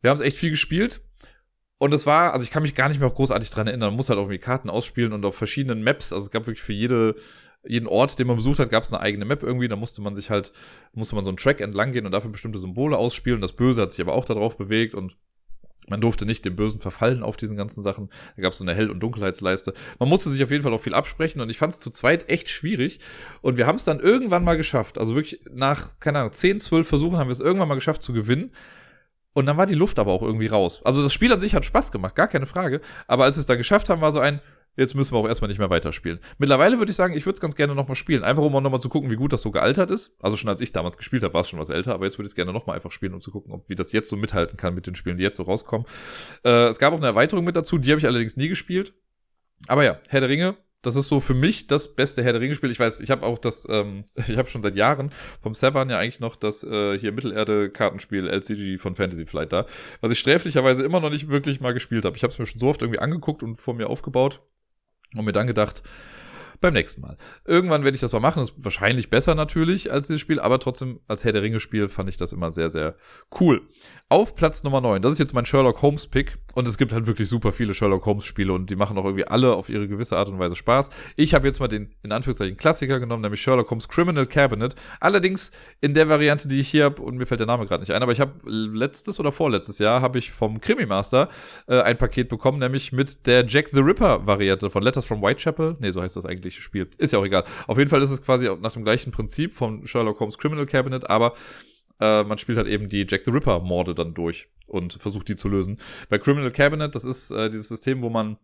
[0.00, 1.02] wir haben es echt viel gespielt.
[1.78, 3.90] Und es war, also ich kann mich gar nicht mehr großartig dran erinnern.
[3.90, 6.12] Man muss halt auch irgendwie Karten ausspielen und auf verschiedenen Maps.
[6.12, 7.14] Also es gab wirklich für jede,
[7.64, 9.68] jeden Ort, den man besucht hat, gab es eine eigene Map irgendwie.
[9.68, 10.52] Da musste man sich halt,
[10.92, 13.40] musste man so einen Track entlang gehen und dafür bestimmte Symbole ausspielen.
[13.40, 15.16] Das Böse hat sich aber auch darauf bewegt und
[15.88, 18.10] Man durfte nicht dem Bösen verfallen auf diesen ganzen Sachen.
[18.36, 19.72] Da gab es so eine Hell- und Dunkelheitsleiste.
[19.98, 22.28] Man musste sich auf jeden Fall auch viel absprechen und ich fand es zu zweit
[22.28, 23.00] echt schwierig.
[23.40, 24.98] Und wir haben es dann irgendwann mal geschafft.
[24.98, 28.12] Also wirklich nach, keine Ahnung, 10, 12 Versuchen haben wir es irgendwann mal geschafft zu
[28.12, 28.52] gewinnen.
[29.34, 30.80] Und dann war die Luft aber auch irgendwie raus.
[30.84, 32.80] Also das Spiel an sich hat Spaß gemacht, gar keine Frage.
[33.06, 34.40] Aber als wir es dann geschafft haben, war so ein,
[34.76, 36.20] jetzt müssen wir auch erstmal nicht mehr weiterspielen.
[36.38, 38.24] Mittlerweile würde ich sagen, ich würde es ganz gerne nochmal spielen.
[38.24, 40.16] Einfach um auch nochmal zu gucken, wie gut das so gealtert ist.
[40.20, 42.26] Also schon als ich damals gespielt habe, war es schon was älter, aber jetzt würde
[42.26, 44.56] ich es gerne nochmal einfach spielen, um zu gucken, ob, wie das jetzt so mithalten
[44.56, 45.86] kann mit den Spielen, die jetzt so rauskommen.
[46.44, 48.94] Äh, es gab auch eine Erweiterung mit dazu, die habe ich allerdings nie gespielt.
[49.66, 52.70] Aber ja, Herr der Ringe, das ist so für mich das beste Herr der Ringe-Spiel.
[52.70, 55.98] Ich weiß, ich habe auch das, ähm, ich habe schon seit Jahren vom Severn ja
[55.98, 59.66] eigentlich noch das äh, hier Mittelerde-Kartenspiel LCG von Fantasy Flight da,
[60.00, 62.16] was ich sträflicherweise immer noch nicht wirklich mal gespielt habe.
[62.16, 64.40] Ich habe es mir schon so oft irgendwie angeguckt und vor mir aufgebaut
[65.14, 65.82] und mir dann gedacht,
[66.60, 67.16] beim nächsten Mal.
[67.44, 68.40] Irgendwann werde ich das mal machen.
[68.40, 71.88] Das ist wahrscheinlich besser natürlich als dieses Spiel, aber trotzdem als Herr der Ringe Spiel
[71.88, 72.96] fand ich das immer sehr, sehr
[73.40, 73.62] cool.
[74.08, 77.06] Auf Platz Nummer 9, das ist jetzt mein Sherlock Holmes Pick und es gibt halt
[77.06, 80.16] wirklich super viele Sherlock Holmes Spiele und die machen auch irgendwie alle auf ihre gewisse
[80.16, 80.90] Art und Weise Spaß.
[81.16, 84.74] Ich habe jetzt mal den in Anführungszeichen Klassiker genommen, nämlich Sherlock Holmes Criminal Cabinet.
[85.00, 87.92] Allerdings in der Variante, die ich hier habe und mir fällt der Name gerade nicht
[87.92, 91.28] ein, aber ich habe letztes oder vorletztes Jahr habe ich vom Krimi Master
[91.66, 95.76] äh, ein Paket bekommen, nämlich mit der Jack the Ripper Variante von Letters from Whitechapel.
[95.80, 96.88] Nee, so heißt das eigentliche Spiel.
[96.98, 97.44] Ist ja auch egal.
[97.66, 101.08] Auf jeden Fall ist es quasi nach dem gleichen Prinzip von Sherlock Holmes Criminal Cabinet,
[101.08, 101.34] aber
[102.00, 105.36] äh, man spielt halt eben die Jack the Ripper Morde dann durch und versucht die
[105.36, 105.78] zu lösen.
[106.08, 108.38] Bei Criminal Cabinet, das ist äh, dieses System, wo man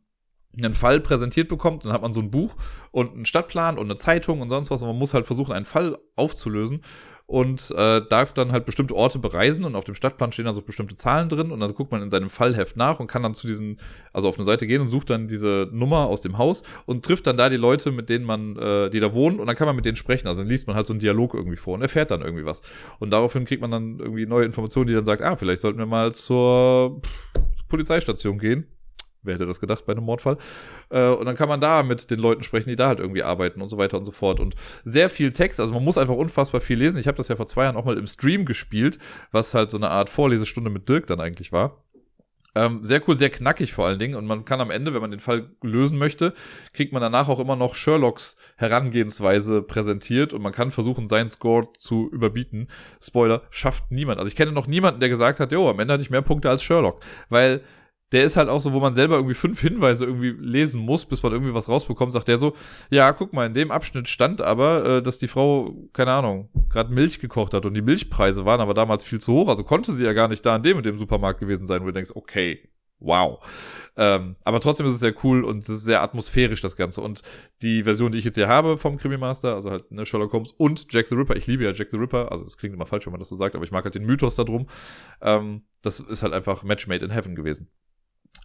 [0.57, 2.55] einen Fall präsentiert bekommt, dann hat man so ein Buch
[2.93, 5.65] und einen Stadtplan und eine Zeitung und sonst was und man muss halt versuchen, einen
[5.65, 6.83] Fall aufzulösen
[7.35, 10.63] und äh, darf dann halt bestimmte Orte bereisen und auf dem Stadtplan stehen dann so
[10.63, 13.49] bestimmte Zahlen drin und dann guckt man in seinem Fallheft nach und kann dann zu
[13.49, 13.81] diesen,
[14.13, 17.27] also auf eine Seite gehen und sucht dann diese Nummer aus dem Haus und trifft
[17.27, 19.75] dann da die Leute, mit denen man, äh, die da wohnen und dann kann man
[19.75, 20.29] mit denen sprechen.
[20.29, 22.63] Also dann liest man halt so einen Dialog irgendwie vor und erfährt dann irgendwie was.
[23.01, 25.87] Und daraufhin kriegt man dann irgendwie neue Informationen, die dann sagt, ah, vielleicht sollten wir
[25.87, 27.01] mal zur
[27.69, 28.69] Polizeistation gehen
[29.25, 30.37] Wer hätte das gedacht bei einem Mordfall?
[30.91, 33.61] Äh, und dann kann man da mit den Leuten sprechen, die da halt irgendwie arbeiten
[33.61, 34.41] und so weiter und so fort.
[34.41, 34.55] Und
[34.85, 36.99] sehr viel Text, also man muss einfach unfassbar viel lesen.
[36.99, 38.99] Ich habe das ja vor zwei Jahren auch mal im Stream gespielt,
[39.33, 41.85] was halt so eine Art Vorlesestunde mit Dirk dann eigentlich war.
[42.57, 44.15] Ähm, sehr cool, sehr knackig vor allen Dingen.
[44.15, 46.35] Und man kann am Ende, wenn man den Fall lösen möchte,
[46.73, 51.69] kriegt man danach auch immer noch Sherlocks Herangehensweise präsentiert und man kann versuchen, seinen Score
[51.77, 52.69] zu überbieten.
[53.01, 54.19] Spoiler, schafft niemand.
[54.19, 56.49] Also ich kenne noch niemanden, der gesagt hat, jo, am Ende hatte ich mehr Punkte
[56.49, 57.01] als Sherlock.
[57.29, 57.63] Weil
[58.15, 61.23] der ist halt auch so, wo man selber irgendwie fünf Hinweise irgendwie lesen muss, bis
[61.23, 62.55] man irgendwie was rausbekommt, sagt der so,
[62.91, 66.93] ja, guck mal, in dem Abschnitt stand aber, äh, dass die Frau, keine Ahnung, gerade
[66.93, 70.05] Milch gekocht hat und die Milchpreise waren aber damals viel zu hoch, also konnte sie
[70.05, 72.69] ja gar nicht da in dem und dem Supermarkt gewesen sein, wo du denkst, okay,
[73.01, 73.39] wow.
[73.97, 77.01] Ähm, aber trotzdem ist es sehr cool und es ist sehr atmosphärisch, das Ganze.
[77.01, 77.23] Und
[77.63, 80.53] die Version, die ich jetzt hier habe vom Krimi Master, also halt ne, Sherlock Holmes
[80.53, 83.07] und Jack the Ripper, ich liebe ja Jack the Ripper, also es klingt immer falsch,
[83.07, 84.67] wenn man das so sagt, aber ich mag halt den Mythos da drum.
[85.21, 87.69] Ähm, das ist halt einfach Match made in heaven gewesen.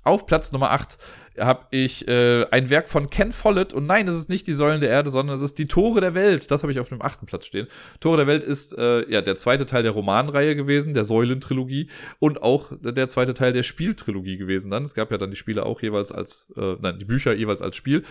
[0.04, 0.98] Auf Platz Nummer 8
[1.38, 4.82] habe ich äh, ein Werk von Ken Follett und nein, es ist nicht die Säulen
[4.82, 6.52] der Erde, sondern es ist die Tore der Welt.
[6.52, 7.68] Das habe ich auf dem achten Platz stehen.
[8.00, 11.90] Tore der Welt ist äh, ja der zweite Teil der Romanreihe gewesen, der Säulentrilogie
[12.20, 14.70] und auch der zweite Teil der Spieltrilogie gewesen.
[14.72, 17.62] Dann es gab ja dann die Spiele auch jeweils als äh, nein die Bücher jeweils
[17.62, 18.04] als Spiel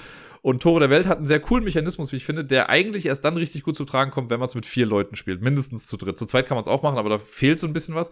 [0.43, 3.25] und Tore der Welt hat einen sehr coolen Mechanismus, wie ich finde, der eigentlich erst
[3.25, 5.97] dann richtig gut zu tragen kommt, wenn man es mit vier Leuten spielt, mindestens zu
[5.97, 6.19] dritt.
[6.19, 8.11] Zu zweit kann man es auch machen, aber da fehlt so ein bisschen was,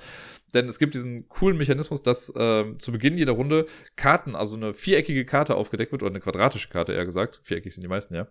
[0.55, 3.66] denn es gibt diesen coolen Mechanismus, dass äh, zu Beginn jeder Runde
[3.97, 7.83] Karten, also eine viereckige Karte aufgedeckt wird oder eine quadratische Karte eher gesagt, viereckig sind
[7.83, 8.29] die meisten ja.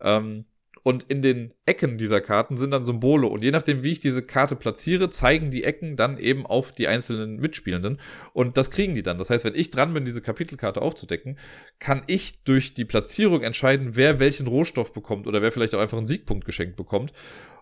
[0.00, 0.46] Ähm,
[0.86, 3.26] und in den Ecken dieser Karten sind dann Symbole.
[3.26, 6.86] Und je nachdem, wie ich diese Karte platziere, zeigen die Ecken dann eben auf die
[6.86, 7.98] einzelnen Mitspielenden.
[8.32, 9.18] Und das kriegen die dann.
[9.18, 11.40] Das heißt, wenn ich dran bin, diese Kapitelkarte aufzudecken,
[11.80, 15.98] kann ich durch die Platzierung entscheiden, wer welchen Rohstoff bekommt oder wer vielleicht auch einfach
[15.98, 17.12] einen Siegpunkt geschenkt bekommt.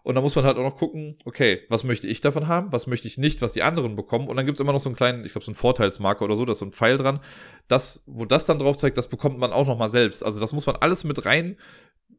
[0.02, 2.86] Und da muss man halt auch noch gucken, okay, was möchte ich davon haben, was
[2.86, 4.28] möchte ich nicht, was die anderen bekommen.
[4.28, 6.44] Und dann gibt's immer noch so einen kleinen, ich glaube, so einen Vorteilsmarker oder so,
[6.44, 7.20] da ist so ein Pfeil dran.
[7.68, 10.22] Das, wo das dann drauf zeigt, das bekommt man auch noch mal selbst.
[10.22, 11.56] Also das muss man alles mit rein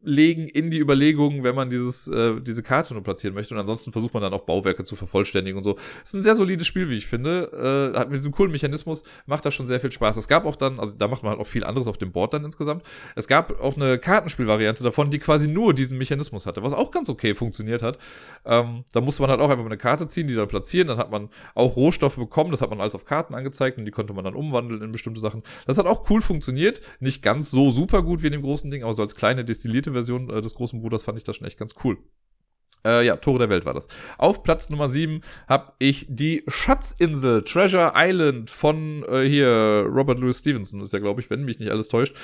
[0.06, 3.54] legen in die Überlegungen, wenn man dieses, äh, diese Karte nur platzieren möchte.
[3.54, 5.76] Und ansonsten versucht man dann auch Bauwerke zu vervollständigen und so.
[6.04, 7.92] Ist ein sehr solides Spiel, wie ich finde.
[7.94, 10.18] Äh, hat mit diesem coolen Mechanismus, macht da schon sehr viel Spaß.
[10.18, 12.34] Es gab auch dann, also da macht man halt auch viel anderes auf dem Board
[12.34, 12.84] dann insgesamt.
[13.16, 17.10] Es gab auch eine Kartenspielvariante davon, die quasi nur diesen Mechanismus hatte, was auch ganz
[17.10, 17.98] okay funktioniert hat.
[18.46, 20.88] Ähm, da musste man halt auch einfach eine Karte ziehen, die dann platzieren.
[20.88, 23.92] Dann hat man auch Rohstoffe bekommen, das hat man alles auf Karten angezeigt und die
[23.92, 25.42] konnte man dann umwandeln in bestimmte Sachen.
[25.66, 26.82] Das hat auch cool funktioniert.
[27.00, 29.95] Nicht ganz so super gut wie in dem großen Ding, aber so als kleine destillierte
[29.96, 31.98] Version äh, des großen Bruders fand ich das schon echt ganz cool.
[32.86, 33.88] Äh, ja, Tore der Welt war das.
[34.18, 40.40] Auf Platz Nummer 7 habe ich die Schatzinsel, Treasure Island von äh, hier Robert Louis
[40.40, 42.16] Stevenson, ist ja, glaube ich, wenn mich nicht alles täuscht.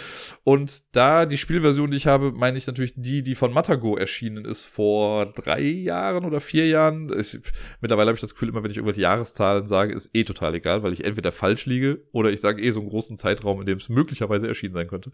[0.43, 4.45] Und da die Spielversion, die ich habe, meine ich natürlich die, die von Matago erschienen
[4.45, 7.11] ist vor drei Jahren oder vier Jahren.
[7.17, 7.39] Ich,
[7.81, 10.83] mittlerweile habe ich das Gefühl, immer wenn ich irgendwelche Jahreszahlen sage, ist eh total egal,
[10.83, 13.79] weil ich entweder falsch liege oder ich sage eh so einen großen Zeitraum, in dem
[13.79, 15.11] es möglicherweise erschienen sein könnte.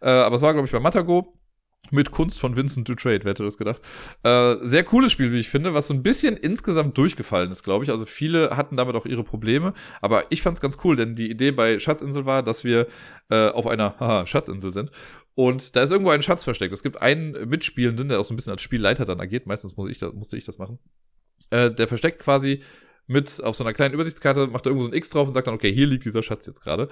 [0.00, 1.32] Äh, aber es war, glaube ich, bei Matago
[1.92, 3.80] mit Kunst von Vincent Dutrade, wer hätte das gedacht.
[4.22, 7.84] Äh, sehr cooles Spiel, wie ich finde, was so ein bisschen insgesamt durchgefallen ist, glaube
[7.84, 7.90] ich.
[7.90, 11.30] Also viele hatten damit auch ihre Probleme, aber ich fand es ganz cool, denn die
[11.30, 12.86] Idee bei Schatzinsel war, dass wir
[13.30, 14.90] äh, auf einer haha, Schatzinsel sind
[15.36, 16.72] und da ist irgendwo ein Schatz versteckt.
[16.72, 19.46] Es gibt einen Mitspielenden, der auch so ein bisschen als Spielleiter dann agiert.
[19.46, 20.78] Meistens muss ich das, musste ich das machen.
[21.50, 22.62] Äh, der versteckt quasi
[23.06, 25.46] mit auf so einer kleinen Übersichtskarte, macht da irgendwo so ein X drauf und sagt
[25.46, 26.88] dann, okay, hier liegt dieser Schatz jetzt gerade.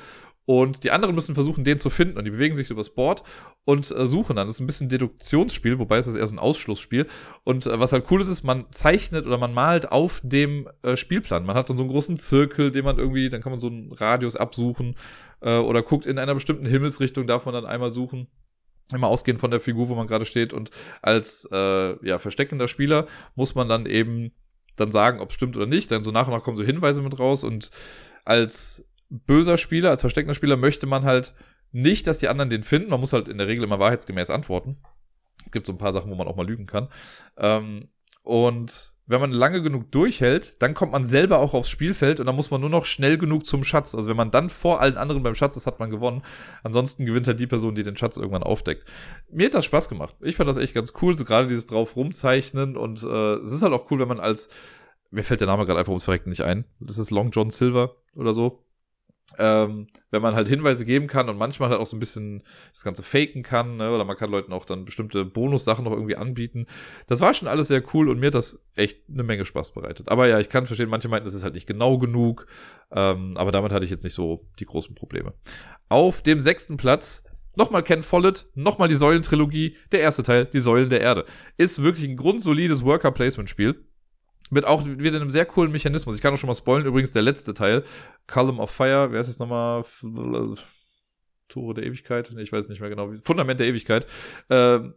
[0.47, 2.19] Und die anderen müssen versuchen, den zu finden.
[2.19, 3.23] Und die bewegen sich übers Board
[3.65, 4.47] und äh, suchen dann.
[4.47, 7.07] Das ist ein bisschen Deduktionsspiel, wobei es ist eher so ein Ausschlussspiel.
[7.45, 10.97] Und äh, was halt cool ist, ist, man zeichnet oder man malt auf dem äh,
[10.97, 11.47] Spielplan.
[11.47, 13.93] Man hat dann so einen großen Zirkel, den man irgendwie, dann kann man so einen
[13.93, 14.97] Radius absuchen
[15.41, 18.29] äh, oder guckt in einer bestimmten Himmelsrichtung, darf man dann einmal suchen
[18.93, 20.53] immer ausgehend von der Figur, wo man gerade steht.
[20.53, 20.71] Und
[21.03, 24.33] als äh, ja, versteckender Spieler muss man dann eben
[24.77, 25.91] dann sagen, ob es stimmt oder nicht.
[25.91, 27.71] Dann so nach und nach kommen so Hinweise mit raus und
[28.25, 28.85] als
[29.27, 31.35] böser Spieler, als versteckender Spieler möchte man halt
[31.73, 32.91] nicht, dass die anderen den finden.
[32.91, 34.77] Man muss halt in der Regel immer wahrheitsgemäß antworten.
[35.45, 36.89] Es gibt so ein paar Sachen, wo man auch mal lügen kann.
[37.37, 37.89] Ähm,
[38.23, 42.37] und wenn man lange genug durchhält, dann kommt man selber auch aufs Spielfeld und dann
[42.37, 43.95] muss man nur noch schnell genug zum Schatz.
[43.95, 46.23] Also wenn man dann vor allen anderen beim Schatz ist, hat man gewonnen.
[46.63, 48.87] Ansonsten gewinnt halt die Person, die den Schatz irgendwann aufdeckt.
[49.31, 50.17] Mir hat das Spaß gemacht.
[50.21, 53.63] Ich fand das echt ganz cool, so gerade dieses drauf rumzeichnen und äh, es ist
[53.63, 54.49] halt auch cool, wenn man als
[55.11, 56.65] mir fällt der Name gerade einfach ums Verrecken nicht ein.
[56.81, 58.64] Das ist Long John Silver oder so
[59.39, 62.85] ähm, wenn man halt Hinweise geben kann und manchmal halt auch so ein bisschen das
[62.85, 63.91] Ganze faken kann, ne?
[63.91, 66.67] oder man kann Leuten auch dann bestimmte Bonussachen noch irgendwie anbieten.
[67.07, 70.09] Das war schon alles sehr cool und mir hat das echt eine Menge Spaß bereitet.
[70.09, 72.47] Aber ja, ich kann verstehen, manche meinten, das ist halt nicht genau genug,
[72.93, 75.33] ähm, aber damit hatte ich jetzt nicht so die großen Probleme.
[75.89, 77.25] Auf dem sechsten Platz
[77.57, 81.25] Nochmal Ken Follett, nochmal die Säulentrilogie, der erste Teil, die Säulen der Erde.
[81.57, 83.85] Ist wirklich ein grundsolides Worker-Placement-Spiel.
[84.51, 86.15] Mit auch wieder einem sehr coolen Mechanismus.
[86.15, 87.83] Ich kann auch schon mal spoilen, übrigens der letzte Teil,
[88.27, 89.85] Column of Fire, wer ist jetzt nochmal?
[91.49, 92.31] Tore der Ewigkeit?
[92.35, 93.13] Nee, ich weiß nicht mehr genau.
[93.23, 94.07] Fundament der Ewigkeit.
[94.51, 94.95] Ähm,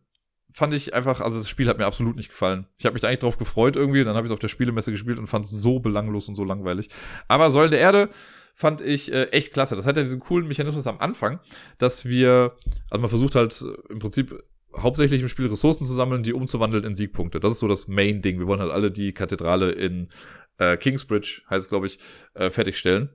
[0.54, 2.68] fand ich einfach, also das Spiel hat mir absolut nicht gefallen.
[2.78, 4.91] Ich habe mich da eigentlich drauf gefreut irgendwie, dann habe ich es auf der Spielemesse
[4.91, 6.89] gespielt und fand es so belanglos und so langweilig.
[7.28, 8.10] Aber Säulen der Erde
[8.56, 9.76] fand ich äh, echt klasse.
[9.76, 11.39] Das hat ja diesen coolen Mechanismus am Anfang,
[11.78, 12.56] dass wir,
[12.89, 14.43] also man versucht halt im Prinzip
[14.78, 17.40] hauptsächlich im Spiel Ressourcen zu sammeln, die umzuwandeln in Siegpunkte.
[17.40, 18.40] Das ist so das Main-Ding.
[18.40, 20.10] Wir wollen halt alle die Kathedrale in
[20.58, 22.00] äh, Kingsbridge, heißt es, glaube ich,
[22.34, 23.10] äh, fertigstellen.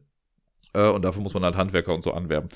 [0.74, 2.48] Äh, und dafür muss man halt Handwerker und so anwerben.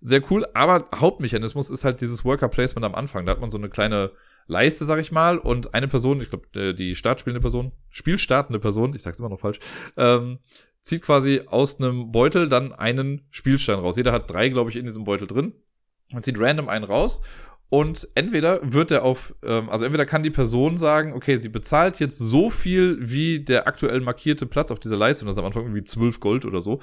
[0.00, 3.26] Sehr cool, aber Hauptmechanismus ist halt dieses Worker-Placement am Anfang.
[3.26, 4.12] Da hat man so eine kleine
[4.46, 8.94] Leiste, sag ich mal, und eine Person, ich glaube, äh, die startspielende Person, spielstartende Person,
[8.94, 9.60] ich sag's immer noch falsch,
[9.96, 10.38] ähm,
[10.80, 13.96] zieht quasi aus einem Beutel dann einen Spielstein raus.
[13.96, 15.52] Jeder hat drei, glaube ich, in diesem Beutel drin.
[16.12, 17.22] Man zieht random einen raus
[17.70, 22.00] und entweder wird er auf, ähm, also entweder kann die Person sagen, okay, sie bezahlt
[22.00, 25.46] jetzt so viel wie der aktuell markierte Platz auf dieser Leiste, und das ist am
[25.46, 26.80] Anfang irgendwie 12 Gold oder so.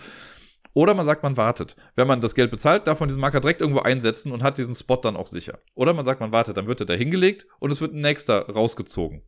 [0.74, 1.76] Oder man sagt, man wartet.
[1.96, 4.76] Wenn man das Geld bezahlt, darf man diesen Marker direkt irgendwo einsetzen und hat diesen
[4.76, 5.60] Spot dann auch sicher.
[5.74, 8.48] Oder man sagt, man wartet, dann wird er da hingelegt und es wird ein nächster
[8.48, 9.24] rausgezogen.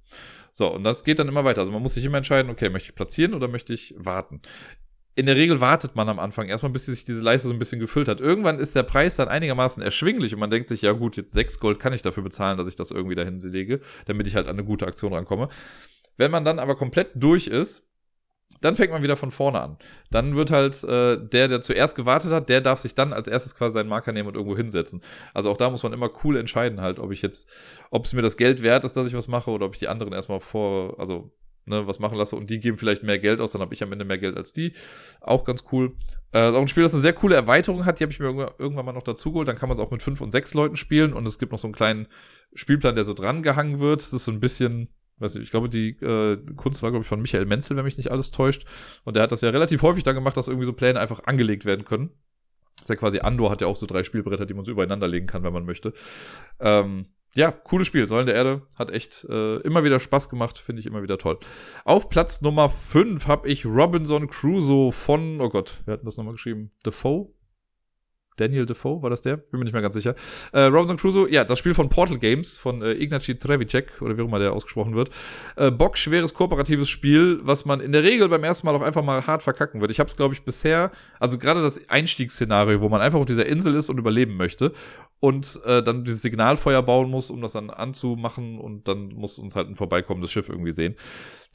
[0.52, 1.62] So, und das geht dann immer weiter.
[1.62, 4.42] Also man muss sich immer entscheiden, okay, möchte ich platzieren oder möchte ich warten
[5.20, 7.82] in der Regel wartet man am Anfang erstmal, bis sich diese Leiste so ein bisschen
[7.82, 8.22] gefüllt hat.
[8.22, 11.60] Irgendwann ist der Preis dann einigermaßen erschwinglich und man denkt sich, ja gut, jetzt 6
[11.60, 14.56] Gold kann ich dafür bezahlen, dass ich das irgendwie dahin lege, damit ich halt an
[14.56, 15.50] eine gute Aktion rankomme.
[16.16, 17.86] Wenn man dann aber komplett durch ist,
[18.62, 19.78] dann fängt man wieder von vorne an.
[20.10, 23.56] Dann wird halt äh, der, der zuerst gewartet hat, der darf sich dann als erstes
[23.56, 25.02] quasi seinen Marker nehmen und irgendwo hinsetzen.
[25.34, 27.50] Also auch da muss man immer cool entscheiden halt, ob ich jetzt,
[27.92, 29.90] ob es mir das Geld wert ist, dass ich was mache oder ob ich die
[29.90, 31.34] anderen erstmal vor, also
[31.70, 33.92] ne, was machen lasse und die geben vielleicht mehr Geld aus, dann habe ich am
[33.92, 34.74] Ende mehr Geld als die.
[35.22, 35.94] Auch ganz cool.
[36.32, 38.86] Äh, auch ein Spiel, das eine sehr coole Erweiterung hat, die habe ich mir irgendwann
[38.86, 39.48] mal noch dazu geholt.
[39.48, 41.60] Dann kann man es auch mit fünf und sechs Leuten spielen und es gibt noch
[41.60, 42.08] so einen kleinen
[42.54, 44.02] Spielplan, der so dran gehangen wird.
[44.02, 47.08] Es ist so ein bisschen, weiß nicht, ich glaube, die äh, Kunst war, glaube ich,
[47.08, 48.66] von Michael Menzel, wenn mich nicht alles täuscht.
[49.06, 51.66] Und der hat das ja relativ häufig dann gemacht, dass irgendwie so Pläne einfach angelegt
[51.66, 52.12] werden können.
[52.74, 55.08] Das ist ja quasi Andor hat ja auch so drei Spielbretter, die man so übereinander
[55.08, 55.94] legen kann, wenn man möchte.
[56.60, 58.08] Ähm, ja, cooles Spiel.
[58.08, 61.38] Säulen der Erde hat echt äh, immer wieder Spaß gemacht, finde ich immer wieder toll.
[61.86, 66.34] Auf Platz Nummer 5 habe ich Robinson Crusoe von, oh Gott, wer hat das nochmal
[66.34, 66.72] geschrieben?
[66.86, 67.32] Defoe?
[68.40, 69.38] Daniel Defoe, war das der?
[69.38, 70.16] Bin mir nicht mehr ganz sicher.
[70.52, 74.22] Äh, Robinson Crusoe, ja, das Spiel von Portal Games, von äh, Ignacy Trevicek, oder wie
[74.22, 75.10] auch immer der ausgesprochen wird.
[75.56, 79.04] Äh, Bock, schweres kooperatives Spiel, was man in der Regel beim ersten Mal auch einfach
[79.04, 79.92] mal hart verkacken wird.
[79.92, 83.46] Ich habe es, glaube ich, bisher, also gerade das Einstiegsszenario, wo man einfach auf dieser
[83.46, 84.72] Insel ist und überleben möchte
[85.20, 89.56] und äh, dann dieses Signalfeuer bauen muss, um das dann anzumachen und dann muss uns
[89.56, 90.96] halt ein vorbeikommendes Schiff irgendwie sehen.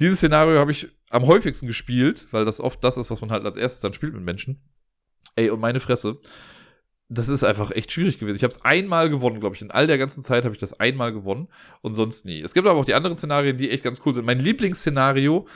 [0.00, 3.44] Dieses Szenario habe ich am häufigsten gespielt, weil das oft das ist, was man halt
[3.44, 4.62] als erstes dann spielt mit Menschen.
[5.36, 6.20] Ey, und meine Fresse
[7.08, 8.36] das ist einfach echt schwierig gewesen.
[8.36, 9.62] Ich habe es einmal gewonnen, glaube ich.
[9.62, 11.48] In all der ganzen Zeit habe ich das einmal gewonnen
[11.82, 12.40] und sonst nie.
[12.40, 14.24] Es gibt aber auch die anderen Szenarien, die echt ganz cool sind.
[14.24, 15.46] Mein Lieblingsszenario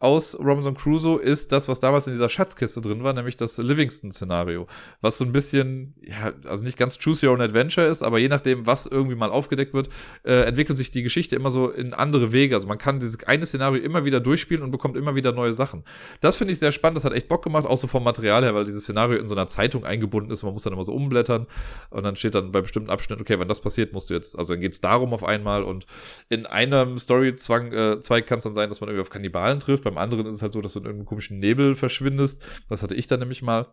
[0.00, 4.68] aus Robinson Crusoe ist das, was damals in dieser Schatzkiste drin war, nämlich das Livingston-Szenario.
[5.00, 8.28] Was so ein bisschen, ja, also nicht ganz Choose Your Own Adventure ist, aber je
[8.28, 9.88] nachdem, was irgendwie mal aufgedeckt wird,
[10.22, 12.54] äh, entwickelt sich die Geschichte immer so in andere Wege.
[12.54, 15.82] Also man kann dieses eine Szenario immer wieder durchspielen und bekommt immer wieder neue Sachen.
[16.20, 18.54] Das finde ich sehr spannend, das hat echt Bock gemacht, auch so vom Material her,
[18.54, 20.44] weil dieses Szenario in so einer Zeitung eingebunden ist.
[20.44, 21.46] Man muss dann immer so umblättern
[21.90, 24.52] und dann steht dann bei bestimmten Abschnitten, okay, wenn das passiert, musst du jetzt, also
[24.52, 25.86] dann geht es darum auf einmal und
[26.28, 29.98] in einem Story-Zweig äh, kann es dann sein, dass man irgendwie auf Kannibalen trifft beim
[29.98, 32.42] anderen ist es halt so, dass du in irgendeinem komischen Nebel verschwindest.
[32.68, 33.66] Das hatte ich dann nämlich mal.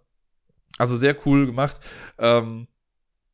[0.77, 1.79] Also sehr cool gemacht.
[2.17, 2.67] Ähm,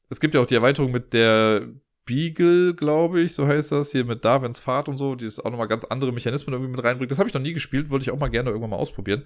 [0.09, 1.67] es gibt ja auch die Erweiterung mit der
[2.05, 5.51] Beagle, glaube ich, so heißt das, hier mit Darwins Fahrt und so, die ist auch
[5.51, 7.11] nochmal ganz andere Mechanismen irgendwie mit reinbringt.
[7.11, 9.23] Das habe ich noch nie gespielt, wollte ich auch mal gerne irgendwann mal ausprobieren.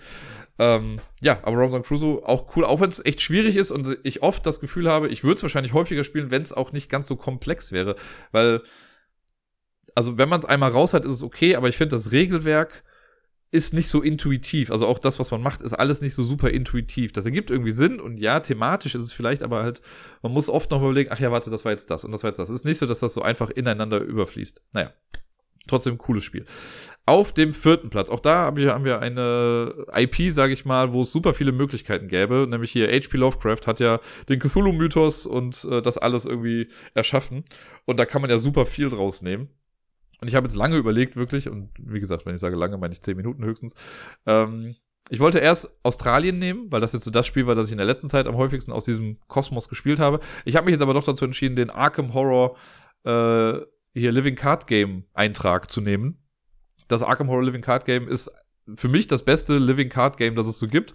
[0.59, 4.21] Ähm, ja, aber Robinson Crusoe auch cool, auch wenn es echt schwierig ist und ich
[4.23, 7.07] oft das Gefühl habe, ich würde es wahrscheinlich häufiger spielen, wenn es auch nicht ganz
[7.07, 7.95] so komplex wäre.
[8.31, 8.61] Weil,
[9.95, 12.83] also wenn man es einmal raus hat, ist es okay, aber ich finde das Regelwerk
[13.55, 14.69] ist nicht so intuitiv.
[14.69, 17.13] Also auch das, was man macht, ist alles nicht so super intuitiv.
[17.13, 19.81] Das ergibt irgendwie Sinn und ja, thematisch ist es vielleicht, aber halt,
[20.21, 22.23] man muss oft noch mal überlegen, ach ja, warte, das war jetzt das und das
[22.23, 22.49] war jetzt das.
[22.49, 24.61] Es ist nicht so, dass das so einfach ineinander überfließt.
[24.73, 24.91] Naja.
[25.67, 26.45] Trotzdem cooles Spiel.
[27.07, 31.11] Auf dem vierten Platz, auch da haben wir eine IP, sage ich mal, wo es
[31.11, 32.45] super viele Möglichkeiten gäbe.
[32.47, 33.17] Nämlich hier H.P.
[33.17, 33.99] Lovecraft hat ja
[34.29, 37.45] den Cthulhu-Mythos und äh, das alles irgendwie erschaffen.
[37.85, 39.49] Und da kann man ja super viel draus nehmen.
[40.21, 42.93] Und ich habe jetzt lange überlegt, wirklich, und wie gesagt, wenn ich sage lange, meine
[42.93, 43.75] ich zehn Minuten höchstens.
[44.25, 44.75] Ähm,
[45.09, 47.77] ich wollte erst Australien nehmen, weil das jetzt so das Spiel war, das ich in
[47.77, 50.19] der letzten Zeit am häufigsten aus diesem Kosmos gespielt habe.
[50.45, 52.55] Ich habe mich jetzt aber doch dazu entschieden, den Arkham Horror
[53.03, 53.59] äh,
[53.93, 56.17] hier Living Card Game Eintrag zu nehmen.
[56.87, 58.31] Das Arkham Horror Living Card Game ist
[58.75, 60.93] für mich das beste Living Card Game, das es so gibt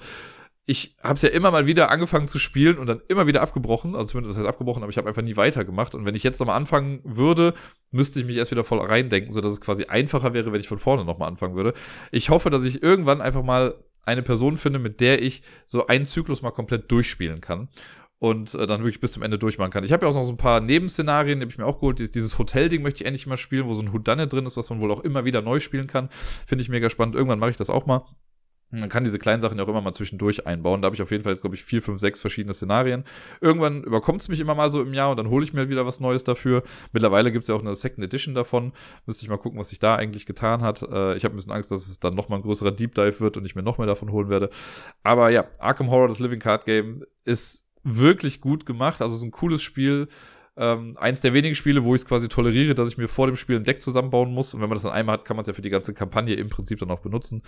[0.70, 3.96] ich habe es ja immer mal wieder angefangen zu spielen und dann immer wieder abgebrochen.
[3.96, 5.96] Also zumindest das heißt abgebrochen, aber ich habe einfach nie weitergemacht.
[5.96, 7.54] Und wenn ich jetzt nochmal anfangen würde,
[7.90, 10.78] müsste ich mich erst wieder voll reindenken, sodass es quasi einfacher wäre, wenn ich von
[10.78, 11.72] vorne nochmal anfangen würde.
[12.12, 16.06] Ich hoffe, dass ich irgendwann einfach mal eine Person finde, mit der ich so einen
[16.06, 17.68] Zyklus mal komplett durchspielen kann
[18.20, 19.82] und äh, dann wirklich bis zum Ende durchmachen kann.
[19.82, 21.98] Ich habe ja auch noch so ein paar Nebenszenarien, die habe ich mir auch geholt.
[21.98, 24.70] Dieses, dieses Hotel-Ding möchte ich endlich mal spielen, wo so ein Houdanet drin ist, was
[24.70, 26.10] man wohl auch immer wieder neu spielen kann.
[26.46, 27.16] Finde ich mega spannend.
[27.16, 28.04] Irgendwann mache ich das auch mal.
[28.70, 30.80] Man kann diese kleinen Sachen ja auch immer mal zwischendurch einbauen.
[30.80, 33.04] Da habe ich auf jeden Fall jetzt, glaube ich, vier, fünf, sechs verschiedene Szenarien.
[33.40, 35.86] Irgendwann überkommt es mich immer mal so im Jahr und dann hole ich mir wieder
[35.86, 36.62] was Neues dafür.
[36.92, 38.72] Mittlerweile gibt es ja auch eine Second Edition davon.
[39.06, 40.82] Müsste ich mal gucken, was sich da eigentlich getan hat.
[40.82, 43.36] Äh, ich habe ein bisschen Angst, dass es dann nochmal ein größerer Deep Dive wird
[43.36, 44.50] und ich mir noch mehr davon holen werde.
[45.02, 49.02] Aber ja, Arkham Horror, das Living Card Game, ist wirklich gut gemacht.
[49.02, 50.08] Also es ist ein cooles Spiel
[50.60, 53.36] ähm, eins der wenigen Spiele, wo ich es quasi toleriere, dass ich mir vor dem
[53.36, 54.52] Spiel ein Deck zusammenbauen muss.
[54.52, 56.34] Und wenn man das dann einmal hat, kann man es ja für die ganze Kampagne
[56.34, 57.42] im Prinzip dann auch benutzen.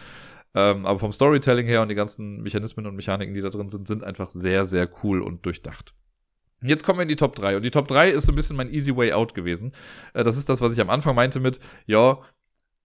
[0.54, 3.86] Ähm, aber vom Storytelling her und die ganzen Mechanismen und Mechaniken, die da drin sind,
[3.86, 5.94] sind einfach sehr, sehr cool und durchdacht.
[6.62, 7.56] Jetzt kommen wir in die Top 3.
[7.56, 9.72] Und die Top 3 ist so ein bisschen mein Easy Way Out gewesen.
[10.14, 12.18] Äh, das ist das, was ich am Anfang meinte mit, ja,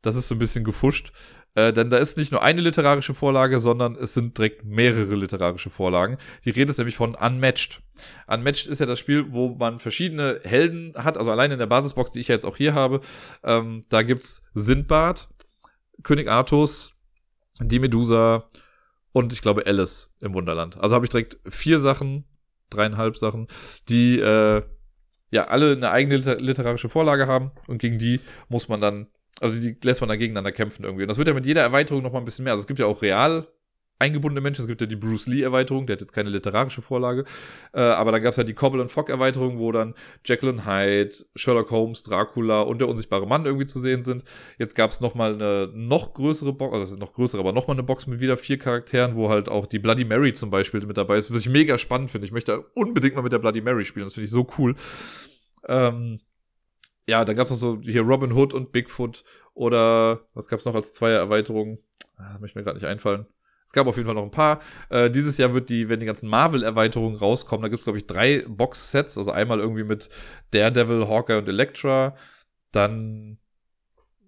[0.01, 1.13] das ist so ein bisschen gefuscht.
[1.57, 5.71] Äh, denn da ist nicht nur eine literarische Vorlage, sondern es sind direkt mehrere literarische
[5.71, 6.19] Vorlagen.
[6.45, 7.81] Die Rede ist nämlich von Unmatched.
[8.27, 12.11] Unmatched ist ja das Spiel, wo man verschiedene Helden hat, also allein in der Basisbox,
[12.11, 13.01] die ich ja jetzt auch hier habe.
[13.43, 15.29] Ähm, da gibt's Sindbad,
[16.03, 16.93] König Artus,
[17.59, 18.51] die Medusa
[19.11, 20.77] und ich glaube Alice im Wunderland.
[20.77, 22.25] Also habe ich direkt vier Sachen,
[22.69, 23.47] dreieinhalb Sachen,
[23.89, 24.61] die äh,
[25.31, 29.07] ja alle eine eigene literarische Vorlage haben und gegen die muss man dann
[29.39, 31.03] also die lässt man da gegeneinander kämpfen irgendwie.
[31.03, 32.53] Und das wird ja mit jeder Erweiterung noch mal ein bisschen mehr.
[32.53, 33.47] Also es gibt ja auch real
[33.99, 34.61] eingebundene Menschen.
[34.61, 37.25] Es gibt ja die Bruce Lee-Erweiterung, der hat jetzt keine literarische Vorlage.
[37.73, 39.95] Äh, aber dann gab es ja die Cobble and Fogg-Erweiterung, wo dann
[40.29, 44.23] and Hyde, Sherlock Holmes, Dracula und der unsichtbare Mann irgendwie zu sehen sind.
[44.57, 47.75] Jetzt gab es nochmal eine noch größere Box, also das ist noch größere, aber nochmal
[47.75, 50.97] eine Box mit wieder vier Charakteren, wo halt auch die Bloody Mary zum Beispiel mit
[50.97, 52.25] dabei ist, was ich mega spannend finde.
[52.25, 54.75] Ich möchte unbedingt mal mit der Bloody Mary spielen, das finde ich so cool.
[55.67, 56.19] Ähm,
[57.07, 59.23] ja, dann gab's noch so hier Robin Hood und Bigfoot
[59.53, 61.79] oder was gab's noch als Zweier-Erweiterung?
[62.17, 63.25] Ah, möchte mir gerade nicht einfallen.
[63.65, 64.59] Es gab auf jeden Fall noch ein paar.
[64.89, 68.45] Äh, dieses Jahr wird die, wenn die ganzen Marvel-Erweiterungen rauskommen, da gibt's glaube ich drei
[68.47, 70.09] Box-Sets, also einmal irgendwie mit
[70.51, 72.15] Daredevil, Hawkeye und Elektra,
[72.71, 73.39] dann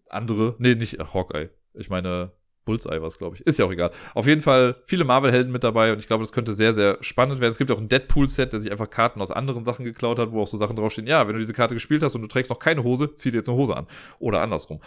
[0.10, 1.50] andere, nee, nicht Hawkeye.
[1.74, 2.32] Ich meine
[2.70, 3.42] Bullseye was, glaube ich.
[3.48, 3.90] Ist ja auch egal.
[4.14, 7.42] Auf jeden Fall viele Marvel-Helden mit dabei und ich glaube, das könnte sehr, sehr spannend
[7.42, 7.52] werden.
[7.52, 10.42] Es gibt auch ein Deadpool-Set, der sich einfach Karten aus anderen Sachen geklaut hat, wo
[10.44, 11.08] auch so Sachen draufstehen.
[11.08, 13.38] Ja, wenn du diese Karte gespielt hast und du trägst noch keine Hose, zieh dir
[13.38, 13.88] jetzt eine Hose an.
[14.20, 14.82] Oder andersrum.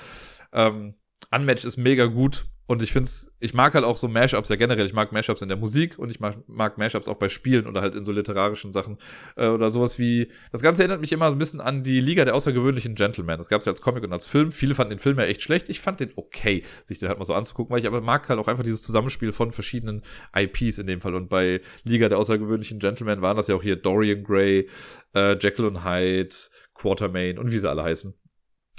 [0.52, 0.94] Ähm,
[1.32, 2.46] Unmatched ist mega gut.
[2.66, 4.86] Und ich finde es, ich mag halt auch so Mashups ja generell.
[4.86, 7.80] Ich mag Mashups in der Musik und ich mag, mag Mashups auch bei Spielen oder
[7.80, 8.98] halt in so literarischen Sachen.
[9.36, 10.30] Äh, oder sowas wie.
[10.52, 13.36] Das Ganze erinnert mich immer ein bisschen an die Liga der außergewöhnlichen Gentlemen.
[13.36, 14.52] Das gab es ja als Comic und als Film.
[14.52, 15.68] Viele fanden den Film ja echt schlecht.
[15.68, 18.39] Ich fand den okay, sich den halt mal so anzugucken, weil ich aber mag halt
[18.39, 20.02] auch einfach dieses Zusammenspiel von verschiedenen
[20.34, 21.14] IPs in dem Fall.
[21.14, 24.68] Und bei Liga der außergewöhnlichen Gentlemen waren das ja auch hier Dorian Gray,
[25.14, 26.34] äh, Jekyll und Hyde,
[26.74, 28.14] Quartermain und wie sie alle heißen.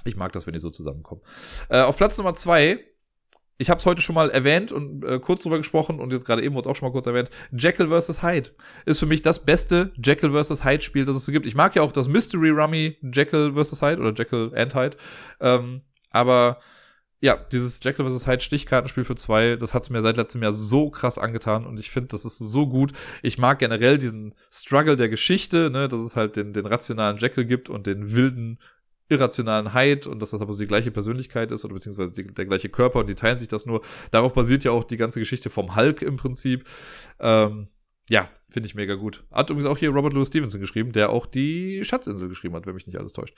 [0.06, 1.22] Ich mag das, wenn die so zusammenkommen.
[1.70, 2.84] Äh, auf Platz Nummer zwei
[3.58, 6.44] ich habe es heute schon mal erwähnt und äh, kurz drüber gesprochen und jetzt gerade
[6.44, 7.30] eben wurde es auch schon mal kurz erwähnt.
[7.52, 8.24] Jekyll vs.
[8.24, 8.50] Hyde
[8.86, 10.66] ist für mich das beste Jekyll vs.
[10.66, 11.46] Hyde Spiel, das es so gibt.
[11.46, 13.82] Ich mag ja auch das Mystery Rummy Jekyll vs.
[13.82, 14.98] Hyde oder Jekyll and Hyde.
[15.40, 15.82] Ähm,
[16.12, 16.60] aber
[17.22, 18.28] ja, dieses Jekyll vs.
[18.28, 21.90] Hyde Stichkartenspiel für zwei, das hat's mir seit letztem Jahr so krass angetan und ich
[21.90, 22.92] finde, das ist so gut.
[23.22, 27.46] Ich mag generell diesen Struggle der Geschichte, ne, dass es halt den, den rationalen Jekyll
[27.46, 28.60] gibt und den wilden
[29.10, 32.46] irrationalen Hyde und dass das aber so die gleiche Persönlichkeit ist oder beziehungsweise die, der
[32.46, 33.82] gleiche Körper und die teilen sich das nur.
[34.12, 36.68] Darauf basiert ja auch die ganze Geschichte vom Hulk im Prinzip.
[37.20, 37.68] Ähm,
[38.10, 39.24] ja, finde ich mega gut.
[39.32, 42.76] Hat übrigens auch hier Robert Louis Stevenson geschrieben, der auch die Schatzinsel geschrieben hat, wenn
[42.76, 43.36] mich nicht alles täuscht.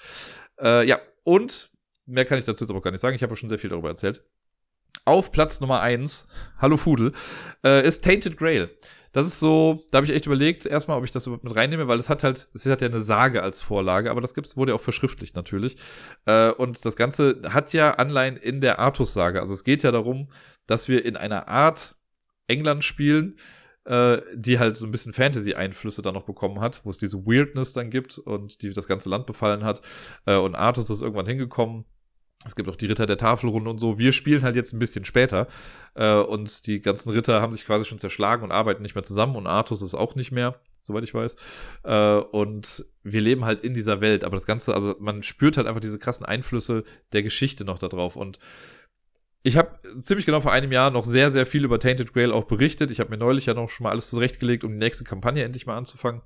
[0.59, 1.71] Äh, ja, und
[2.05, 3.15] mehr kann ich dazu jetzt aber gar nicht sagen.
[3.15, 4.23] Ich habe ja schon sehr viel darüber erzählt.
[5.03, 6.27] Auf Platz Nummer eins,
[6.57, 7.11] hallo Fudel,
[7.63, 8.69] äh, ist Tainted Grail
[9.15, 11.87] das ist so, da habe ich echt überlegt, erstmal, ob ich das überhaupt mit reinnehme,
[11.87, 14.73] weil es hat halt, es hat ja eine Sage als Vorlage, aber das gibt's, wurde
[14.73, 15.77] ja auch verschriftlicht natürlich.
[16.25, 19.39] Äh, und das Ganze hat ja Anleihen in der Artus-Sage.
[19.39, 20.27] Also es geht ja darum,
[20.67, 21.95] dass wir in einer Art
[22.47, 23.39] England spielen,
[23.85, 27.71] äh, die halt so ein bisschen Fantasy-Einflüsse da noch bekommen hat, wo es diese Weirdness
[27.71, 29.81] dann gibt und die das ganze Land befallen hat.
[30.25, 31.85] Äh, und Artus ist irgendwann hingekommen
[32.44, 33.98] es gibt auch die Ritter der Tafelrunde und so.
[33.98, 35.48] Wir spielen halt jetzt ein bisschen später.
[35.95, 39.36] Äh, und die ganzen Ritter haben sich quasi schon zerschlagen und arbeiten nicht mehr zusammen.
[39.36, 41.36] Und Artus ist auch nicht mehr, soweit ich weiß.
[41.84, 44.24] Äh, und wir leben halt in dieser Welt.
[44.24, 46.84] Aber das Ganze, also man spürt halt einfach diese krassen Einflüsse
[47.14, 48.16] der Geschichte noch da drauf.
[48.16, 48.38] Und
[49.41, 52.45] ich habe ziemlich genau vor einem Jahr noch sehr, sehr viel über Tainted Grail auch
[52.45, 52.91] berichtet.
[52.91, 55.66] Ich habe mir neulich ja noch schon mal alles zurechtgelegt, um die nächste Kampagne endlich
[55.66, 56.22] mal anzufangen.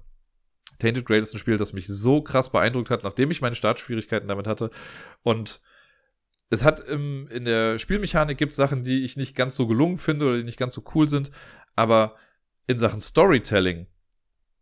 [0.79, 4.27] Tainted Grail ist ein Spiel, das mich so krass beeindruckt hat, nachdem ich meine Startschwierigkeiten
[4.29, 4.69] damit hatte.
[5.23, 5.61] Und
[6.49, 10.25] es hat im, in der Spielmechanik gibt Sachen, die ich nicht ganz so gelungen finde
[10.25, 11.31] oder die nicht ganz so cool sind,
[11.75, 12.15] aber
[12.67, 13.87] in Sachen Storytelling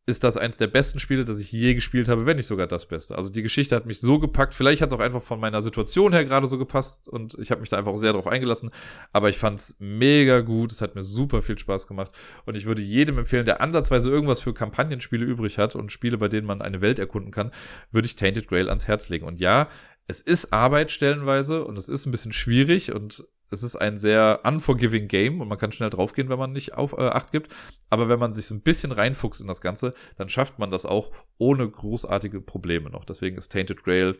[0.07, 2.85] ist das eins der besten Spiele, das ich je gespielt habe, wenn nicht sogar das
[2.85, 3.17] Beste.
[3.17, 4.55] Also die Geschichte hat mich so gepackt.
[4.55, 7.59] Vielleicht hat es auch einfach von meiner Situation her gerade so gepasst und ich habe
[7.59, 8.71] mich da einfach sehr drauf eingelassen.
[9.11, 10.71] Aber ich fand es mega gut.
[10.71, 12.13] Es hat mir super viel Spaß gemacht
[12.45, 16.29] und ich würde jedem empfehlen, der ansatzweise irgendwas für Kampagnenspiele übrig hat und Spiele, bei
[16.29, 17.51] denen man eine Welt erkunden kann,
[17.91, 19.25] würde ich Tainted Grail ans Herz legen.
[19.25, 19.67] Und ja,
[20.09, 24.39] es ist Arbeit stellenweise und es ist ein bisschen schwierig und es ist ein sehr
[24.45, 27.53] unforgiving Game und man kann schnell draufgehen, wenn man nicht auf äh, Acht gibt.
[27.89, 30.85] Aber wenn man sich so ein bisschen reinfuchst in das Ganze, dann schafft man das
[30.85, 33.03] auch ohne großartige Probleme noch.
[33.03, 34.17] Deswegen ist Tainted Grail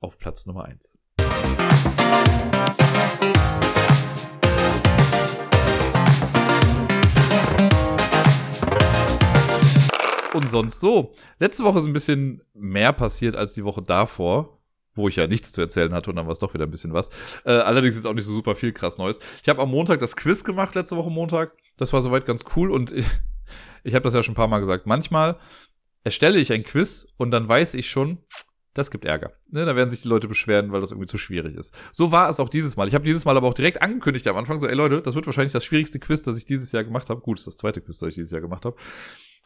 [0.00, 0.98] auf Platz Nummer eins.
[10.34, 11.14] Und sonst so.
[11.38, 14.60] Letzte Woche ist ein bisschen mehr passiert als die Woche davor
[14.94, 16.92] wo ich ja nichts zu erzählen hatte und dann war es doch wieder ein bisschen
[16.92, 17.08] was.
[17.44, 19.18] Äh, allerdings ist auch nicht so super viel krass Neues.
[19.42, 21.52] Ich habe am Montag das Quiz gemacht, letzte Woche Montag.
[21.76, 23.06] Das war soweit ganz cool und ich,
[23.84, 24.86] ich habe das ja schon ein paar Mal gesagt.
[24.86, 25.38] Manchmal
[26.04, 28.18] erstelle ich ein Quiz und dann weiß ich schon,
[28.74, 29.32] das gibt Ärger.
[29.50, 31.74] Ne, da werden sich die Leute beschweren, weil das irgendwie zu schwierig ist.
[31.92, 32.88] So war es auch dieses Mal.
[32.88, 35.26] Ich habe dieses Mal aber auch direkt angekündigt am Anfang, so, ey Leute, das wird
[35.26, 37.20] wahrscheinlich das schwierigste Quiz, das ich dieses Jahr gemacht habe.
[37.20, 38.76] Gut, das ist das zweite Quiz, das ich dieses Jahr gemacht habe.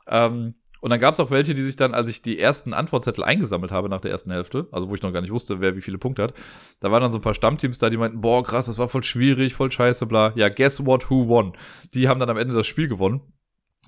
[0.08, 3.24] Ähm, und dann gab es auch welche, die sich dann, als ich die ersten Antwortzettel
[3.24, 5.80] eingesammelt habe nach der ersten Hälfte, also wo ich noch gar nicht wusste, wer wie
[5.80, 6.34] viele Punkte hat,
[6.80, 9.05] da waren dann so ein paar Stammteams da, die meinten, boah, krass, das war voll
[9.05, 10.32] schwierig, voll scheiße, bla.
[10.36, 11.56] Ja, guess what, who won?
[11.94, 13.20] Die haben dann am Ende das Spiel gewonnen,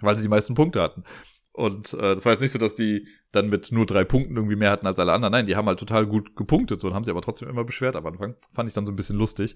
[0.00, 1.04] weil sie die meisten Punkte hatten.
[1.52, 4.56] Und äh, das war jetzt nicht so, dass die dann mit nur drei Punkten irgendwie
[4.56, 5.32] mehr hatten als alle anderen.
[5.32, 7.96] Nein, die haben halt total gut gepunktet so und haben sie aber trotzdem immer beschwert
[7.96, 8.34] am Anfang.
[8.52, 9.54] Fand ich dann so ein bisschen lustig.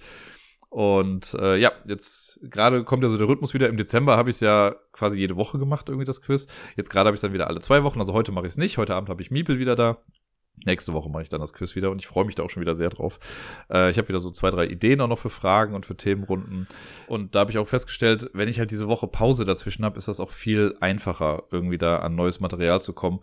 [0.75, 3.69] Und äh, ja, jetzt gerade kommt ja so der Rhythmus wieder.
[3.69, 6.49] Im Dezember habe ich es ja quasi jede Woche gemacht, irgendwie das Quiz.
[6.75, 8.01] Jetzt gerade habe ich es dann wieder alle zwei Wochen.
[8.01, 8.77] Also heute mache ich es nicht.
[8.77, 9.99] Heute Abend habe ich Miepel wieder da.
[10.65, 12.61] Nächste Woche mache ich dann das Quiz wieder und ich freue mich da auch schon
[12.61, 13.21] wieder sehr drauf.
[13.71, 16.67] Äh, ich habe wieder so zwei, drei Ideen auch noch für Fragen und für Themenrunden.
[17.07, 20.09] Und da habe ich auch festgestellt, wenn ich halt diese Woche Pause dazwischen habe, ist
[20.09, 23.21] das auch viel einfacher, irgendwie da an neues Material zu kommen.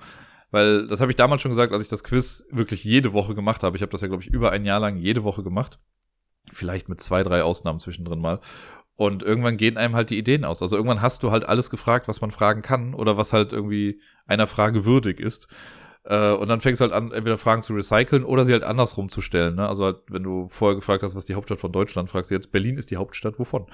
[0.51, 3.61] Weil das habe ich damals schon gesagt, als ich das Quiz wirklich jede Woche gemacht
[3.63, 3.75] habe.
[3.75, 5.79] Ich habe das ja, glaube ich, über ein Jahr lang jede Woche gemacht.
[6.51, 8.39] Vielleicht mit zwei, drei Ausnahmen zwischendrin mal.
[8.95, 10.61] Und irgendwann gehen einem halt die Ideen aus.
[10.61, 13.99] Also irgendwann hast du halt alles gefragt, was man fragen kann oder was halt irgendwie
[14.27, 15.47] einer Frage würdig ist.
[16.03, 19.09] Äh, und dann fängst du halt an, entweder Fragen zu recyceln oder sie halt andersrum
[19.09, 19.55] zu stellen.
[19.55, 19.67] Ne?
[19.67, 22.51] Also halt, wenn du vorher gefragt hast, was die Hauptstadt von Deutschland, fragst du jetzt,
[22.51, 23.67] Berlin ist die Hauptstadt wovon?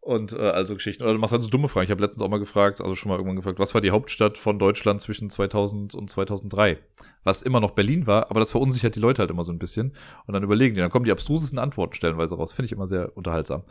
[0.00, 1.02] Und äh, also Geschichten.
[1.02, 1.84] Oder du machst halt so dumme Fragen.
[1.84, 4.38] Ich habe letztens auch mal gefragt, also schon mal irgendwann gefragt, was war die Hauptstadt
[4.38, 6.78] von Deutschland zwischen 2000 und 2003?
[7.22, 9.92] Was immer noch Berlin war, aber das verunsichert die Leute halt immer so ein bisschen.
[10.26, 12.52] Und dann überlegen die, dann kommen die abstrusesten Antworten stellenweise raus.
[12.52, 13.62] Finde ich immer sehr unterhaltsam.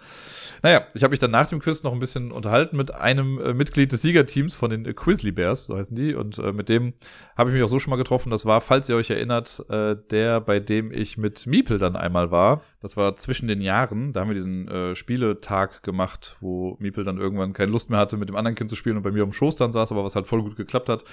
[0.62, 3.54] Naja, ich habe mich dann nach dem Quiz noch ein bisschen unterhalten mit einem äh,
[3.54, 6.14] Mitglied des Siegerteams von den äh, Quizly Bears, so heißen die.
[6.14, 6.94] Und äh, mit dem
[7.36, 8.30] habe ich mich auch so schon mal getroffen.
[8.30, 12.32] Das war, falls ihr euch erinnert, äh, der, bei dem ich mit Miepel dann einmal
[12.32, 12.62] war.
[12.82, 14.14] Das war zwischen den Jahren.
[14.14, 18.18] Da haben wir diesen äh, Spieletag gemacht, wo Miepel dann irgendwann keine Lust mehr hatte,
[18.18, 20.16] mit dem anderen Kind zu spielen und bei mir am Schoß dann saß, aber was
[20.16, 21.04] halt voll gut geklappt hat.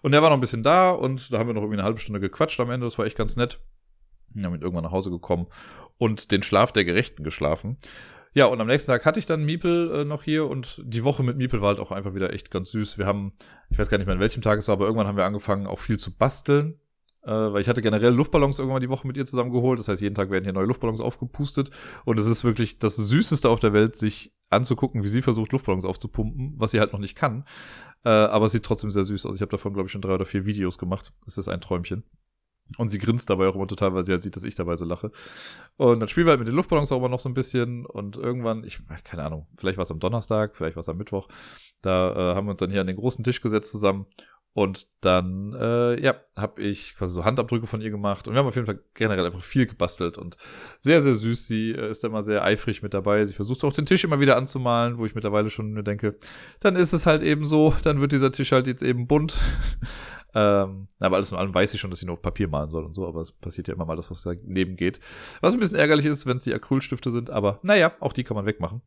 [0.00, 2.00] Und der war noch ein bisschen da und da haben wir noch irgendwie eine halbe
[2.00, 2.86] Stunde gequatscht am Ende.
[2.86, 3.60] Das war echt ganz nett.
[4.34, 5.46] Wir haben irgendwann nach Hause gekommen
[5.98, 7.76] und den Schlaf der Gerechten geschlafen.
[8.34, 11.22] Ja, und am nächsten Tag hatte ich dann Miepel äh, noch hier und die Woche
[11.22, 12.96] mit Miepel war halt auch einfach wieder echt ganz süß.
[12.96, 13.34] Wir haben,
[13.68, 15.66] ich weiß gar nicht mehr, an welchem Tag es war, aber irgendwann haben wir angefangen,
[15.66, 16.80] auch viel zu basteln.
[17.24, 19.78] Äh, weil ich hatte generell Luftballons irgendwann die Woche mit ihr zusammen geholt.
[19.78, 21.70] Das heißt, jeden Tag werden hier neue Luftballons aufgepustet.
[22.04, 25.84] Und es ist wirklich das Süßeste auf der Welt, sich anzugucken, wie sie versucht, Luftballons
[25.84, 27.44] aufzupumpen, was sie halt noch nicht kann.
[28.04, 29.36] Äh, aber sieht trotzdem sehr süß aus.
[29.36, 31.12] Ich habe davon, glaube ich, schon drei oder vier Videos gemacht.
[31.26, 32.04] Es ist ein Träumchen.
[32.78, 34.84] Und sie grinst dabei auch immer total, weil sie halt sieht, dass ich dabei so
[34.84, 35.10] lache.
[35.76, 37.84] Und dann spielen wir halt mit den Luftballons auch immer noch so ein bisschen.
[37.86, 41.28] Und irgendwann, ich, keine Ahnung, vielleicht war es am Donnerstag, vielleicht war es am Mittwoch.
[41.82, 44.06] Da äh, haben wir uns dann hier an den großen Tisch gesetzt zusammen
[44.54, 48.28] und dann, äh, ja, habe ich quasi so Handabdrücke von ihr gemacht.
[48.28, 50.36] Und wir haben auf jeden Fall generell einfach viel gebastelt und
[50.78, 51.46] sehr, sehr süß.
[51.46, 53.24] Sie äh, ist da immer sehr eifrig mit dabei.
[53.24, 56.16] Sie versucht auch den Tisch immer wieder anzumalen, wo ich mittlerweile schon mir denke,
[56.60, 59.38] dann ist es halt eben so, dann wird dieser Tisch halt jetzt eben bunt.
[60.34, 62.84] ähm, aber alles in allem weiß ich schon, dass ich nur auf Papier malen soll
[62.84, 65.00] und so, aber es passiert ja immer mal das, was daneben geht.
[65.40, 68.34] Was ein bisschen ärgerlich ist, wenn es die Acrylstifte sind, aber naja, auch die kann
[68.34, 68.82] man wegmachen.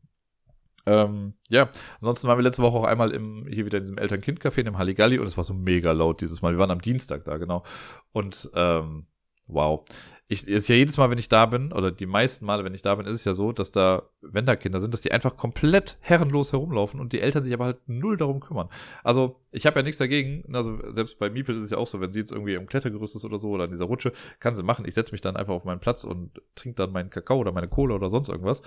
[0.85, 4.59] Ähm, ja, ansonsten waren wir letzte Woche auch einmal im, hier wieder in diesem Eltern-Kind-Café
[4.59, 6.53] in dem Halligalli und es war so mega laut dieses Mal.
[6.53, 7.63] Wir waren am Dienstag da, genau.
[8.11, 9.07] Und ähm,
[9.47, 9.85] wow
[10.27, 12.81] ich, ist ja jedes Mal, wenn ich da bin, oder die meisten Male, wenn ich
[12.81, 15.37] da bin, ist es ja so, dass da, wenn da Kinder sind, dass die einfach
[15.37, 18.69] komplett herrenlos herumlaufen und die Eltern sich aber halt null darum kümmern.
[19.03, 22.01] Also, ich habe ja nichts dagegen, also selbst bei Miepel ist es ja auch so,
[22.01, 24.63] wenn sie jetzt irgendwie im Klettergerüst ist oder so oder in dieser Rutsche, kann sie
[24.63, 24.85] machen.
[24.87, 27.67] Ich setze mich dann einfach auf meinen Platz und trinke dann meinen Kakao oder meine
[27.67, 28.63] Kohle oder sonst irgendwas.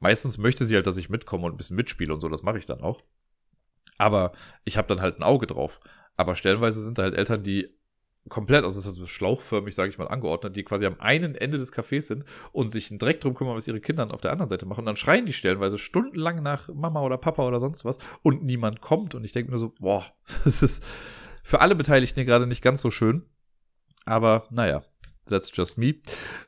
[0.00, 2.56] Meistens möchte sie halt, dass ich mitkomme und ein bisschen mitspiele und so, das mache
[2.56, 3.02] ich dann auch.
[3.98, 4.32] Aber
[4.64, 5.80] ich habe dann halt ein Auge drauf.
[6.16, 7.68] Aber stellenweise sind da halt Eltern, die
[8.28, 12.02] komplett, also so schlauchförmig, sage ich mal, angeordnet, die quasi am einen Ende des Cafés
[12.02, 14.80] sind und sich Dreck drum kümmern, was ihre Kinder auf der anderen Seite machen.
[14.80, 18.80] Und dann schreien die stellenweise stundenlang nach Mama oder Papa oder sonst was und niemand
[18.80, 19.14] kommt.
[19.14, 20.04] Und ich denke mir so, boah,
[20.44, 20.84] das ist
[21.42, 23.24] für alle Beteiligten hier gerade nicht ganz so schön.
[24.04, 24.82] Aber naja,
[25.26, 25.96] that's just me.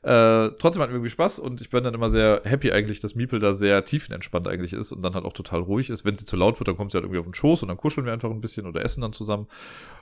[0.03, 3.15] Äh, trotzdem hat mir irgendwie Spaß und ich bin dann immer sehr happy eigentlich, dass
[3.15, 6.05] Miepel da sehr tiefenentspannt eigentlich ist und dann halt auch total ruhig ist.
[6.05, 7.77] Wenn sie zu laut wird, dann kommt sie halt irgendwie auf den Schoß und dann
[7.77, 9.49] kuscheln wir einfach ein bisschen oder essen dann zusammen.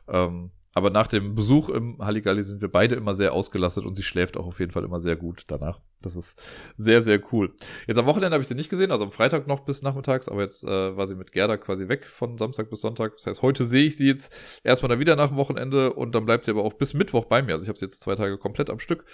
[0.09, 4.03] Ähm, aber nach dem Besuch im Halligalli sind wir beide immer sehr ausgelastet und sie
[4.03, 5.81] schläft auch auf jeden Fall immer sehr gut danach.
[6.01, 6.41] Das ist
[6.77, 7.53] sehr, sehr cool.
[7.87, 10.43] Jetzt am Wochenende habe ich sie nicht gesehen, also am Freitag noch bis nachmittags, aber
[10.43, 13.17] jetzt äh, war sie mit Gerda quasi weg von Samstag bis Sonntag.
[13.17, 14.35] Das heißt, heute sehe ich sie jetzt
[14.65, 17.43] erstmal dann wieder nach dem Wochenende und dann bleibt sie aber auch bis Mittwoch bei
[17.43, 17.53] mir.
[17.53, 19.05] Also ich habe sie jetzt zwei Tage komplett am Stück.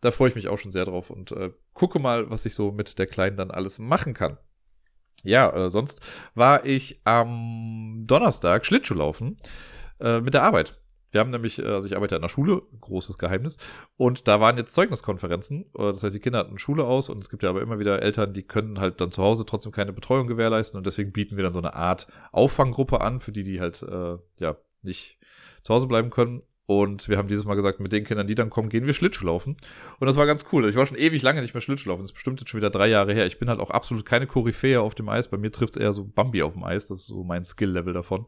[0.00, 2.72] Da freue ich mich auch schon sehr drauf und äh, gucke mal, was ich so
[2.72, 4.38] mit der Kleinen dann alles machen kann.
[5.24, 6.00] Ja, äh, sonst
[6.34, 9.40] war ich am Donnerstag Schlittschuhlaufen
[9.98, 10.74] äh, mit der Arbeit.
[11.12, 13.58] Wir haben nämlich, äh, also ich arbeite an der Schule, großes Geheimnis,
[13.96, 15.66] und da waren jetzt Zeugniskonferenzen.
[15.76, 18.02] Äh, das heißt, die Kinder hatten Schule aus und es gibt ja aber immer wieder
[18.02, 21.44] Eltern, die können halt dann zu Hause trotzdem keine Betreuung gewährleisten und deswegen bieten wir
[21.44, 25.18] dann so eine Art Auffanggruppe an, für die, die halt, äh, ja, nicht
[25.62, 26.42] zu Hause bleiben können.
[26.66, 29.56] Und wir haben dieses Mal gesagt, mit den Kindern, die dann kommen, gehen wir Schlittschuhlaufen.
[30.00, 30.68] Und das war ganz cool.
[30.68, 32.02] Ich war schon ewig lange nicht mehr Schlittschuhlaufen.
[32.02, 33.26] Das ist bestimmt jetzt schon wieder drei Jahre her.
[33.26, 35.28] Ich bin halt auch absolut keine Koryphäe auf dem Eis.
[35.28, 36.88] Bei mir trifft es eher so Bambi auf dem Eis.
[36.88, 38.26] Das ist so mein Skill-Level davon.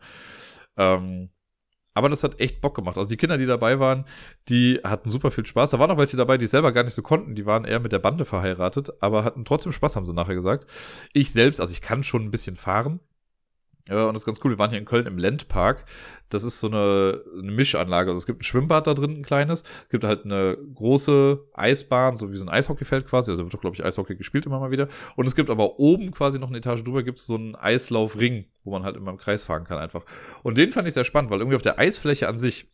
[0.76, 1.30] Ähm,
[1.98, 2.96] aber das hat echt Bock gemacht.
[2.96, 4.04] Also die Kinder, die dabei waren,
[4.48, 5.70] die hatten super viel Spaß.
[5.70, 7.34] Da waren auch welche dabei, die selber gar nicht so konnten.
[7.34, 10.70] Die waren eher mit der Bande verheiratet, aber hatten trotzdem Spaß, haben sie nachher gesagt.
[11.12, 13.00] Ich selbst, also ich kann schon ein bisschen fahren.
[13.88, 14.52] Und das ist ganz cool.
[14.52, 15.84] Wir waren hier in Köln im Landpark.
[16.28, 18.10] Das ist so eine, eine Mischanlage.
[18.10, 19.62] Also es gibt ein Schwimmbad da drin, ein kleines.
[19.84, 23.30] Es gibt halt eine große Eisbahn, so wie so ein Eishockeyfeld quasi.
[23.30, 24.88] Also wird doch, glaube ich, Eishockey gespielt immer mal wieder.
[25.16, 28.46] Und es gibt aber oben quasi noch eine Etage drüber, gibt es so einen Eislaufring,
[28.64, 30.04] wo man halt immer im Kreis fahren kann einfach.
[30.42, 32.70] Und den fand ich sehr spannend, weil irgendwie auf der Eisfläche an sich,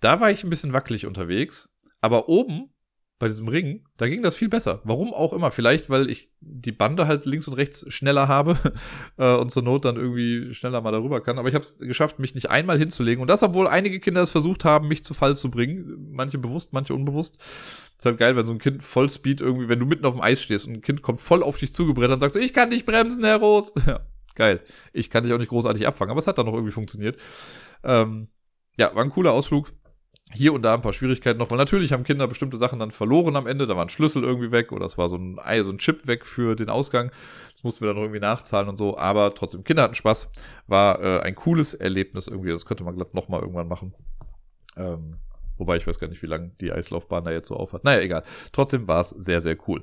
[0.00, 1.70] da war ich ein bisschen wackelig unterwegs.
[2.00, 2.70] Aber oben
[3.18, 4.82] bei diesem Ring, da ging das viel besser.
[4.84, 5.50] Warum auch immer.
[5.50, 8.58] Vielleicht, weil ich die Bande halt links und rechts schneller habe
[9.16, 11.38] äh, und zur Not dann irgendwie schneller mal darüber kann.
[11.38, 13.22] Aber ich habe es geschafft, mich nicht einmal hinzulegen.
[13.22, 16.08] Und das, obwohl einige Kinder es versucht haben, mich zu Fall zu bringen.
[16.10, 17.38] Manche bewusst, manche unbewusst.
[17.96, 20.22] ist halt geil, wenn so ein Kind voll Speed irgendwie, wenn du mitten auf dem
[20.22, 22.68] Eis stehst und ein Kind kommt voll auf dich zugebrennt und sagt so, ich kann
[22.68, 23.72] nicht bremsen, Herr Ros.
[23.86, 24.00] Ja,
[24.34, 24.60] geil.
[24.92, 27.16] Ich kann dich auch nicht großartig abfangen, aber es hat dann noch irgendwie funktioniert.
[27.82, 28.28] Ähm,
[28.76, 29.72] ja, war ein cooler Ausflug
[30.32, 33.36] hier und da ein paar Schwierigkeiten noch, weil natürlich haben Kinder bestimmte Sachen dann verloren
[33.36, 33.66] am Ende.
[33.66, 36.26] Da war ein Schlüssel irgendwie weg oder es war so ein, so ein Chip weg
[36.26, 37.12] für den Ausgang.
[37.52, 38.98] Das mussten wir dann irgendwie nachzahlen und so.
[38.98, 40.28] Aber trotzdem, Kinder hatten Spaß.
[40.66, 42.50] War äh, ein cooles Erlebnis irgendwie.
[42.50, 43.94] Das könnte man glatt nochmal irgendwann machen.
[44.76, 45.18] Ähm,
[45.58, 47.84] wobei ich weiß gar nicht, wie lange die Eislaufbahn da jetzt so aufhat.
[47.84, 48.22] Naja, egal.
[48.52, 49.82] Trotzdem war es sehr, sehr cool.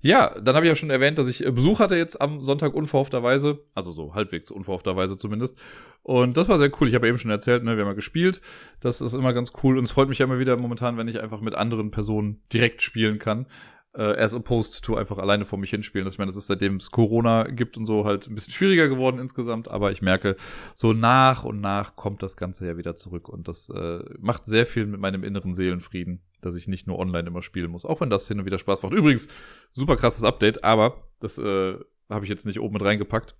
[0.00, 2.74] Ja, dann habe ich ja schon erwähnt, dass ich äh, Besuch hatte jetzt am Sonntag
[2.74, 5.56] unverhoffterweise, also so halbwegs unverhoffterweise zumindest.
[6.02, 6.88] Und das war sehr cool.
[6.88, 8.40] Ich habe eben schon erzählt, ne, wir haben ja gespielt.
[8.80, 11.20] Das ist immer ganz cool und es freut mich ja immer wieder momentan, wenn ich
[11.20, 13.46] einfach mit anderen Personen direkt spielen kann
[13.94, 16.04] äh, as opposed to einfach alleine vor mich hinspielen.
[16.04, 18.88] Das, ich meine, das ist seitdem es Corona gibt und so halt ein bisschen schwieriger
[18.88, 20.36] geworden insgesamt, aber ich merke,
[20.74, 24.66] so nach und nach kommt das Ganze ja wieder zurück und das äh, macht sehr
[24.66, 28.10] viel mit meinem inneren Seelenfrieden, dass ich nicht nur online immer spielen muss, auch wenn
[28.10, 28.94] das hin und wieder Spaß macht.
[28.94, 29.28] Übrigens,
[29.72, 31.76] super krasses Update, aber das äh,
[32.08, 33.36] habe ich jetzt nicht oben mit reingepackt.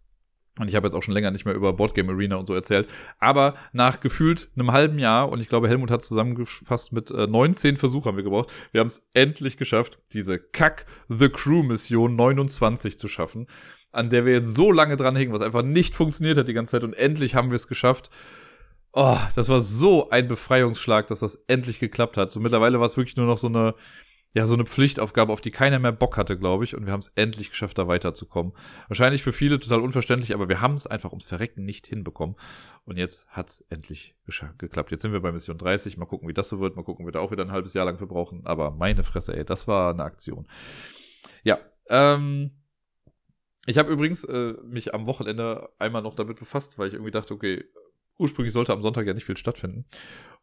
[0.58, 2.86] Und ich habe jetzt auch schon länger nicht mehr über Boardgame Arena und so erzählt.
[3.18, 7.78] Aber nach gefühlt einem halben Jahr, und ich glaube, Helmut hat zusammengefasst mit äh, 19
[7.78, 12.98] Versuchen haben wir gebraucht, wir haben es endlich geschafft, diese Kack The Crew Mission 29
[12.98, 13.46] zu schaffen,
[13.92, 16.72] an der wir jetzt so lange dran hingen, was einfach nicht funktioniert hat die ganze
[16.72, 16.84] Zeit.
[16.84, 18.10] Und endlich haben wir es geschafft.
[18.92, 22.30] Oh, das war so ein Befreiungsschlag, dass das endlich geklappt hat.
[22.30, 23.74] So mittlerweile war es wirklich nur noch so eine
[24.34, 26.74] ja, so eine Pflichtaufgabe, auf die keiner mehr Bock hatte, glaube ich.
[26.74, 28.54] Und wir haben es endlich geschafft, da weiterzukommen.
[28.88, 32.36] Wahrscheinlich für viele total unverständlich, aber wir haben es einfach ums Verrecken nicht hinbekommen.
[32.84, 34.16] Und jetzt hat es endlich
[34.56, 34.90] geklappt.
[34.90, 35.98] Jetzt sind wir bei Mission 30.
[35.98, 36.76] Mal gucken, wie das so wird.
[36.76, 38.46] Mal gucken, wir da auch wieder ein halbes Jahr lang für brauchen.
[38.46, 40.48] Aber meine Fresse, ey, das war eine Aktion.
[41.42, 41.58] Ja,
[41.90, 42.52] ähm,
[43.66, 47.34] ich habe übrigens äh, mich am Wochenende einmal noch damit befasst, weil ich irgendwie dachte,
[47.34, 47.64] okay,
[48.18, 49.84] ursprünglich sollte am Sonntag ja nicht viel stattfinden.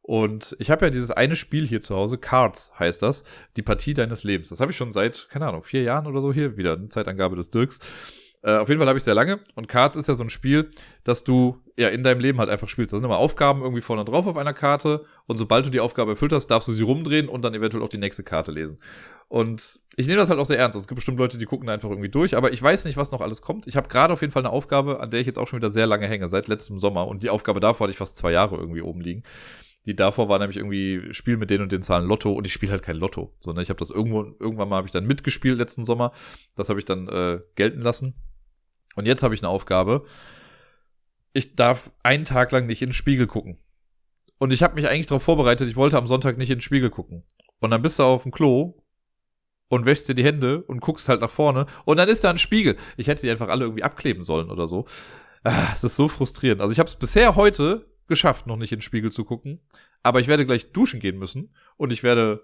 [0.10, 3.22] Und ich habe ja dieses eine Spiel hier zu Hause, Cards heißt das,
[3.58, 4.50] die Partie deines Lebens.
[4.50, 7.36] Das habe ich schon seit, keine Ahnung, vier Jahren oder so hier, wieder eine Zeitangabe
[7.36, 7.78] des Dirks.
[8.42, 9.40] Äh, auf jeden Fall habe ich sehr lange.
[9.54, 10.70] Und Cards ist ja so ein Spiel,
[11.04, 12.92] dass du ja in deinem Leben halt einfach spielst.
[12.92, 15.06] Da sind immer Aufgaben irgendwie vorne drauf auf einer Karte.
[15.28, 17.90] Und sobald du die Aufgabe erfüllt hast, darfst du sie rumdrehen und dann eventuell auch
[17.90, 18.78] die nächste Karte lesen.
[19.28, 20.76] Und ich nehme das halt auch sehr ernst.
[20.76, 22.36] Es gibt bestimmt Leute, die gucken da einfach irgendwie durch.
[22.36, 23.68] Aber ich weiß nicht, was noch alles kommt.
[23.68, 25.70] Ich habe gerade auf jeden Fall eine Aufgabe, an der ich jetzt auch schon wieder
[25.70, 27.08] sehr lange hänge, seit letztem Sommer.
[27.08, 29.22] Und die Aufgabe davor hatte ich fast zwei Jahre irgendwie oben liegen.
[29.90, 32.72] Die davor war nämlich irgendwie Spiel mit den und den Zahlen Lotto und ich spiele
[32.72, 35.84] halt kein Lotto, sondern ich habe das irgendwo irgendwann mal habe ich dann mitgespielt letzten
[35.84, 36.12] Sommer.
[36.56, 38.14] Das habe ich dann äh, gelten lassen
[38.94, 40.06] und jetzt habe ich eine Aufgabe.
[41.34, 43.58] Ich darf einen Tag lang nicht in den Spiegel gucken.
[44.38, 46.92] Und ich habe mich eigentlich darauf vorbereitet, ich wollte am Sonntag nicht in den Spiegel
[46.92, 47.24] gucken.
[47.60, 48.84] Und dann bist du auf dem Klo
[49.70, 52.38] und wäschst dir die Hände und guckst halt nach vorne und dann ist da ein
[52.38, 52.76] Spiegel.
[52.96, 54.86] Ich hätte die einfach alle irgendwie abkleben sollen oder so.
[55.44, 56.62] Ah, es ist so frustrierend.
[56.62, 59.62] Also ich habe es bisher heute geschafft, noch nicht in den Spiegel zu gucken.
[60.04, 62.44] Aber ich werde gleich duschen gehen müssen und ich werde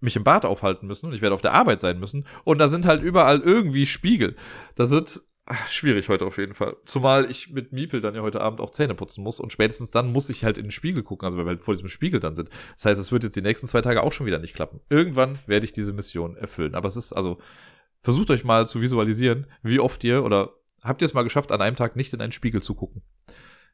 [0.00, 2.26] mich im Bad aufhalten müssen und ich werde auf der Arbeit sein müssen.
[2.44, 4.34] Und da sind halt überall irgendwie Spiegel.
[4.74, 6.76] Das wird Ach, schwierig heute auf jeden Fall.
[6.84, 10.12] Zumal ich mit Miepel dann ja heute Abend auch Zähne putzen muss und spätestens dann
[10.12, 12.36] muss ich halt in den Spiegel gucken, also wenn wir halt vor diesem Spiegel dann
[12.36, 12.48] sind.
[12.76, 14.80] Das heißt, es wird jetzt die nächsten zwei Tage auch schon wieder nicht klappen.
[14.88, 16.76] Irgendwann werde ich diese Mission erfüllen.
[16.76, 17.38] Aber es ist also,
[18.00, 21.60] versucht euch mal zu visualisieren, wie oft ihr oder habt ihr es mal geschafft, an
[21.60, 23.02] einem Tag nicht in einen Spiegel zu gucken?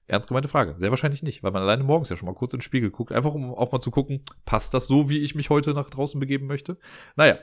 [0.09, 0.75] Ernst gemeinte Frage.
[0.79, 3.13] Sehr wahrscheinlich nicht, weil man alleine morgens ja schon mal kurz in den Spiegel guckt,
[3.13, 6.19] einfach um auch mal zu gucken, passt das so, wie ich mich heute nach draußen
[6.19, 6.79] begeben möchte?
[7.15, 7.35] Naja.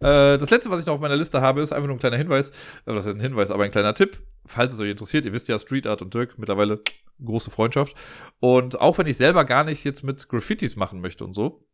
[0.00, 2.16] Äh, das letzte, was ich noch auf meiner Liste habe, ist einfach nur ein kleiner
[2.16, 2.50] Hinweis.
[2.86, 4.22] Äh, das heißt ein Hinweis, aber ein kleiner Tipp.
[4.46, 6.80] Falls es euch interessiert, ihr wisst ja, Street Art und Dirk mittlerweile
[7.24, 7.96] große Freundschaft.
[8.38, 11.66] Und auch wenn ich selber gar nichts jetzt mit Graffitis machen möchte und so,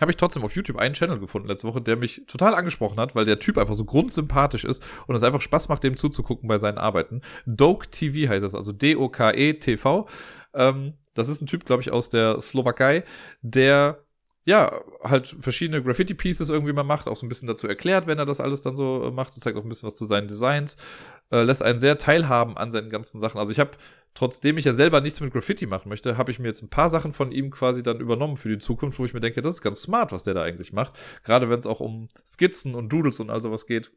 [0.00, 3.14] habe ich trotzdem auf YouTube einen Channel gefunden letzte Woche, der mich total angesprochen hat,
[3.14, 6.58] weil der Typ einfach so grundsympathisch ist und es einfach Spaß macht, dem zuzugucken bei
[6.58, 7.22] seinen Arbeiten.
[7.46, 10.08] Doke TV heißt das, also D-O-K-E TV.
[10.54, 13.04] Ähm, das ist ein Typ, glaube ich, aus der Slowakei,
[13.42, 14.04] der
[14.44, 14.72] ja,
[15.02, 18.40] halt verschiedene Graffiti-Pieces irgendwie mal macht, auch so ein bisschen dazu erklärt, wenn er das
[18.40, 20.76] alles dann so äh, macht, und zeigt auch ein bisschen was zu seinen Designs,
[21.30, 23.38] äh, lässt einen sehr teilhaben an seinen ganzen Sachen.
[23.38, 23.72] Also ich habe,
[24.14, 26.88] trotzdem ich ja selber nichts mit Graffiti machen möchte, habe ich mir jetzt ein paar
[26.88, 29.62] Sachen von ihm quasi dann übernommen für die Zukunft, wo ich mir denke, das ist
[29.62, 30.98] ganz smart, was der da eigentlich macht.
[31.24, 33.92] Gerade wenn es auch um Skizzen und Doodles und all sowas geht.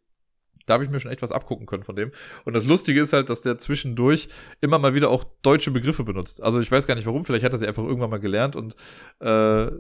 [0.66, 2.12] Da habe ich mir schon echt was abgucken können von dem.
[2.46, 4.30] Und das Lustige ist halt, dass der zwischendurch
[4.62, 6.42] immer mal wieder auch deutsche Begriffe benutzt.
[6.42, 8.76] Also ich weiß gar nicht warum, vielleicht hat er sie einfach irgendwann mal gelernt und
[9.20, 9.72] äh,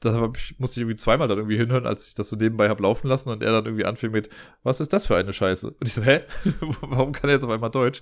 [0.00, 0.16] das
[0.56, 3.28] musste ich irgendwie zweimal dann irgendwie hinhören, als ich das so nebenbei hab laufen lassen
[3.28, 4.30] und er dann irgendwie anfing mit,
[4.62, 5.72] was ist das für eine Scheiße?
[5.72, 6.22] Und ich so, hä?
[6.80, 8.00] Warum kann er jetzt auf einmal Deutsch?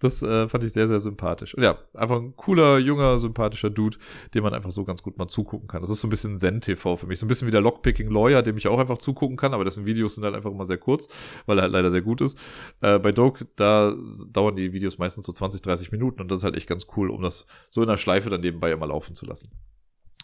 [0.00, 1.54] Das äh, fand ich sehr, sehr sympathisch.
[1.54, 3.98] Und ja, einfach ein cooler, junger, sympathischer Dude,
[4.34, 5.80] dem man einfach so ganz gut mal zugucken kann.
[5.80, 7.18] Das ist so ein bisschen Zen-TV für mich.
[7.18, 9.86] So ein bisschen wie der Lockpicking Lawyer, dem ich auch einfach zugucken kann, aber dessen
[9.86, 11.08] Videos sind halt einfach immer sehr kurz,
[11.46, 12.38] weil er halt leider sehr gut ist.
[12.80, 13.94] Äh, bei Doke, da
[14.30, 17.10] dauern die Videos meistens so 20, 30 Minuten und das ist halt echt ganz cool,
[17.10, 19.50] um das so in der Schleife dann nebenbei immer laufen zu lassen.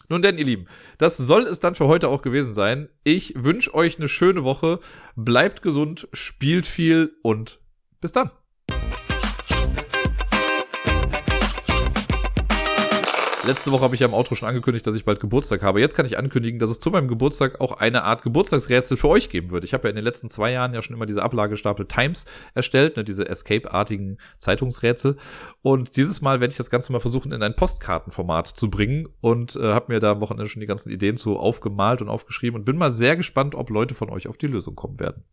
[0.07, 2.89] Nun denn, ihr Lieben, das soll es dann für heute auch gewesen sein.
[3.03, 4.79] Ich wünsche euch eine schöne Woche.
[5.15, 7.59] Bleibt gesund, spielt viel und
[8.01, 8.29] bis dann.
[13.45, 15.79] Letzte Woche habe ich ja im Outro schon angekündigt, dass ich bald Geburtstag habe.
[15.79, 19.29] Jetzt kann ich ankündigen, dass es zu meinem Geburtstag auch eine Art Geburtstagsrätsel für euch
[19.29, 19.63] geben wird.
[19.63, 22.97] Ich habe ja in den letzten zwei Jahren ja schon immer diese Ablagestapel Times erstellt,
[22.97, 25.17] ne, diese Escape-artigen Zeitungsrätsel.
[25.61, 29.55] Und dieses Mal werde ich das Ganze mal versuchen, in ein Postkartenformat zu bringen und
[29.55, 32.65] äh, habe mir da am Wochenende schon die ganzen Ideen zu aufgemalt und aufgeschrieben und
[32.65, 35.23] bin mal sehr gespannt, ob Leute von euch auf die Lösung kommen werden.